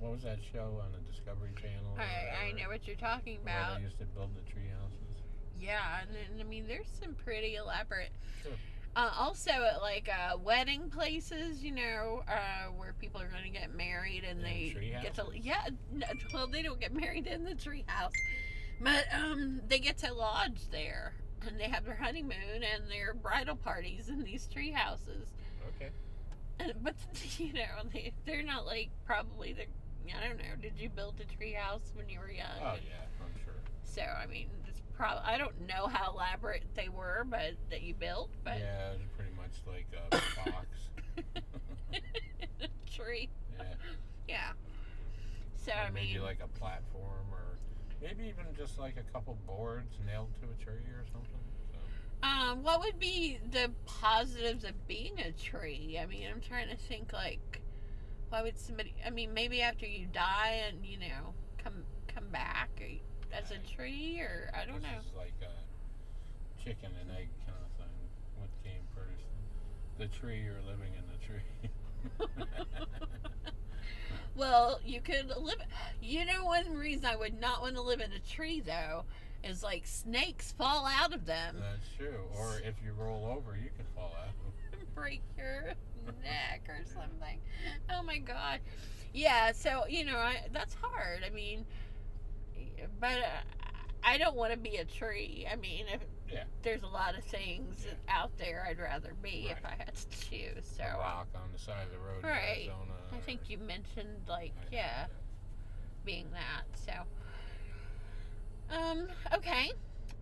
what 0.00 0.12
was 0.12 0.22
that 0.22 0.38
show 0.52 0.80
on 0.82 0.92
the 0.92 1.10
Discovery 1.10 1.50
Channel? 1.60 1.96
I, 1.98 2.46
I 2.46 2.52
know 2.52 2.68
what 2.68 2.86
you're 2.86 2.96
talking 2.96 3.38
Where 3.42 3.54
about. 3.54 3.76
they 3.76 3.82
used 3.84 3.98
to 3.98 4.06
build 4.06 4.30
the 4.34 4.50
tree 4.50 4.68
houses. 4.80 5.22
Yeah, 5.60 6.00
and, 6.00 6.10
then 6.10 6.40
I 6.40 6.48
mean, 6.48 6.66
there's 6.66 6.88
some 7.02 7.14
pretty 7.14 7.56
elaborate. 7.56 8.12
Sure. 8.42 8.52
Uh, 8.96 9.10
also, 9.16 9.50
at 9.50 9.82
like 9.82 10.08
uh, 10.08 10.38
wedding 10.38 10.88
places, 10.88 11.62
you 11.62 11.72
know, 11.72 12.22
uh, 12.26 12.70
where 12.76 12.94
people 12.98 13.20
are 13.20 13.28
going 13.28 13.44
to 13.44 13.50
get 13.50 13.74
married 13.74 14.24
and 14.24 14.42
they 14.42 14.74
get 15.02 15.14
to 15.14 15.26
yeah. 15.34 15.68
No, 15.92 16.06
well, 16.32 16.46
they 16.46 16.62
don't 16.62 16.80
get 16.80 16.94
married 16.94 17.26
in 17.26 17.44
the 17.44 17.54
tree 17.54 17.84
house, 17.86 18.12
but 18.80 19.04
um, 19.14 19.60
they 19.68 19.78
get 19.78 19.98
to 19.98 20.12
lodge 20.12 20.70
there 20.72 21.12
and 21.46 21.60
they 21.60 21.64
have 21.64 21.84
their 21.84 21.94
honeymoon 21.94 22.62
and 22.74 22.90
their 22.90 23.14
bridal 23.14 23.56
parties 23.56 24.08
in 24.08 24.24
these 24.24 24.46
tree 24.46 24.70
houses. 24.70 25.28
And, 26.60 26.74
but 26.82 26.94
you 27.38 27.52
know, 27.52 27.82
they 27.92 28.12
they're 28.26 28.42
not 28.42 28.66
like 28.66 28.90
probably 29.06 29.52
the. 29.52 29.62
I 30.12 30.26
don't 30.26 30.38
know. 30.38 30.56
Did 30.60 30.72
you 30.76 30.88
build 30.88 31.14
a 31.20 31.36
tree 31.36 31.52
house 31.52 31.92
when 31.94 32.08
you 32.08 32.18
were 32.18 32.30
young? 32.30 32.46
Oh 32.60 32.74
yeah, 32.84 33.04
I'm 33.22 33.32
sure. 33.44 33.54
So 33.84 34.02
I 34.02 34.26
mean, 34.26 34.48
it's 34.66 34.80
probably 34.96 35.22
I 35.24 35.38
don't 35.38 35.66
know 35.68 35.86
how 35.86 36.12
elaborate 36.12 36.64
they 36.74 36.88
were, 36.88 37.24
but 37.28 37.52
that 37.70 37.82
you 37.82 37.94
built, 37.94 38.30
but 38.42 38.58
Yeah, 38.58 38.92
it's 38.92 39.04
pretty 39.16 39.30
much 39.36 39.54
like 39.66 39.86
a 39.94 40.10
box. 40.50 40.66
A 42.62 42.68
tree, 42.90 43.28
Yeah. 43.58 43.64
yeah. 44.28 44.50
So 45.56 45.72
Or 45.72 45.86
I 45.86 45.90
maybe 45.90 46.14
mean, 46.14 46.22
like 46.22 46.40
a 46.42 46.48
platform, 46.58 47.26
or 47.30 47.56
maybe 48.02 48.24
even 48.24 48.46
just 48.56 48.78
like 48.78 48.96
a 48.96 49.12
couple 49.12 49.36
boards 49.46 49.94
nailed 50.06 50.30
to 50.40 50.46
a 50.48 50.64
tree 50.64 50.82
or 50.90 51.04
something. 51.12 51.38
Um, 52.22 52.62
what 52.62 52.80
would 52.80 52.98
be 52.98 53.38
the 53.50 53.70
positives 53.86 54.64
of 54.64 54.86
being 54.86 55.18
a 55.20 55.32
tree? 55.32 55.98
I 56.00 56.06
mean, 56.06 56.26
I'm 56.30 56.40
trying 56.40 56.68
to 56.68 56.76
think 56.76 57.12
like, 57.12 57.62
why 58.28 58.42
would 58.42 58.58
somebody? 58.58 58.94
I 59.04 59.10
mean, 59.10 59.32
maybe 59.32 59.62
after 59.62 59.86
you 59.86 60.06
die 60.06 60.62
and 60.68 60.84
you 60.84 60.98
know 60.98 61.34
come 61.62 61.84
come 62.14 62.28
back 62.30 62.70
or, 62.80 62.88
as 63.36 63.50
a 63.50 63.58
tree, 63.58 64.20
or 64.20 64.50
I 64.54 64.66
don't 64.66 64.82
this 64.82 64.90
know. 64.90 64.98
is 65.00 65.14
like 65.16 65.34
a 65.42 66.62
chicken 66.62 66.90
and 67.00 67.10
egg 67.16 67.28
kind 67.46 67.58
of 67.58 67.70
thing. 67.78 67.96
What 68.38 68.50
came 68.62 68.82
first, 68.94 69.24
the 69.98 70.06
tree 70.08 70.46
or 70.46 70.60
living 70.66 70.92
in 70.94 71.04
the 71.08 71.26
tree? 71.26 71.70
Well, 74.36 74.80
you 74.84 75.00
could 75.00 75.28
live. 75.28 75.56
You 76.00 76.24
know, 76.24 76.44
one 76.44 76.72
reason 76.74 77.04
I 77.04 77.16
would 77.16 77.38
not 77.38 77.60
want 77.60 77.74
to 77.76 77.82
live 77.82 78.00
in 78.00 78.12
a 78.12 78.18
tree 78.20 78.60
though 78.60 79.04
is 79.44 79.62
like 79.62 79.86
snakes 79.86 80.52
fall 80.52 80.86
out 80.86 81.12
of 81.14 81.24
them, 81.26 81.56
That's 81.60 81.88
true. 81.96 82.20
Or 82.38 82.58
if 82.64 82.74
you 82.84 82.92
roll 82.92 83.26
over, 83.26 83.56
you 83.56 83.70
can 83.76 83.86
fall 83.94 84.14
out. 84.18 84.28
break 84.94 85.22
your 85.38 85.72
neck 86.22 86.62
or 86.68 86.80
something. 86.84 87.38
Oh 87.90 88.02
my 88.02 88.18
god. 88.18 88.60
Yeah. 89.14 89.52
So 89.52 89.84
you 89.88 90.04
know, 90.04 90.16
I, 90.16 90.42
that's 90.52 90.74
hard. 90.74 91.20
I 91.26 91.30
mean, 91.30 91.64
but 93.00 93.12
uh, 93.18 93.42
I 94.04 94.18
don't 94.18 94.36
want 94.36 94.52
to 94.52 94.58
be 94.58 94.76
a 94.76 94.84
tree. 94.84 95.46
I 95.50 95.56
mean, 95.56 95.86
if 95.92 96.00
Yeah. 96.30 96.44
there's 96.62 96.82
a 96.82 96.86
lot 96.88 97.16
of 97.16 97.24
things 97.24 97.84
Yeah. 97.86 97.92
out 98.14 98.36
there 98.38 98.66
I'd 98.68 98.78
rather 98.78 99.14
be 99.22 99.48
if 99.50 99.64
I 99.64 99.74
had 99.78 99.94
to 99.94 100.08
choose. 100.30 100.64
So 100.76 100.84
a 100.84 100.98
rock 100.98 101.28
on 101.34 101.48
the 101.52 101.58
side 101.58 101.84
of 101.86 101.92
the 101.92 101.98
road 101.98 102.22
Right. 102.24 102.64
in 102.64 102.70
Arizona. 102.70 102.92
I 103.12 103.18
think 103.18 103.48
you 103.48 103.58
mentioned 103.58 104.28
like 104.28 104.52
I- 104.62 104.74
yeah. 104.74 105.06
being 106.04 106.30
that. 106.32 106.64
So, 106.86 106.92
um, 108.70 109.06
okay. 109.34 109.70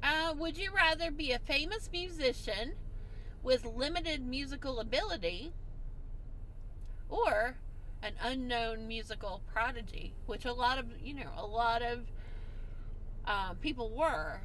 Uh, 0.02 0.34
would 0.38 0.56
you 0.56 0.70
rather 0.74 1.10
be 1.10 1.32
a 1.32 1.38
famous 1.38 1.88
musician 1.92 2.72
with 3.42 3.64
limited 3.64 4.24
musical 4.24 4.80
ability 4.80 5.52
or 7.08 7.56
an 8.02 8.12
unknown 8.22 8.86
musical 8.86 9.42
prodigy, 9.52 10.14
which 10.26 10.44
a 10.44 10.52
lot 10.52 10.78
of, 10.78 10.86
you 11.02 11.14
know, 11.14 11.30
a 11.36 11.44
lot 11.46 11.82
of 11.82 12.06
uh, 13.26 13.54
people 13.54 13.90
were, 13.90 14.40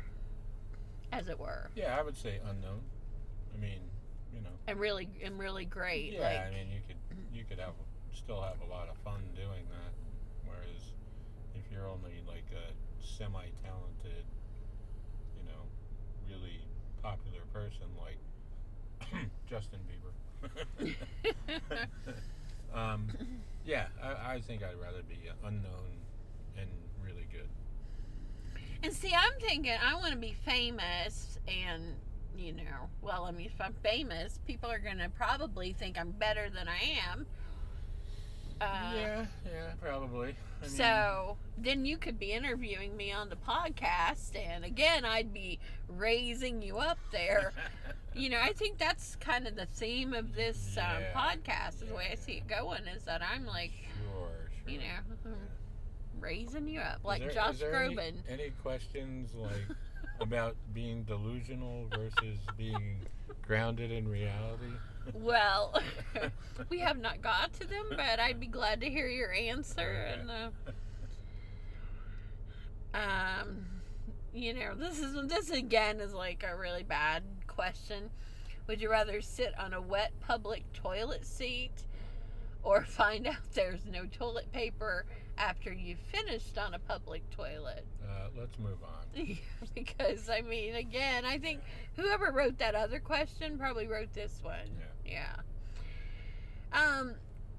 as 1.12 1.28
it 1.30 1.40
were, 1.40 1.70
Yeah, 1.76 1.98
I 1.98 2.02
would 2.02 2.18
say 2.18 2.40
unknown. 2.50 2.82
I 3.54 3.58
mean, 3.58 3.80
you 4.34 4.42
know. 4.42 4.50
and 4.68 4.80
really, 4.80 5.08
and 5.24 5.38
really 5.38 5.66
great. 5.66 6.14
Yeah, 6.14 6.22
like, 6.22 6.40
I 6.40 6.50
mean, 6.50 6.68
you 6.74 6.82
could 6.88 6.98
you 7.34 7.44
could 7.46 7.60
have 7.60 7.74
still 8.14 8.42
have 8.42 8.60
a 8.68 8.70
lot 8.72 8.90
of 8.90 8.98
fun 9.04 9.22
doing 9.36 9.66
that. 9.70 9.92
Whereas 10.46 10.94
if 11.56 11.72
you're 11.72 11.88
only 11.88 12.22
like 12.28 12.46
a 12.52 12.74
semi-talented, 13.04 14.26
you 15.38 15.44
know, 15.46 15.62
really 16.28 16.60
popular 17.02 17.43
person 17.54 17.86
like 18.02 18.18
Justin 19.50 19.80
Bieber. 19.88 20.94
um, 22.74 23.08
yeah, 23.66 23.86
I, 24.02 24.36
I 24.36 24.42
think 24.42 24.64
I'd 24.64 24.80
rather 24.82 25.04
be 25.08 25.30
unknown 25.46 25.92
and 26.58 26.70
really 27.04 27.28
good. 27.32 27.48
And 28.82 28.92
see, 28.92 29.14
I'm 29.14 29.40
thinking 29.40 29.74
I 29.82 29.96
want 29.96 30.12
to 30.12 30.18
be 30.18 30.36
famous, 30.46 31.38
and 31.48 31.84
you 32.38 32.52
know, 32.52 32.90
well, 33.02 33.26
I 33.26 33.32
mean, 33.32 33.50
if 33.54 33.62
I'm 33.62 33.76
famous, 33.84 34.40
people 34.46 34.70
are 34.70 34.80
gonna 34.80 35.10
probably 35.10 35.74
think 35.74 35.98
I'm 35.98 36.12
better 36.12 36.50
than 36.50 36.68
I 36.68 37.00
am. 37.12 37.26
Uh, 38.60 38.94
yeah, 38.96 39.26
yeah, 39.46 39.72
probably. 39.82 40.36
I 40.64 40.68
mean, 40.68 40.76
so 40.78 41.38
then 41.58 41.86
you 41.86 41.98
could 41.98 42.18
be 42.20 42.32
interviewing 42.32 42.96
me 42.98 43.12
on 43.12 43.30
the 43.30 43.36
podcast, 43.36 44.36
and 44.36 44.64
again, 44.66 45.06
I'd 45.06 45.34
be 45.34 45.60
raising 45.88 46.62
you 46.62 46.78
up 46.78 46.98
there. 47.12 47.52
you 48.16 48.30
know, 48.30 48.40
I 48.42 48.54
think 48.54 48.78
that's 48.78 49.16
kind 49.18 49.48
of 49.48 49.56
the 49.56 49.66
theme 49.66 50.14
of 50.14 50.36
this 50.36 50.78
um, 50.78 51.02
Yeah, 51.02 51.14
podcast. 51.14 51.82
Is 51.82 51.90
the 51.90 51.96
way 51.96 52.10
I 52.12 52.16
see 52.16 52.34
it 52.34 52.48
going 52.48 52.88
is 52.88 53.04
that 53.04 53.22
I'm 53.22 53.46
like, 53.46 53.72
sure, 54.12 54.30
sure. 54.66 54.74
you 54.74 54.80
know, 54.80 55.32
raising 56.20 56.68
you 56.68 56.80
up, 56.80 57.00
like 57.04 57.22
there- 57.22 57.32
Josh 57.32 57.60
there 57.60 57.74
any- 57.84 57.96
Groban. 57.96 58.14
Any, 58.30 58.52
questions 58.62 59.32
like 59.36 59.66
about 60.22 60.56
being 60.74 61.04
delusional 61.04 61.88
versus 61.96 62.40
being 62.58 63.00
grounded 63.42 63.92
in 63.92 64.08
reality? 64.08 64.72
Well, 65.14 65.82
we 66.70 66.80
have 66.80 66.98
not 66.98 67.22
got 67.22 67.54
to 67.54 67.68
them, 67.68 67.86
but 67.90 68.20
I'd 68.20 68.40
be 68.40 68.48
glad 68.48 68.82
to 68.82 68.90
hear 68.90 69.08
your 69.08 69.34
answer. 69.34 70.08
And 70.14 70.32
uh, 70.32 70.50
um, 72.98 73.66
you 74.34 74.54
know, 74.54 74.76
this 74.76 75.00
is 75.00 75.16
this 75.28 75.50
again 75.50 76.00
is 76.00 76.14
like 76.14 76.44
a 76.50 76.56
really 76.56 76.84
bad 76.84 77.24
question. 77.48 78.10
Would 78.68 78.82
you 78.82 78.90
rather 78.90 79.20
sit 79.22 79.54
on 79.60 79.74
a 79.74 79.82
wet 79.82 80.14
public 80.22 80.64
toilet 80.74 81.26
seat, 81.26 81.84
or 82.64 82.84
find 82.86 83.28
out 83.28 83.36
there's 83.54 83.86
no 83.86 84.06
toilet 84.06 84.52
paper 84.52 85.06
after 85.38 85.74
you've 85.74 86.00
finished 86.00 86.58
on 86.58 86.74
a 86.74 86.80
public 86.80 87.28
toilet? 87.32 87.86
Uh, 88.04 88.28
let's 88.38 88.58
move 88.60 88.78
on. 88.84 89.38
because 89.76 90.30
I 90.30 90.42
mean, 90.42 90.76
again, 90.76 91.26
I 91.26 91.38
think 91.38 91.62
whoever 91.96 92.32
wrote 92.32 92.58
that 92.60 92.76
other 92.76 93.00
question 93.00 93.58
probably 93.58 93.88
wrote 93.88 94.14
this 94.14 94.40
one. 94.42 94.70
Yeah. 95.06 95.36
Um, 96.72 97.16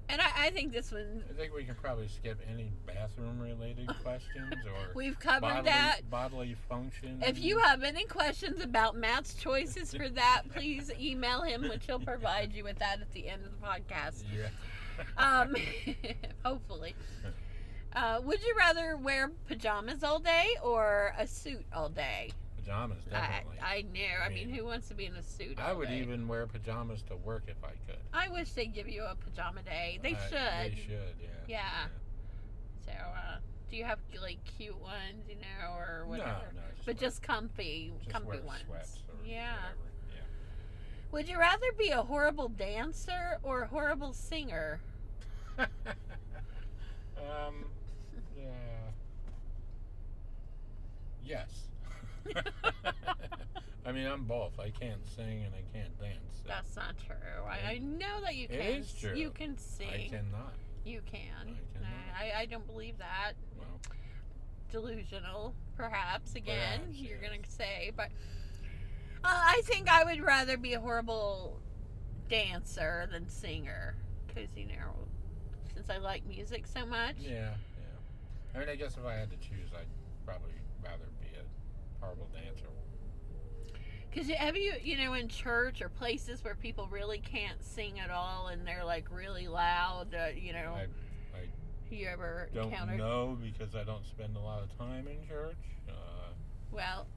and 0.09 0.21
I, 0.21 0.27
I 0.37 0.49
think 0.51 0.71
this 0.71 0.91
one 0.91 1.23
I 1.29 1.33
think 1.33 1.53
we 1.53 1.63
can 1.63 1.75
probably 1.75 2.07
skip 2.07 2.39
any 2.51 2.71
bathroom-related 2.85 3.87
questions 4.03 4.53
or 4.65 4.91
we've 4.93 5.19
covered 5.19 5.41
bodily, 5.41 5.65
that. 5.65 6.09
bodily 6.09 6.55
function. 6.69 7.23
If 7.25 7.39
you 7.39 7.57
have 7.59 7.83
any 7.83 8.05
questions 8.05 8.61
about 8.61 8.95
Matt's 8.95 9.33
choices 9.33 9.93
for 9.93 10.09
that, 10.09 10.43
please 10.53 10.91
email 10.99 11.41
him, 11.41 11.63
which 11.63 11.85
he'll 11.87 11.99
provide 11.99 12.53
you 12.53 12.63
with 12.63 12.79
that 12.79 13.01
at 13.01 13.11
the 13.13 13.29
end 13.29 13.43
of 13.45 13.51
the 13.59 13.65
podcast. 13.65 14.23
yeah. 14.35 14.49
Um, 15.17 15.55
hopefully. 16.43 16.95
Uh, 17.95 18.19
would 18.23 18.43
you 18.43 18.53
rather 18.57 18.97
wear 18.97 19.31
pajamas 19.47 20.03
all 20.03 20.19
day 20.19 20.47
or 20.61 21.13
a 21.17 21.25
suit 21.25 21.65
all 21.73 21.89
day? 21.89 22.31
pajamas, 22.57 22.97
I, 23.07 23.11
definitely. 23.11 23.57
I 23.61 23.81
knew. 23.93 24.01
I 24.23 24.29
mean, 24.29 24.47
mean, 24.49 24.55
who 24.57 24.65
wants 24.65 24.87
to 24.89 24.95
be 24.95 25.05
in 25.05 25.15
a 25.15 25.23
suit? 25.23 25.57
I 25.59 25.71
would 25.71 25.87
day? 25.87 25.99
even 25.99 26.27
wear 26.27 26.45
pajamas 26.47 27.03
to 27.03 27.15
work 27.15 27.43
if 27.47 27.63
I 27.63 27.71
could. 27.87 27.99
I 28.13 28.27
wish 28.29 28.51
they'd 28.51 28.73
give 28.73 28.89
you 28.89 29.03
a 29.03 29.15
pajama 29.15 29.61
day. 29.61 29.99
They 30.01 30.13
Uh, 30.15 30.17
should. 30.29 30.73
They 30.73 30.75
should, 30.87 31.15
yeah. 31.21 31.27
Yeah. 31.47 31.85
So, 32.85 32.91
uh, 32.91 33.37
do 33.69 33.77
you 33.77 33.83
have 33.85 33.99
like 34.21 34.39
cute 34.57 34.77
ones, 34.79 35.29
you 35.29 35.35
know, 35.35 35.73
or 35.73 36.01
No, 36.03 36.09
whatever? 36.09 36.51
no, 36.53 36.61
just 36.75 36.85
but 36.85 36.95
wear- 36.95 37.01
just 37.09 37.21
comfy, 37.23 37.93
just 37.99 38.09
comfy 38.09 38.39
ones. 38.39 38.63
yeah. 39.25 39.35
Yeah. 40.13 40.21
Would 41.11 41.29
you 41.29 41.37
rather 41.39 41.67
be 41.77 41.89
a 41.91 42.01
horrible 42.01 42.49
dancer 42.49 43.37
or 43.43 43.61
a 43.61 43.67
horrible 43.67 44.11
singer? 44.13 44.81
um, 45.57 45.67
yeah. 48.37 48.91
Yes. 51.25 51.49
I 53.85 53.91
mean, 53.91 54.07
I'm 54.07 54.23
both. 54.23 54.59
I 54.59 54.69
can't 54.69 55.07
sing 55.15 55.43
and 55.43 55.53
I 55.53 55.63
can't 55.77 55.99
dance. 55.99 56.17
so 56.41 56.43
That's 56.47 56.75
not 56.75 56.95
true. 57.05 57.15
I, 57.47 57.73
I 57.73 57.77
know 57.79 58.21
that 58.23 58.35
you 58.35 58.47
can. 58.47 58.57
It 58.57 58.79
is 58.79 58.93
true. 58.93 59.13
You 59.15 59.29
can 59.29 59.57
sing. 59.57 59.89
I 59.89 60.07
cannot. 60.09 60.53
You 60.83 61.01
can. 61.05 61.19
I 61.41 61.77
cannot. 61.77 62.35
I, 62.37 62.41
I 62.41 62.45
don't 62.45 62.65
believe 62.65 62.97
that. 62.97 63.33
Well, 63.57 63.67
Delusional, 64.71 65.53
perhaps. 65.77 66.35
Again, 66.35 66.79
Perhaps, 66.81 66.97
you're 66.97 67.21
yes. 67.21 67.29
gonna 67.29 67.47
say, 67.47 67.91
but 67.95 68.07
uh, 69.23 69.27
I 69.29 69.61
think 69.65 69.89
I 69.89 70.03
would 70.03 70.21
rather 70.21 70.57
be 70.57 70.73
a 70.73 70.79
horrible 70.79 71.59
dancer 72.27 73.07
than 73.11 73.29
singer, 73.29 73.95
because 74.27 74.49
you 74.57 74.65
know, 74.65 75.07
since 75.75 75.89
I 75.89 75.97
like 75.97 76.25
music 76.27 76.65
so 76.67 76.85
much. 76.85 77.15
Yeah, 77.19 77.53
yeah. 77.77 78.55
I 78.55 78.59
mean, 78.59 78.69
I 78.69 78.75
guess 78.75 78.97
if 78.97 79.05
I 79.05 79.13
had 79.13 79.29
to 79.29 79.37
choose, 79.37 79.69
I'd 79.77 79.85
probably 80.25 80.51
rather 80.83 81.05
horrible 82.05 82.29
dancer. 82.33 82.67
Because 84.09 84.29
have 84.29 84.55
you, 84.55 84.73
you 84.81 84.97
know, 84.97 85.13
in 85.13 85.27
church 85.27 85.81
or 85.81 85.89
places 85.89 86.43
where 86.43 86.55
people 86.55 86.87
really 86.89 87.19
can't 87.19 87.61
sing 87.61 87.99
at 87.99 88.09
all 88.09 88.47
and 88.47 88.65
they're 88.65 88.85
like 88.85 89.07
really 89.11 89.47
loud, 89.47 90.15
uh, 90.15 90.27
you 90.35 90.53
know, 90.53 90.75
I 90.77 90.85
you 91.91 92.07
ever 92.07 92.49
don't 92.53 92.65
encountered? 92.65 92.97
know 92.97 93.37
because 93.41 93.75
I 93.75 93.83
don't 93.83 94.05
spend 94.05 94.35
a 94.37 94.39
lot 94.39 94.61
of 94.63 94.75
time 94.77 95.07
in 95.07 95.27
church. 95.27 95.57
Uh, 95.87 95.91
Well, 96.71 97.07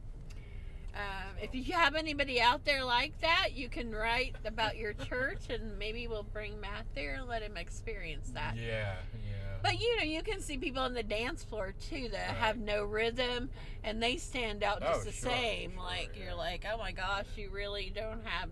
um, 0.94 1.36
if 1.40 1.54
you 1.54 1.72
have 1.74 1.94
anybody 1.94 2.40
out 2.40 2.64
there 2.64 2.84
like 2.84 3.18
that, 3.20 3.48
you 3.54 3.68
can 3.68 3.92
write 3.92 4.34
about 4.44 4.76
your 4.76 4.92
church 4.94 5.48
and 5.50 5.78
maybe 5.78 6.08
we'll 6.08 6.22
bring 6.24 6.60
Matt 6.60 6.86
there 6.94 7.14
and 7.14 7.28
let 7.28 7.42
him 7.42 7.56
experience 7.56 8.30
that. 8.34 8.56
yeah, 8.56 8.96
yeah. 9.14 9.56
But 9.62 9.80
you 9.80 9.96
know, 9.96 10.04
you 10.04 10.22
can 10.22 10.40
see 10.40 10.56
people 10.56 10.82
on 10.82 10.94
the 10.94 11.02
dance 11.02 11.42
floor 11.44 11.74
too 11.88 12.08
that 12.12 12.36
have 12.36 12.58
no 12.58 12.84
rhythm 12.84 13.50
and 13.84 14.02
they 14.02 14.16
stand 14.16 14.62
out 14.62 14.78
Oh, 14.82 14.92
just 14.94 15.04
the 15.06 15.12
sure, 15.12 15.30
same. 15.30 15.72
sure, 15.72 15.82
like 15.82 16.10
yeah. 16.16 16.24
you're 16.26 16.34
like, 16.34 16.64
oh 16.72 16.78
my 16.78 16.92
gosh, 16.92 17.26
you 17.36 17.50
really 17.50 17.92
don't 17.94 18.24
have 18.24 18.50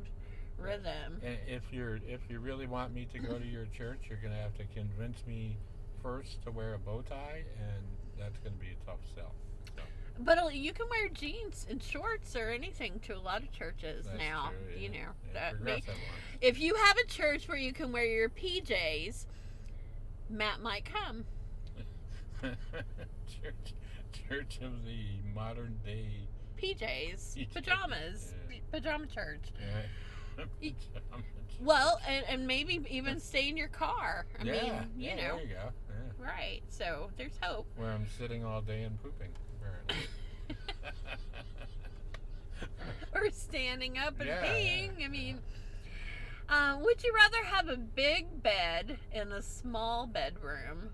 rhythm. 0.58 1.20
And 1.22 1.38
if 1.46 1.62
you're 1.72 1.96
if 2.06 2.20
you 2.28 2.40
really 2.40 2.66
want 2.66 2.92
me 2.94 3.06
to 3.12 3.18
go 3.18 3.38
to 3.38 3.46
your 3.46 3.66
church, 3.66 4.00
you're 4.08 4.18
gonna 4.22 4.40
have 4.40 4.54
to 4.58 4.64
convince 4.74 5.24
me 5.26 5.56
first 6.02 6.42
to 6.44 6.50
wear 6.50 6.74
a 6.74 6.78
bow 6.78 7.02
tie, 7.08 7.44
and 7.58 7.82
that's 8.18 8.38
gonna 8.38 8.56
be 8.56 8.68
a 8.68 8.84
tough 8.84 9.00
sell. 9.14 9.32
But 10.18 10.38
uh, 10.42 10.48
you 10.48 10.72
can 10.72 10.86
wear 10.88 11.08
jeans 11.08 11.66
and 11.68 11.82
shorts 11.82 12.34
or 12.36 12.50
anything 12.50 13.00
to 13.06 13.16
a 13.16 13.20
lot 13.20 13.42
of 13.42 13.52
churches 13.52 14.06
That's 14.06 14.18
now. 14.18 14.50
true, 14.50 14.80
You 14.80 14.88
know, 14.90 14.96
Yeah, 15.34 15.52
that 15.52 15.60
may, 15.62 15.82
if 16.40 16.58
you 16.58 16.74
have 16.74 16.96
a 16.98 17.06
church 17.06 17.48
where 17.48 17.58
you 17.58 17.72
can 17.72 17.92
wear 17.92 18.04
your 18.06 18.28
PJs, 18.30 19.26
Matt 20.30 20.60
might 20.62 20.84
come. 20.84 21.24
church, 22.42 23.74
church 24.28 24.58
of 24.62 24.84
the 24.84 25.04
modern 25.34 25.78
day. 25.84 26.28
PJs, 26.60 27.36
PJs, 27.36 27.52
pajamas, 27.52 28.34
yeah. 28.50 28.58
pajama 28.72 29.06
church. 29.06 29.52
Yeah. 29.60 30.44
Pajama. 30.60 31.22
Well, 31.62 31.98
and, 32.06 32.24
and 32.28 32.46
maybe 32.46 32.84
even 32.90 33.18
stay 33.18 33.48
in 33.48 33.56
your 33.56 33.68
car. 33.68 34.26
I 34.38 34.44
yeah, 34.44 34.52
mean, 34.52 34.72
you 34.96 35.08
yeah, 35.08 35.14
know, 35.16 35.36
There 35.36 35.42
you 35.44 35.48
go. 35.54 35.72
Yeah. 35.88 36.26
right? 36.26 36.60
So 36.68 37.08
there's 37.16 37.38
hope. 37.40 37.66
Where 37.76 37.90
I'm 37.90 38.06
sitting 38.18 38.44
all 38.44 38.60
day 38.60 38.82
and 38.82 39.02
pooping. 39.02 39.30
Or 43.14 43.30
standing 43.30 43.96
up 43.98 44.20
and 44.20 44.28
Yeah, 44.28 44.42
peeing. 44.42 45.04
I 45.04 45.08
mean, 45.08 45.38
uh, 46.48 46.76
would 46.80 47.02
you 47.02 47.12
rather 47.14 47.44
have 47.56 47.68
a 47.68 47.76
big 47.76 48.42
bed 48.42 48.98
in 49.12 49.32
a 49.32 49.42
small 49.42 50.06
bedroom 50.06 50.90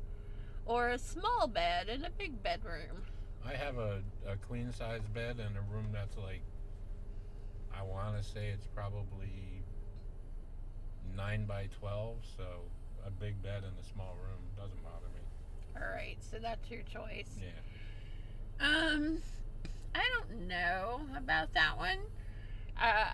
or 0.64 0.88
a 0.90 0.98
small 0.98 1.48
bed 1.48 1.88
in 1.88 2.04
a 2.04 2.10
big 2.10 2.42
bedroom? 2.42 3.02
I 3.44 3.54
have 3.54 3.78
a, 3.78 4.02
a 4.26 4.36
queen 4.36 4.72
size 4.72 5.02
bed 5.12 5.38
in 5.40 5.56
a 5.56 5.74
room 5.74 5.88
that's 5.92 6.16
like, 6.16 6.42
I 7.76 7.82
want 7.82 8.16
to 8.16 8.22
say 8.22 8.48
it's 8.48 8.66
probably 8.74 9.62
9 11.16 11.44
by 11.46 11.68
12, 11.80 12.16
so 12.36 12.44
a 13.06 13.10
big 13.10 13.42
bed 13.42 13.64
in 13.64 13.78
a 13.78 13.84
small 13.92 14.14
room 14.24 14.40
doesn't 14.56 14.82
bother 14.84 15.08
me. 15.12 15.20
All 15.76 15.92
right, 15.94 16.16
so 16.20 16.38
that's 16.40 16.70
your 16.70 16.82
choice. 16.82 17.38
Yeah. 17.40 17.48
Um, 18.62 19.18
I 19.94 20.02
don't 20.18 20.46
know 20.46 21.00
about 21.16 21.52
that 21.54 21.76
one. 21.76 21.98
Uh, 22.80 23.10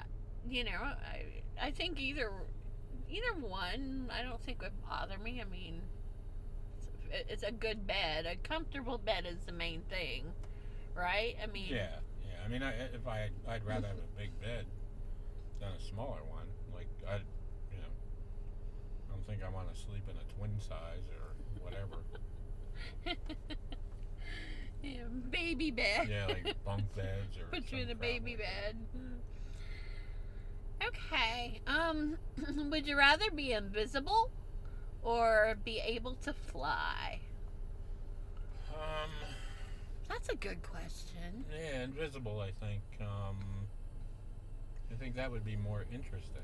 you 0.48 0.64
know, 0.64 0.70
I 0.82 1.24
I 1.60 1.70
think 1.70 1.98
either 1.98 2.30
either 3.10 3.40
one 3.40 4.10
I 4.12 4.22
don't 4.22 4.40
think 4.42 4.60
would 4.62 4.72
bother 4.88 5.18
me. 5.18 5.40
I 5.40 5.50
mean, 5.50 5.80
it's, 6.76 6.86
it's 7.28 7.42
a 7.42 7.52
good 7.52 7.86
bed. 7.86 8.26
A 8.26 8.36
comfortable 8.36 8.98
bed 8.98 9.26
is 9.26 9.38
the 9.46 9.52
main 9.52 9.82
thing, 9.88 10.24
right? 10.94 11.36
I 11.42 11.46
mean, 11.46 11.68
Yeah, 11.70 11.96
yeah. 12.22 12.44
I 12.44 12.48
mean, 12.48 12.62
I, 12.62 12.72
if 12.94 13.06
I, 13.06 13.30
I'd 13.48 13.64
rather 13.64 13.88
have 13.88 13.96
a 13.96 14.18
big 14.18 14.38
bed 14.40 14.66
than 15.60 15.72
a 15.72 15.80
smaller 15.80 16.22
one. 16.28 16.46
Like, 16.74 16.88
I, 17.08 17.16
you 17.16 17.78
know, 17.80 17.92
I 19.08 19.12
don't 19.12 19.26
think 19.26 19.42
I 19.42 19.48
want 19.48 19.72
to 19.74 19.80
sleep 19.80 20.04
in 20.08 20.16
a 20.16 20.38
twin 20.38 20.60
size 20.60 21.08
or 21.16 21.34
whatever. 21.64 21.96
yeah, 24.82 25.02
baby 25.30 25.70
bed. 25.70 26.08
yeah, 26.10 26.26
like 26.26 26.56
bunk 26.64 26.82
beds 26.96 27.36
or. 27.38 27.44
Put 27.50 27.70
you 27.72 27.82
in 27.82 27.90
a 27.90 27.94
baby 27.94 28.32
like 28.32 28.40
bed. 28.40 28.76
Okay. 30.86 31.60
Um, 31.66 32.16
would 32.70 32.86
you 32.86 32.96
rather 32.96 33.30
be 33.30 33.52
invisible 33.52 34.30
or 35.02 35.56
be 35.64 35.80
able 35.84 36.14
to 36.22 36.32
fly? 36.32 37.20
Um. 38.72 39.10
That's 40.08 40.30
a 40.30 40.36
good 40.36 40.62
question. 40.62 41.44
Yeah, 41.52 41.82
invisible. 41.82 42.40
I 42.40 42.52
think. 42.64 42.82
Um, 43.00 43.36
I 44.90 44.94
think 44.94 45.16
that 45.16 45.30
would 45.30 45.44
be 45.44 45.56
more 45.56 45.84
interesting. 45.92 46.42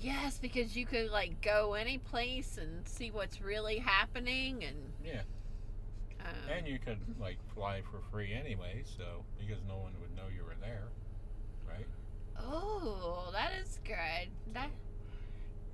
Yes, 0.00 0.38
because 0.40 0.76
you 0.76 0.86
could 0.86 1.10
like 1.10 1.42
go 1.42 1.74
any 1.74 1.98
place 1.98 2.56
and 2.60 2.88
see 2.88 3.10
what's 3.10 3.42
really 3.42 3.78
happening, 3.78 4.64
and 4.64 4.76
Yeah, 5.04 5.22
um, 6.26 6.56
and 6.56 6.66
you 6.68 6.78
could 6.78 6.98
like 7.20 7.38
fly 7.54 7.82
for 7.90 8.00
free 8.10 8.32
anyway, 8.32 8.82
so 8.96 9.24
because 9.38 9.62
no 9.66 9.76
one 9.78 9.92
would 10.00 10.14
know 10.14 10.24
you 10.34 10.44
were 10.44 10.56
there, 10.60 10.88
right? 11.68 11.86
oh, 12.42 13.28
that 13.32 13.52
is 13.62 13.78
good. 13.84 14.28
That 14.54 14.70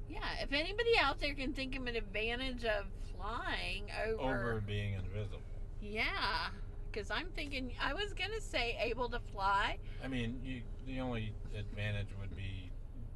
yeah. 0.09 0.21
If 0.43 0.53
anybody 0.53 0.99
out 1.01 1.19
there 1.21 1.35
can 1.35 1.53
think 1.53 1.77
of 1.77 1.87
an 1.87 1.97
advantage 1.97 2.65
of 2.65 2.87
flying 3.17 3.85
over, 4.09 4.23
Over 4.23 4.63
being 4.67 4.95
invisible. 4.95 5.41
yeah, 5.81 6.49
because 6.91 7.11
I'm 7.11 7.27
thinking 7.35 7.73
I 7.81 7.93
was 7.95 8.13
gonna 8.13 8.41
say 8.41 8.77
able 8.81 9.09
to 9.11 9.21
fly. 9.33 9.79
I 10.05 10.09
mean, 10.09 10.41
you, 10.45 10.63
the 10.87 11.01
only 11.01 11.33
advantage 11.57 12.09
would 12.21 12.37
be 12.37 12.71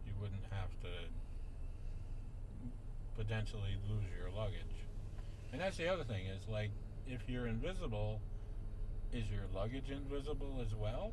you 0.06 0.12
wouldn't 0.20 0.44
have 0.50 0.70
to 0.82 0.88
potentially 3.16 3.76
lose 3.88 4.04
your 4.18 4.30
luggage. 4.30 4.56
And 5.52 5.60
that's 5.60 5.76
the 5.76 5.88
other 5.88 6.04
thing 6.04 6.26
is 6.26 6.46
like 6.48 6.70
if 7.10 7.28
you're 7.28 7.46
invisible, 7.46 8.20
is 9.12 9.24
your 9.30 9.42
luggage 9.54 9.90
invisible 9.90 10.64
as 10.64 10.74
well? 10.74 11.12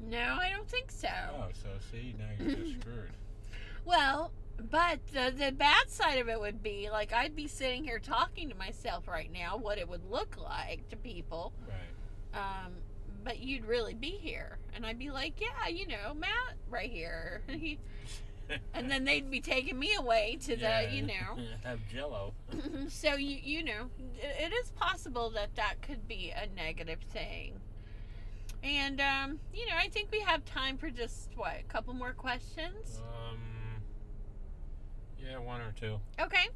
No, 0.00 0.38
I 0.40 0.50
don't 0.50 0.68
think 0.68 0.90
so. 0.90 1.08
Oh, 1.08 1.48
so 1.52 1.68
see, 1.90 2.14
now 2.18 2.26
you're 2.38 2.54
just 2.56 2.80
screwed. 2.80 3.10
Well, 3.84 4.32
but 4.70 4.98
the, 5.12 5.32
the 5.36 5.52
bad 5.52 5.88
side 5.88 6.18
of 6.18 6.28
it 6.28 6.38
would 6.38 6.62
be 6.62 6.90
like 6.90 7.12
I'd 7.12 7.36
be 7.36 7.46
sitting 7.46 7.84
here 7.84 7.98
talking 7.98 8.48
to 8.48 8.54
myself 8.54 9.08
right 9.08 9.32
now, 9.32 9.56
what 9.56 9.78
it 9.78 9.88
would 9.88 10.04
look 10.10 10.36
like 10.36 10.88
to 10.90 10.96
people. 10.96 11.52
Right. 11.66 12.40
Um, 12.40 12.72
but 13.24 13.38
you'd 13.40 13.64
really 13.64 13.94
be 13.94 14.10
here, 14.10 14.58
and 14.74 14.86
I'd 14.86 14.98
be 14.98 15.10
like, 15.10 15.40
yeah, 15.40 15.68
you 15.68 15.86
know, 15.86 16.14
Matt, 16.14 16.56
right 16.70 16.90
here. 16.90 17.42
And 18.74 18.90
then 18.90 19.04
they'd 19.04 19.30
be 19.30 19.40
taking 19.40 19.78
me 19.78 19.94
away 19.94 20.38
to 20.42 20.56
Yeah, 20.56 20.86
the, 20.86 20.94
you 20.94 21.02
know. 21.02 21.38
have 21.64 21.80
jello. 21.92 22.32
so 22.88 23.14
you 23.14 23.38
you 23.42 23.64
know, 23.64 23.90
it 24.20 24.50
it 24.50 24.52
is 24.52 24.70
possible 24.72 25.30
that 25.30 25.54
that 25.56 25.82
could 25.82 26.06
be 26.08 26.30
a 26.34 26.46
negative 26.54 27.00
thing. 27.12 27.60
And 28.62 29.00
um, 29.00 29.38
you 29.54 29.66
know, 29.66 29.76
I 29.76 29.88
think 29.88 30.10
we 30.10 30.20
have 30.20 30.44
time 30.44 30.78
for 30.78 30.90
just 30.90 31.30
what 31.36 31.52
a 31.60 31.62
couple 31.64 31.94
more 31.94 32.12
questions. 32.12 33.00
Um, 33.30 33.38
yeah, 35.22 35.38
one 35.38 35.60
or 35.60 35.72
two. 35.78 36.00
Okay. 36.20 36.48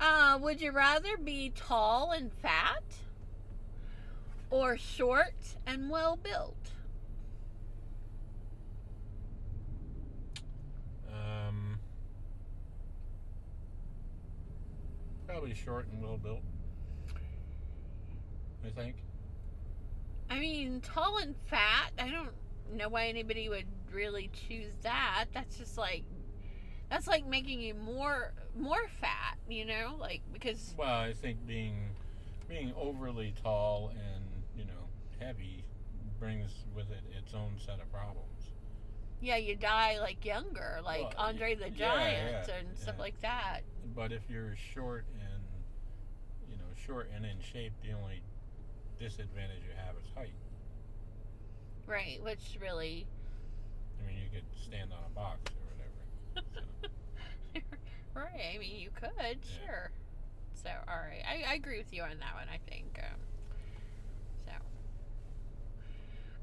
Uh, 0.00 0.38
would 0.40 0.60
you 0.60 0.72
rather 0.72 1.16
be 1.16 1.52
tall 1.54 2.10
and 2.10 2.32
fat 2.32 2.82
or 4.50 4.76
short 4.76 5.34
and 5.66 5.88
well 5.90 6.16
built? 6.16 6.72
Um, 11.12 11.78
probably 15.32 15.54
short 15.54 15.86
and 15.90 16.02
well 16.02 16.18
built. 16.18 16.42
I 18.66 18.68
think. 18.68 18.96
I 20.30 20.38
mean, 20.38 20.80
tall 20.82 21.18
and 21.18 21.34
fat, 21.46 21.90
I 21.98 22.10
don't 22.10 22.30
know 22.74 22.88
why 22.88 23.06
anybody 23.06 23.48
would 23.48 23.66
really 23.92 24.30
choose 24.48 24.72
that. 24.82 25.26
That's 25.32 25.56
just 25.56 25.76
like 25.78 26.04
that's 26.90 27.06
like 27.06 27.26
making 27.26 27.60
you 27.60 27.74
more 27.74 28.32
more 28.58 28.88
fat, 29.00 29.36
you 29.48 29.64
know? 29.64 29.94
Like 29.98 30.20
because 30.32 30.74
Well, 30.76 30.88
I 30.88 31.12
think 31.14 31.46
being 31.46 31.76
being 32.48 32.72
overly 32.78 33.34
tall 33.42 33.90
and 33.94 34.24
you 34.56 34.64
know 34.66 34.88
heavy 35.18 35.64
brings 36.20 36.52
with 36.76 36.90
it 36.90 37.02
its 37.18 37.32
own 37.34 37.52
set 37.58 37.80
of 37.80 37.90
problems. 37.90 38.28
yeah, 39.20 39.36
you 39.36 39.56
die 39.56 39.98
like 39.98 40.24
younger, 40.24 40.80
like 40.84 41.00
Well, 41.00 41.14
Andre 41.16 41.54
the 41.54 41.70
Giant 41.70 42.46
yeah, 42.48 42.54
and 42.58 42.76
stuff 42.78 42.98
like 42.98 43.20
that. 43.22 43.60
But 43.96 44.12
if 44.12 44.22
you're 44.30 44.54
short 44.74 45.04
and 45.14 45.20
you 45.20 45.21
know 45.21 45.21
short 46.86 47.10
and 47.14 47.24
in 47.24 47.36
shape, 47.40 47.72
the 47.82 47.92
only 47.92 48.22
disadvantage 48.98 49.62
you 49.66 49.74
have 49.76 49.94
is 49.96 50.08
height. 50.14 50.34
Right, 51.86 52.22
which 52.22 52.58
really 52.60 53.06
I 54.00 54.06
mean, 54.06 54.18
you 54.18 54.28
could 54.32 54.46
stand 54.62 54.90
on 54.92 54.98
a 55.06 55.14
box 55.14 55.38
or 55.52 55.74
whatever. 55.76 56.72
So, 57.54 57.60
Right, 58.20 58.54
I 58.54 58.58
mean 58.58 58.76
you 58.78 58.90
could, 58.94 59.38
sure. 59.64 59.90
So, 60.54 60.70
all 60.88 60.96
right, 60.96 61.22
I, 61.28 61.52
I 61.52 61.54
agree 61.54 61.78
with 61.78 61.92
you 61.92 62.02
on 62.02 62.10
that 62.20 62.34
one. 62.34 62.46
I 62.52 62.58
think. 62.70 62.98
Um, 62.98 63.18
so, 64.46 64.52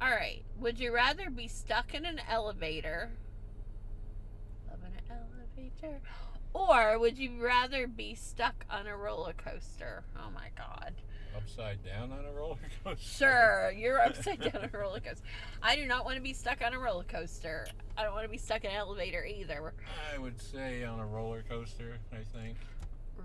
all 0.02 0.12
right. 0.12 0.44
Would 0.60 0.80
you 0.80 0.94
rather 0.94 1.30
be 1.30 1.48
stuck 1.48 1.94
in 1.94 2.06
an 2.06 2.20
elevator? 2.30 3.12
Love 4.70 4.80
in 4.82 5.16
an 5.16 5.22
elevator. 5.82 6.02
Or 6.54 6.98
would 7.00 7.18
you 7.18 7.42
rather 7.44 7.88
be 7.88 8.16
stuck 8.16 8.66
on 8.70 8.88
a 8.88 8.96
roller 8.96 9.34
coaster? 9.34 10.04
Oh 10.18 10.30
my 10.34 10.48
God. 10.58 10.94
Upside 11.36 11.84
down 11.86 12.12
on 12.12 12.26
a 12.26 12.32
roller 12.32 12.58
coaster. 12.84 13.26
Sure, 13.26 13.72
you're 13.72 14.02
upside 14.02 14.42
down 14.42 14.64
on 14.64 14.70
a 14.74 14.78
roller 14.78 15.00
coaster. 15.00 15.24
I 15.62 15.76
do 15.76 15.86
not 15.86 16.04
want 16.06 16.18
to 16.18 16.22
be 16.24 16.34
stuck 16.34 16.62
on 16.66 16.74
a 16.74 16.80
roller 16.80 17.04
coaster. 17.04 17.68
I 17.98 18.04
don't 18.04 18.14
want 18.14 18.26
to 18.26 18.30
be 18.30 18.38
stuck 18.38 18.64
in 18.66 18.72
an 18.72 18.78
elevator 18.78 19.24
either. 19.24 19.74
I 20.14 20.18
would 20.18 20.42
say 20.42 20.84
on 20.84 21.00
a 21.00 21.06
roller 21.06 21.44
coaster. 21.48 21.98
I 22.12 22.24
think. 22.38 22.58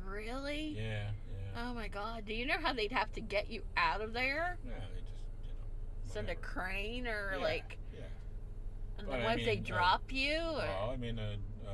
Really? 0.06 0.74
Yeah, 0.76 1.08
yeah. 1.30 1.62
Oh 1.66 1.72
my 1.74 1.88
God. 1.88 2.24
Do 2.26 2.34
you 2.34 2.46
know 2.46 2.56
how 2.60 2.72
they'd 2.74 2.92
have 2.92 3.10
to 3.12 3.20
get 3.20 3.50
you 3.50 3.62
out 3.76 4.00
of 4.02 4.12
there? 4.12 4.58
Yeah, 4.64 4.72
they 4.94 5.00
just 5.00 5.24
you 5.42 5.48
know. 5.50 6.12
Send 6.12 6.28
a 6.28 6.34
crane 6.34 7.06
or 7.06 7.32
Yeah, 7.36 7.42
like. 7.42 7.78
Yeah. 7.94 8.00
And 8.98 9.06
But 9.08 9.12
then 9.14 9.22
I 9.22 9.24
what 9.24 9.38
if 9.40 9.46
they 9.46 9.54
mean, 9.56 9.64
uh, 9.64 9.66
drop 9.76 10.12
you? 10.12 10.38
Or, 10.40 10.56
Well, 10.56 10.90
I 10.92 10.96
mean, 10.96 11.18
an 11.18 11.38
uh, 11.66 11.70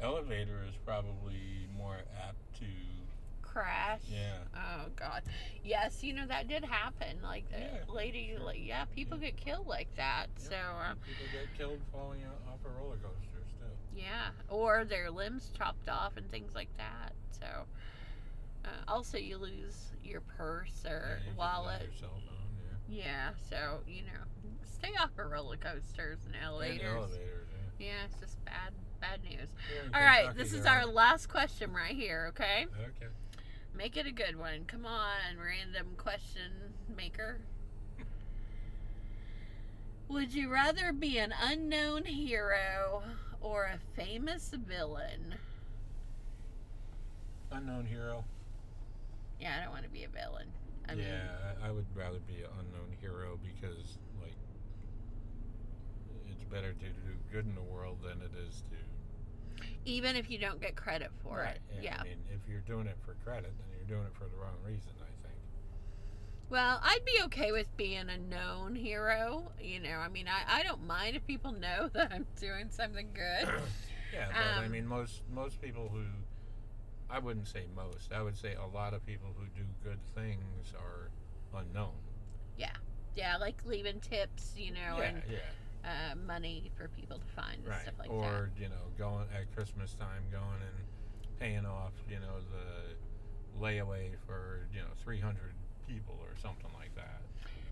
elevator 0.00 0.62
is 0.68 0.76
probably 0.84 1.66
more 1.76 1.96
apt 2.26 2.38
to. 2.60 2.64
crash. 3.42 4.00
Yeah. 4.10 4.44
Oh 4.54 4.88
God. 4.96 5.22
Yes, 5.62 6.02
you 6.02 6.12
know 6.12 6.26
that 6.26 6.48
did 6.48 6.64
happen. 6.64 7.18
Like 7.22 7.48
the 7.50 7.58
Yeah, 7.58 7.92
lady, 7.92 8.36
like 8.40 8.58
yeah, 8.62 8.84
people 8.94 9.18
get 9.18 9.36
killed 9.36 9.66
like 9.66 9.94
that. 9.96 10.26
Yeah, 10.42 10.48
So 10.50 10.56
um, 10.90 10.96
people 11.06 11.26
get 11.32 11.52
killed 11.56 11.80
falling 11.92 12.20
off 12.48 12.60
a 12.64 12.68
roller 12.68 12.96
coaster 12.96 13.44
too. 13.58 14.00
yeah, 14.00 14.30
or 14.48 14.84
their 14.84 15.10
limbs 15.10 15.50
chopped 15.56 15.88
off 15.88 16.16
and 16.16 16.30
things 16.30 16.54
like 16.54 16.70
that. 16.76 17.12
So 17.30 17.46
uh, 18.64 18.68
also 18.88 19.18
you 19.18 19.36
lose 19.38 19.92
your 20.02 20.20
purse 20.20 20.82
Yeah, 20.84 20.90
or 20.92 21.18
you 21.26 21.32
wallet. 21.36 21.82
Your 21.82 21.92
cell 21.92 22.20
phone, 22.26 22.50
yeah. 22.88 23.04
Yeah. 23.04 23.30
So 23.48 23.80
you 23.86 24.02
know, 24.02 24.50
stay 24.64 24.90
off 25.02 25.10
of 25.18 25.30
roller 25.30 25.56
coasters 25.56 26.18
and 26.26 26.34
And 26.34 26.44
elevators. 26.44 26.86
elevators, 26.86 27.48
yeah. 27.78 27.86
Yeah, 27.86 28.04
it's 28.06 28.20
just 28.20 28.44
bad, 28.44 28.72
bad 29.04 29.22
news. 29.22 29.48
In 29.86 29.94
All 29.94 30.00
right, 30.00 30.34
this 30.36 30.52
is 30.52 30.66
our 30.66 30.86
last 30.86 31.28
question 31.28 31.72
right 31.72 31.94
here. 31.94 32.26
Okay. 32.30 32.66
Okay. 32.72 33.12
Make 33.76 33.96
it 33.96 34.06
a 34.06 34.12
good 34.12 34.38
one. 34.38 34.64
Come 34.66 34.86
on, 34.86 35.36
random 35.36 35.94
question 35.96 36.52
maker. 36.96 37.40
Would 40.08 40.34
you 40.34 40.52
rather 40.52 40.92
be 40.92 41.18
an 41.18 41.34
unknown 41.42 42.04
hero 42.04 43.02
or 43.40 43.64
a 43.64 43.78
famous 43.96 44.50
villain? 44.50 45.34
Unknown 47.50 47.86
hero. 47.86 48.24
Yeah, 49.40 49.56
I 49.58 49.64
don't 49.64 49.72
want 49.72 49.84
to 49.84 49.90
be 49.90 50.04
a 50.04 50.08
villain. 50.08 50.48
I 50.88 50.92
yeah, 50.94 51.22
I, 51.62 51.68
I 51.68 51.70
would 51.72 51.86
rather 51.94 52.18
be 52.20 52.42
an 52.42 52.50
unknown 52.60 52.94
hero 53.00 53.38
because, 53.42 53.98
like, 54.22 54.36
it's 56.30 56.44
better 56.44 56.72
to 56.72 56.84
do 56.84 57.14
good 57.32 57.46
in 57.46 57.54
the 57.54 57.62
world 57.62 57.98
than 58.02 58.20
it 58.20 58.32
is 58.46 58.62
to. 58.70 58.83
Even 59.84 60.16
if 60.16 60.30
you 60.30 60.38
don't 60.38 60.60
get 60.60 60.76
credit 60.76 61.10
for 61.22 61.38
Right, 61.38 61.56
it. 61.56 61.82
Yeah. 61.82 61.98
I 62.00 62.04
mean, 62.04 62.18
if 62.32 62.48
you're 62.48 62.60
doing 62.60 62.86
it 62.86 62.96
for 63.04 63.14
credit, 63.24 63.52
then 63.58 63.66
you're 63.76 63.86
doing 63.96 64.06
it 64.06 64.14
for 64.16 64.24
the 64.24 64.36
wrong 64.36 64.56
reason. 64.64 64.92
I 65.00 65.04
think. 65.26 65.34
Well, 66.50 66.78
I'd 66.82 67.04
be 67.04 67.24
okay 67.24 67.52
with 67.52 67.74
being 67.76 68.08
a 68.08 68.18
known 68.18 68.74
hero. 68.76 69.50
You 69.60 69.80
know, 69.80 69.96
I 69.98 70.08
mean, 70.08 70.26
I, 70.28 70.60
I 70.60 70.62
don't 70.62 70.86
mind 70.86 71.16
if 71.16 71.26
people 71.26 71.52
know 71.52 71.88
that 71.94 72.12
I'm 72.12 72.26
doing 72.40 72.70
something 72.70 73.08
good. 73.14 73.48
Yeah, 74.12 74.28
but 74.28 74.62
I 74.62 74.66
Um, 74.66 74.70
mean, 74.70 74.86
most 74.86 75.22
most 75.34 75.60
people 75.60 75.88
who, 75.92 76.04
I 77.10 77.18
wouldn't 77.18 77.48
say 77.48 77.64
most, 77.74 78.12
I 78.12 78.22
would 78.22 78.36
say 78.38 78.54
a 78.54 78.64
lot 78.64 78.94
of 78.94 79.04
people 79.04 79.34
who 79.36 79.44
do 79.60 79.66
good 79.82 79.98
things 80.14 80.72
are 80.78 81.10
unknown. 81.58 81.94
Yeah. 82.56 82.70
Yeah, 83.16 83.38
like 83.38 83.56
leaving 83.64 83.98
tips, 83.98 84.52
you 84.56 84.70
know, 84.70 84.98
yeah, 84.98 85.02
and 85.02 85.22
yeah, 85.28 85.38
uh, 85.84 86.14
money 86.26 86.70
for 86.76 86.88
people 86.88 87.18
to 87.18 87.26
find 87.36 87.58
and 87.58 87.68
right. 87.68 87.82
stuff 87.82 87.94
like 87.98 88.08
that. 88.08 88.14
or 88.14 88.50
you 88.58 88.68
know, 88.68 88.88
going 88.98 89.26
at 89.34 89.54
Christmas 89.54 89.94
time, 89.94 90.22
going 90.30 90.60
and 90.62 91.38
paying 91.38 91.66
off, 91.66 91.92
you 92.08 92.16
know, 92.16 92.40
the 92.50 93.60
layaway 93.62 94.10
for 94.26 94.66
you 94.72 94.80
know 94.80 94.88
300 95.04 95.36
people 95.86 96.16
or 96.20 96.34
something 96.40 96.70
like 96.78 96.94
that. 96.96 97.20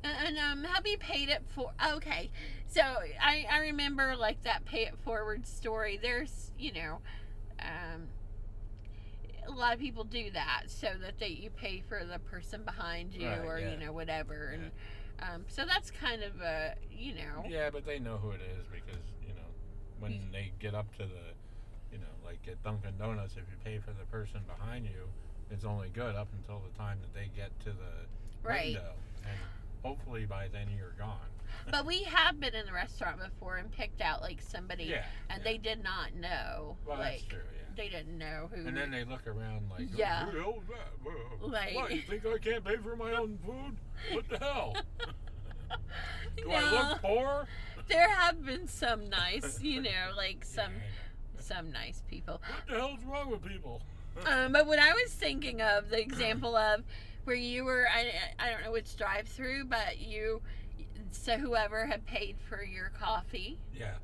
And, 0.05 0.37
and 0.37 0.39
um, 0.39 0.65
hubby 0.65 0.97
paid 0.97 1.29
it 1.29 1.43
for. 1.55 1.73
Okay, 1.95 2.31
so 2.69 2.83
I 2.83 3.47
I 3.51 3.59
remember 3.61 4.15
like 4.17 4.43
that 4.43 4.65
pay 4.65 4.83
it 4.85 4.95
forward 5.05 5.47
story. 5.47 5.99
There's 6.01 6.51
you 6.59 6.73
know, 6.73 6.99
um, 7.61 8.09
a 9.47 9.51
lot 9.53 9.73
of 9.73 9.81
people 9.81 10.05
do 10.05 10.31
that 10.33 10.65
so 10.67 10.89
that 11.01 11.19
they 11.19 11.29
you 11.29 11.51
pay 11.51 11.83
for 11.89 12.05
the 12.05 12.19
person 12.19 12.63
behind 12.65 13.15
you 13.15 13.29
Right, 13.29 13.45
or 13.45 13.59
yeah. 13.59 13.71
you 13.71 13.77
know 13.79 13.93
whatever 13.93 14.51
and. 14.55 14.71
Um, 15.23 15.45
so 15.49 15.65
that's 15.65 15.91
kind 15.91 16.23
of 16.23 16.41
a, 16.41 16.75
you 16.91 17.15
know, 17.15 17.45
Yeah, 17.49 17.71
but 17.71 17.87
they 17.87 17.99
know 17.99 18.17
who 18.19 18.31
it 18.31 18.41
is 18.43 18.67
because 18.67 19.01
you 19.27 19.35
know 19.35 19.49
when 20.01 20.13
He's- 20.13 20.25
they 20.33 20.53
get 20.59 20.75
up 20.75 20.91
to 20.97 21.05
the, 21.05 21.33
you 21.93 21.99
know, 21.99 22.11
like 22.25 22.41
at 22.49 22.63
Dunkin' 22.65 22.99
Donuts, 22.99 23.35
if 23.37 23.45
you 23.51 23.57
pay 23.65 23.79
for 23.79 23.93
the 23.93 24.05
person 24.07 24.41
behind 24.47 24.87
you, 24.87 25.09
it's 25.51 25.65
only 25.65 25.91
good 25.91 26.17
up 26.17 26.29
until 26.33 26.61
the 26.61 26.77
time 26.77 26.99
that 27.03 27.15
they 27.15 27.29
get 27.37 27.51
to 27.61 27.71
the 27.71 28.07
right. 28.43 28.75
window, 28.75 28.95
and 29.25 29.39
hopefully 29.83 30.27
by 30.27 30.49
then 30.53 30.69
you're 30.77 30.95
gone. 30.99 31.19
But 31.71 31.87
we 31.87 32.03
have 32.05 32.41
been 32.41 32.55
in 32.55 32.67
the 32.67 32.73
restaurant 32.73 33.19
before 33.19 33.57
and 33.57 33.71
picked 33.71 34.01
out 34.01 34.21
like 34.21 34.41
somebody, 34.43 34.85
yeah, 34.85 35.05
and 35.31 35.43
yeah. 35.45 35.51
they 35.53 35.59
did 35.59 35.83
not 35.83 36.15
know, 36.15 36.77
well, 36.87 36.99
like 36.99 37.19
that's 37.21 37.25
true. 37.25 37.39
Yeah. 37.39 37.83
they 37.85 37.89
didn't 37.89 38.19
know 38.19 38.49
who. 38.53 38.67
And 38.67 38.77
then 38.77 38.91
they 38.91 39.05
look 39.05 39.27
around 39.27 39.71
like, 39.71 39.89
"Oh, 39.93 39.97
Yeah. 39.97 40.27
who 40.27 40.33
the 40.33 40.43
hell's 40.43 40.65
that? 40.69 41.49
Like- 41.49 41.75
what, 41.75 41.95
you 41.95 42.03
think 42.03 42.27
I 42.27 42.39
can't 42.39 42.65
pay 42.65 42.77
for 42.77 42.97
my 42.97 43.13
own 43.13 43.39
food? 43.47 43.77
What 44.13 44.29
the 44.29 44.39
hell? 44.39 44.75
Do 46.37 46.51
I 46.51 46.71
look 46.91 47.03
poor? 47.03 47.47
there 47.89 48.09
have 48.09 48.45
been 48.45 48.67
some 48.69 49.09
nice, 49.09 49.61
you 49.63 49.81
know, 49.83 50.13
like 50.17 50.45
some 50.45 50.73
Yeah, 50.73 50.79
know. 50.79 51.41
some 51.41 51.71
nice 51.73 52.03
people. 52.09 52.41
What 52.49 52.67
the 52.69 52.75
hell's 52.79 53.05
wrong 53.05 53.31
with 53.31 53.45
people? 53.45 53.83
Um, 54.27 54.53
but 54.53 54.67
what 54.67 54.79
I 54.79 54.93
was 54.93 55.13
thinking 55.13 55.63
of 55.63 55.89
the 55.91 56.01
example 56.01 56.55
of 56.57 56.83
where 57.25 57.37
you 57.37 57.65
were, 57.65 57.87
I, 57.89 58.13
I 58.39 58.51
don't 58.51 58.63
know 58.63 58.73
which 58.73 58.97
drive-through, 58.97 59.65
but 59.65 59.99
you, 59.99 60.43
so 61.11 61.37
whoever 61.39 61.87
had 61.87 62.07
paid 62.07 62.37
for 62.49 62.63
your 62.63 62.91
coffee, 62.91 63.59
Yeah, 63.79 63.95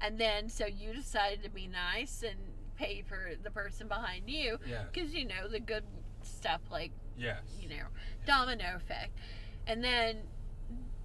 and 0.00 0.18
then 0.18 0.48
so 0.48 0.66
you 0.66 0.92
decided 0.92 1.42
to 1.44 1.50
be 1.50 1.66
nice 1.66 2.22
and 2.22 2.36
pay 2.76 3.02
for 3.06 3.32
the 3.42 3.50
person 3.50 3.88
behind 3.88 4.28
you. 4.28 4.58
Yeah, 4.68 4.84
because 4.92 5.14
you 5.14 5.24
know 5.26 5.48
the 5.48 5.60
good 5.60 5.84
stuff 6.22 6.60
like 6.70 6.92
yes. 7.16 7.40
you 7.60 7.68
know 7.68 7.84
domino 8.26 8.76
effect, 8.76 9.16
and 9.66 9.82
then 9.82 10.18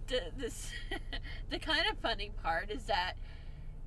the 0.07 0.21
this 0.37 0.71
the 1.49 1.59
kind 1.59 1.83
of 1.91 1.97
funny 1.99 2.31
part 2.41 2.69
is 2.71 2.83
that 2.85 3.13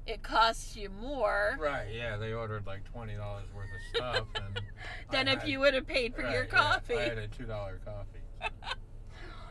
it 0.07 0.23
costs 0.23 0.77
you 0.77 0.89
more 0.91 1.57
Right, 1.61 1.89
yeah, 1.95 2.17
they 2.17 2.33
ordered 2.33 2.67
like 2.67 2.85
twenty 2.91 3.15
dollars 3.15 3.47
worth 3.55 3.69
of 3.69 3.97
stuff, 3.97 4.27
and 4.47 4.61
than 5.11 5.29
I 5.29 5.33
if 5.33 5.41
had- 5.41 5.49
you 5.49 5.61
would 5.61 5.75
have 5.75 5.87
paid 5.87 6.15
for 6.15 6.23
your 6.23 6.43
right, 6.43 6.49
yeah, 6.53 6.59
coffee. 6.59 6.97
I 6.99 7.03
had 7.09 7.19
a 7.19 7.29
two 7.29 7.45
dollar 7.45 7.79
coffee. 7.85 8.19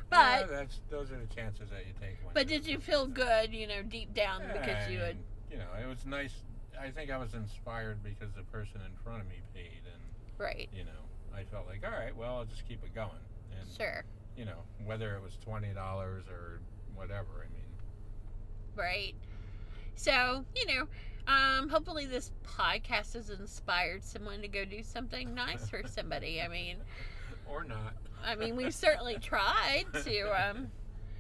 but 0.10 0.42
yeah, 0.42 0.46
that's 0.50 0.82
those 0.90 1.12
are 1.12 1.20
the 1.20 1.34
chances 1.34 1.70
that 1.70 1.86
you 1.86 1.94
take. 2.02 2.18
When 2.24 2.34
but 2.34 2.48
did 2.48 2.66
you 2.66 2.80
feel 2.80 3.06
good, 3.08 3.54
you 3.54 3.68
know, 3.68 3.84
deep 3.84 4.14
down 4.14 4.42
Yeah, 4.42 4.54
because 4.54 4.88
I 4.88 4.92
you 4.92 5.00
had 5.00 5.18
you 5.52 5.58
know, 5.58 5.68
it 5.82 5.88
was 5.88 6.06
nice. 6.06 6.34
I 6.80 6.90
think 6.92 7.12
I 7.12 7.18
was 7.18 7.34
inspired 7.34 8.04
because 8.04 8.32
the 8.36 8.44
person 8.44 8.82
in 8.86 8.92
front 9.04 9.22
of 9.22 9.28
me 9.28 9.42
paid, 9.54 9.82
and 9.92 10.02
right? 10.38 10.70
you 10.74 10.84
know, 10.84 11.02
I 11.36 11.44
felt 11.44 11.68
like, 11.68 11.84
all 11.86 11.92
right, 11.92 12.16
well, 12.16 12.38
I'll 12.38 12.46
just 12.46 12.68
keep 12.68 12.84
it 12.84 12.94
going, 12.96 13.12
and 13.60 13.68
Sure, 13.78 14.04
you 14.38 14.46
know, 14.46 14.60
whether 14.86 15.16
it 15.16 15.22
was 15.22 15.38
twenty 15.44 15.74
dollars 15.74 16.26
or 16.30 16.60
whatever. 16.96 17.28
I 17.46 17.52
mean, 17.54 17.68
right. 18.76 19.14
So 20.00 20.46
you 20.56 20.66
know. 20.66 20.88
Um, 21.28 21.70
hopefully 21.70 22.08
this 22.08 22.32
podcast 22.44 23.14
has 23.14 23.30
inspired 23.30 24.04
someone 24.04 24.42
to 24.42 24.48
go 24.48 24.66
do 24.66 24.82
something 24.82 25.36
nice 25.36 25.70
for 25.70 25.84
somebody. 25.88 26.42
I 26.42 26.48
mean, 26.48 26.78
or 27.48 27.64
not. 27.64 27.94
I 28.26 28.34
mean, 28.36 28.56
we've 28.56 28.74
certainly 28.74 29.18
tried 29.22 29.86
to 30.06 30.22
um, 30.50 30.72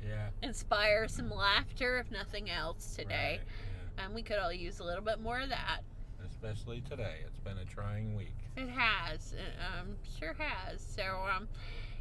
Yeah. 0.04 0.30
inspire 0.42 1.08
some 1.08 1.30
laughter, 1.30 2.00
if 2.00 2.10
nothing 2.10 2.50
else, 2.50 2.96
today. 2.96 3.40
right, 3.40 4.04
And 4.04 4.16
we 4.16 4.24
could 4.24 4.40
all 4.40 4.52
use 4.52 4.80
a 4.80 4.84
little 4.84 5.04
bit 5.04 5.22
more 5.22 5.40
of 5.42 5.50
that. 5.50 5.82
Especially 6.26 6.82
today, 6.90 7.18
it's 7.28 7.40
been 7.40 7.60
a 7.60 7.66
trying 7.66 8.16
week. 8.16 8.34
It 8.58 8.70
has, 8.70 9.34
it, 9.34 9.54
um, 9.80 9.90
sure 10.20 10.34
has. 10.40 10.82
So, 10.82 11.04
um, 11.36 11.48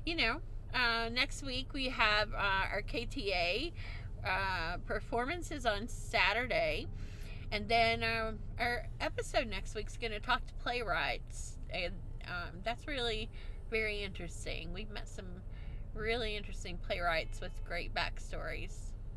you 0.06 0.16
know, 0.16 0.40
uh, 0.72 1.10
next 1.10 1.42
week 1.42 1.74
we 1.74 1.90
have 1.90 2.32
uh, 2.32 2.36
our 2.72 2.82
KTA 2.82 3.72
uh, 4.24 4.76
performances 4.86 5.66
on 5.66 5.88
Saturday, 5.88 6.86
and 7.52 7.68
then 7.68 8.02
um, 8.02 8.38
our 8.58 8.86
episode 9.00 9.46
next 9.48 9.74
week's 9.74 9.96
going 9.96 10.12
to 10.12 10.20
talk 10.20 10.46
to 10.46 10.54
playwrights, 10.54 11.56
and 11.70 11.94
um, 12.26 12.60
that's 12.64 12.86
really 12.86 13.30
very 13.70 14.02
interesting. 14.02 14.72
We've 14.72 14.90
met 14.90 15.08
some 15.08 15.26
really 15.94 16.36
interesting 16.36 16.78
playwrights 16.78 17.40
with 17.40 17.52
great 17.66 17.94
backstories, 17.94 18.74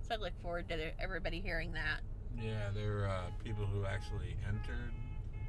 so 0.07 0.15
I 0.15 0.17
look 0.17 0.39
forward 0.41 0.67
to 0.69 0.91
everybody 1.01 1.39
hearing 1.39 1.73
that. 1.73 1.99
Yeah, 2.41 2.69
there 2.73 3.03
are 3.03 3.07
uh, 3.09 3.21
people 3.43 3.65
who 3.65 3.85
actually 3.85 4.35
entered 4.47 4.91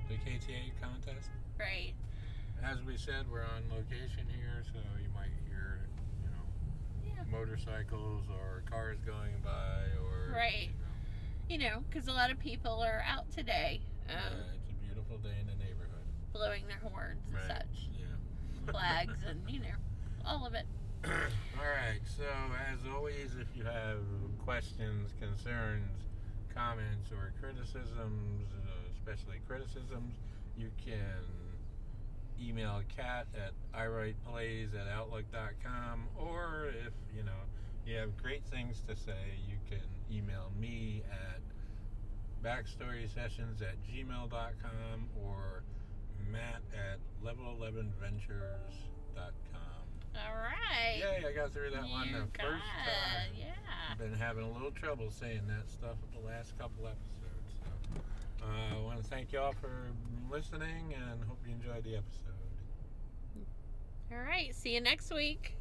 the 0.09 0.15
KTA 0.15 0.73
contest, 0.83 1.29
Right. 1.59 1.95
as 2.65 2.83
we 2.83 2.97
said, 2.97 3.27
we're 3.31 3.43
on 3.43 3.63
location 3.71 4.27
here, 4.37 4.63
so 4.73 4.79
you 5.01 5.09
might 5.15 5.31
hear, 5.49 5.79
you 6.25 6.31
know, 6.31 7.15
Yeah. 7.17 7.22
Motorcycles 7.33 8.25
or 8.29 8.63
cars 8.71 8.99
going 9.05 9.33
by, 9.43 9.89
or 10.05 10.37
Right. 10.37 10.71
You 11.49 11.59
You 11.59 11.59
know, 11.69 11.83
because 11.89 12.07
a 12.09 12.13
lot 12.13 12.31
of 12.31 12.39
people 12.39 12.83
are 12.83 13.03
out 13.09 13.31
today, 13.33 13.81
um, 14.09 14.39
it's 14.55 14.69
a 14.71 14.85
beautiful 14.87 15.19
day 15.19 15.35
in 15.41 15.47
the 15.47 15.57
neighborhood. 15.57 15.89
blowing 16.33 16.65
their 16.69 16.79
horns 16.91 17.21
and 17.27 17.35
Right. 17.35 17.47
such, 17.47 17.89
Yeah. 17.99 18.73
flags, 18.73 19.23
and 19.27 19.41
you 19.51 19.61
know, 19.61 19.77
all 20.25 20.47
of 20.47 20.55
it. 20.55 20.67
All 21.05 21.67
right. 21.67 22.01
So 22.07 22.25
as 22.73 22.79
always, 22.87 23.35
if 23.37 23.49
you 23.57 23.65
have 23.65 23.99
questions, 24.39 25.11
concerns, 25.19 25.91
comments, 26.55 27.11
or 27.11 27.33
criticisms, 27.41 28.49
uh, 28.55 28.89
especially 28.95 29.41
criticisms, 29.47 30.15
you 30.57 30.71
can 30.85 31.25
email 32.43 32.83
Kat 32.97 33.27
at 33.35 33.53
iWritePlays 33.79 34.75
at 34.75 34.89
outlook.com, 34.89 36.09
or 36.17 36.71
if 36.87 36.93
you 37.17 37.23
know 37.23 37.33
you 37.87 37.97
have 37.97 38.17
great 38.17 38.45
things 38.47 38.83
to 38.89 38.97
say, 38.97 39.39
you 39.49 39.57
can 39.69 39.83
email 40.11 40.51
me 40.59 41.03
at 41.11 41.41
backstorysessions 42.43 43.61
at 43.63 43.77
gmail.com 43.87 45.09
or 45.23 45.63
Matt 46.31 46.63
at 46.73 46.99
level11ventures.com. 47.25 49.63
All 50.15 50.35
right. 50.35 50.99
Yay, 50.99 51.25
I 51.27 51.33
got 51.33 51.53
through 51.53 51.71
that 51.71 51.89
one 51.89 52.13
the 52.13 52.19
first 52.39 52.65
time. 52.65 53.33
Yeah. 53.39 53.47
I've 53.91 53.99
been 53.99 54.13
having 54.13 54.45
a 54.45 54.53
little 54.53 54.71
trouble 54.71 55.11
saying 55.11 55.43
that 55.49 55.71
stuff 55.71 55.97
the 56.13 56.21
last 56.27 56.57
couple 56.59 56.87
episodes. 56.87 57.55
So, 57.61 58.45
uh, 58.45 58.79
I 58.79 58.83
want 58.83 59.03
to 59.03 59.09
thank 59.09 59.33
y'all 59.33 59.55
for 59.61 59.89
listening 60.31 60.95
and 60.95 61.25
hope 61.25 61.39
you 61.47 61.55
enjoyed 61.55 61.85
the 61.85 61.97
episode. 61.97 62.32
All 64.13 64.25
right. 64.25 64.55
See 64.55 64.75
you 64.75 64.81
next 64.81 65.13
week. 65.13 65.57